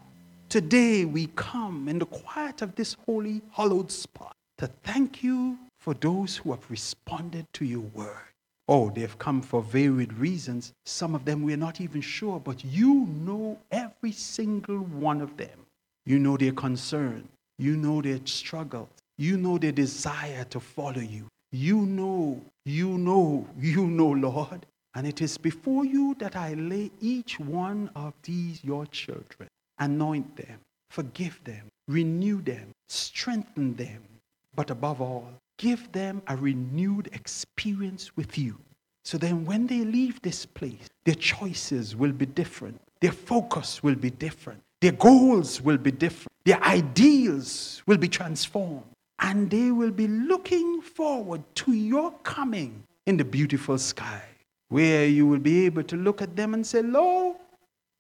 Today 0.51 1.07
we 1.07 1.29
come 1.29 1.89
in 1.89 1.99
the 1.99 2.05
quiet 2.05 2.61
of 2.61 2.75
this 2.75 2.95
holy, 3.07 3.41
hallowed 3.53 3.91
spot 3.91 4.37
to 4.59 4.67
thank 4.85 5.23
you 5.23 5.59
for 5.79 5.95
those 5.95 6.37
who 6.37 6.51
have 6.51 6.71
responded 6.71 7.47
to 7.55 7.65
your 7.65 7.81
word. 7.95 8.35
Oh, 8.69 8.91
they've 8.91 9.19
come 9.19 9.41
for 9.41 9.63
varied 9.63 10.13
reasons. 10.13 10.75
Some 10.85 11.15
of 11.15 11.25
them 11.25 11.43
we're 11.43 11.57
not 11.57 11.81
even 11.81 12.03
sure, 12.03 12.39
but 12.39 12.63
you 12.63 13.07
know 13.07 13.59
every 13.73 14.13
single 14.13 14.81
one 14.81 15.23
of 15.23 15.39
them. 15.39 15.59
You 16.07 16.19
know 16.19 16.37
their 16.37 16.53
concern. 16.53 17.29
You 17.59 17.77
know 17.77 18.01
their 18.01 18.21
struggles. 18.25 18.89
You 19.19 19.37
know 19.37 19.59
their 19.59 19.73
desire 19.73 20.45
to 20.45 20.61
follow 20.61 21.01
you. 21.01 21.27
You 21.53 21.85
know, 21.85 22.41
you 22.65 22.97
know, 22.97 23.47
you 23.59 23.87
know, 23.87 24.09
Lord. 24.09 24.67
And 24.95 25.07
it 25.07 25.21
is 25.21 25.39
before 25.39 25.85
you 25.85 26.15
that 26.19 26.37
I 26.37 26.55
lay 26.55 26.91
each 27.01 27.39
one 27.39 27.91
of 27.95 28.15
these, 28.23 28.65
your 28.65 28.87
children. 28.87 29.49
Anoint 29.79 30.37
them, 30.37 30.59
forgive 30.91 31.41
them, 31.45 31.69
renew 31.87 32.43
them, 32.43 32.73
strengthen 32.89 33.75
them. 33.75 34.03
But 34.55 34.71
above 34.71 35.01
all, 35.01 35.33
give 35.59 35.93
them 35.93 36.23
a 36.27 36.37
renewed 36.37 37.09
experience 37.13 38.17
with 38.17 38.37
you. 38.37 38.59
So 39.05 39.17
then, 39.17 39.45
when 39.45 39.67
they 39.67 39.85
leave 39.85 40.21
this 40.23 40.45
place, 40.45 40.89
their 41.05 41.15
choices 41.15 41.97
will 41.97 42.13
be 42.13 42.27
different, 42.27 42.81
their 43.01 43.13
focus 43.13 43.83
will 43.83 43.95
be 43.95 44.11
different, 44.11 44.61
their 44.81 44.93
goals 44.93 45.61
will 45.61 45.79
be 45.79 45.91
different, 45.91 46.33
their 46.45 46.63
ideals 46.63 47.83
will 47.87 47.99
be 47.99 48.09
transformed, 48.09 48.85
and 49.19 49.51
they 49.51 49.71
will 49.71 49.91
be 49.91 50.09
looking 50.09 50.81
forward 50.81 51.43
to 51.55 51.73
your 51.73 52.13
coming 52.23 52.83
in 53.07 53.17
the 53.17 53.25
beautiful 53.25 53.79
sky, 53.79 54.23
where 54.69 55.07
you 55.07 55.27
will 55.27 55.39
be 55.39 55.67
able 55.67 55.83
to 55.83 55.97
look 55.97 56.23
at 56.23 56.37
them 56.37 56.55
and 56.55 56.67
say, 56.67 56.83
Lord, 56.83 57.37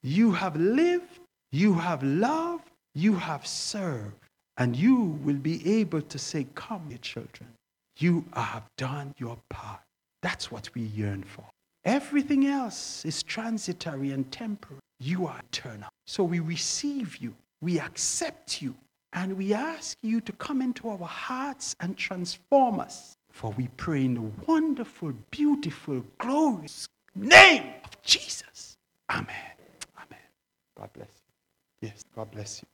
you 0.02 0.32
have 0.32 0.56
lived, 0.56 1.20
you 1.52 1.74
have 1.74 2.02
loved, 2.02 2.70
you 2.94 3.14
have 3.14 3.46
served. 3.46 4.14
And 4.56 4.76
you 4.76 5.18
will 5.24 5.36
be 5.36 5.80
able 5.80 6.02
to 6.02 6.18
say, 6.18 6.46
Come, 6.54 6.86
your 6.90 6.98
children, 6.98 7.48
you 7.96 8.24
have 8.34 8.64
done 8.76 9.14
your 9.16 9.38
part. 9.48 9.80
That's 10.22 10.50
what 10.50 10.68
we 10.74 10.82
yearn 10.82 11.22
for. 11.22 11.44
Everything 11.84 12.46
else 12.46 13.02
is 13.06 13.22
transitory 13.22 14.10
and 14.10 14.30
temporary. 14.30 14.80
You 15.00 15.26
are 15.26 15.40
eternal. 15.48 15.88
So 16.06 16.22
we 16.22 16.40
receive 16.40 17.16
you, 17.16 17.34
we 17.62 17.80
accept 17.80 18.60
you, 18.60 18.74
and 19.14 19.36
we 19.36 19.54
ask 19.54 19.96
you 20.02 20.20
to 20.20 20.32
come 20.32 20.60
into 20.60 20.88
our 20.90 20.98
hearts 20.98 21.74
and 21.80 21.96
transform 21.96 22.80
us. 22.80 23.16
For 23.32 23.50
we 23.52 23.68
pray 23.76 24.04
in 24.04 24.14
the 24.14 24.30
wonderful, 24.46 25.12
beautiful, 25.30 26.04
glorious 26.18 26.86
name 27.14 27.64
of 27.84 28.02
Jesus. 28.02 28.76
Amen. 29.10 29.26
Amen. 29.96 30.20
God 30.76 30.92
bless 30.92 31.08
you. 31.08 31.88
Yes, 31.88 32.04
God 32.14 32.30
bless 32.30 32.62
you. 32.62 32.68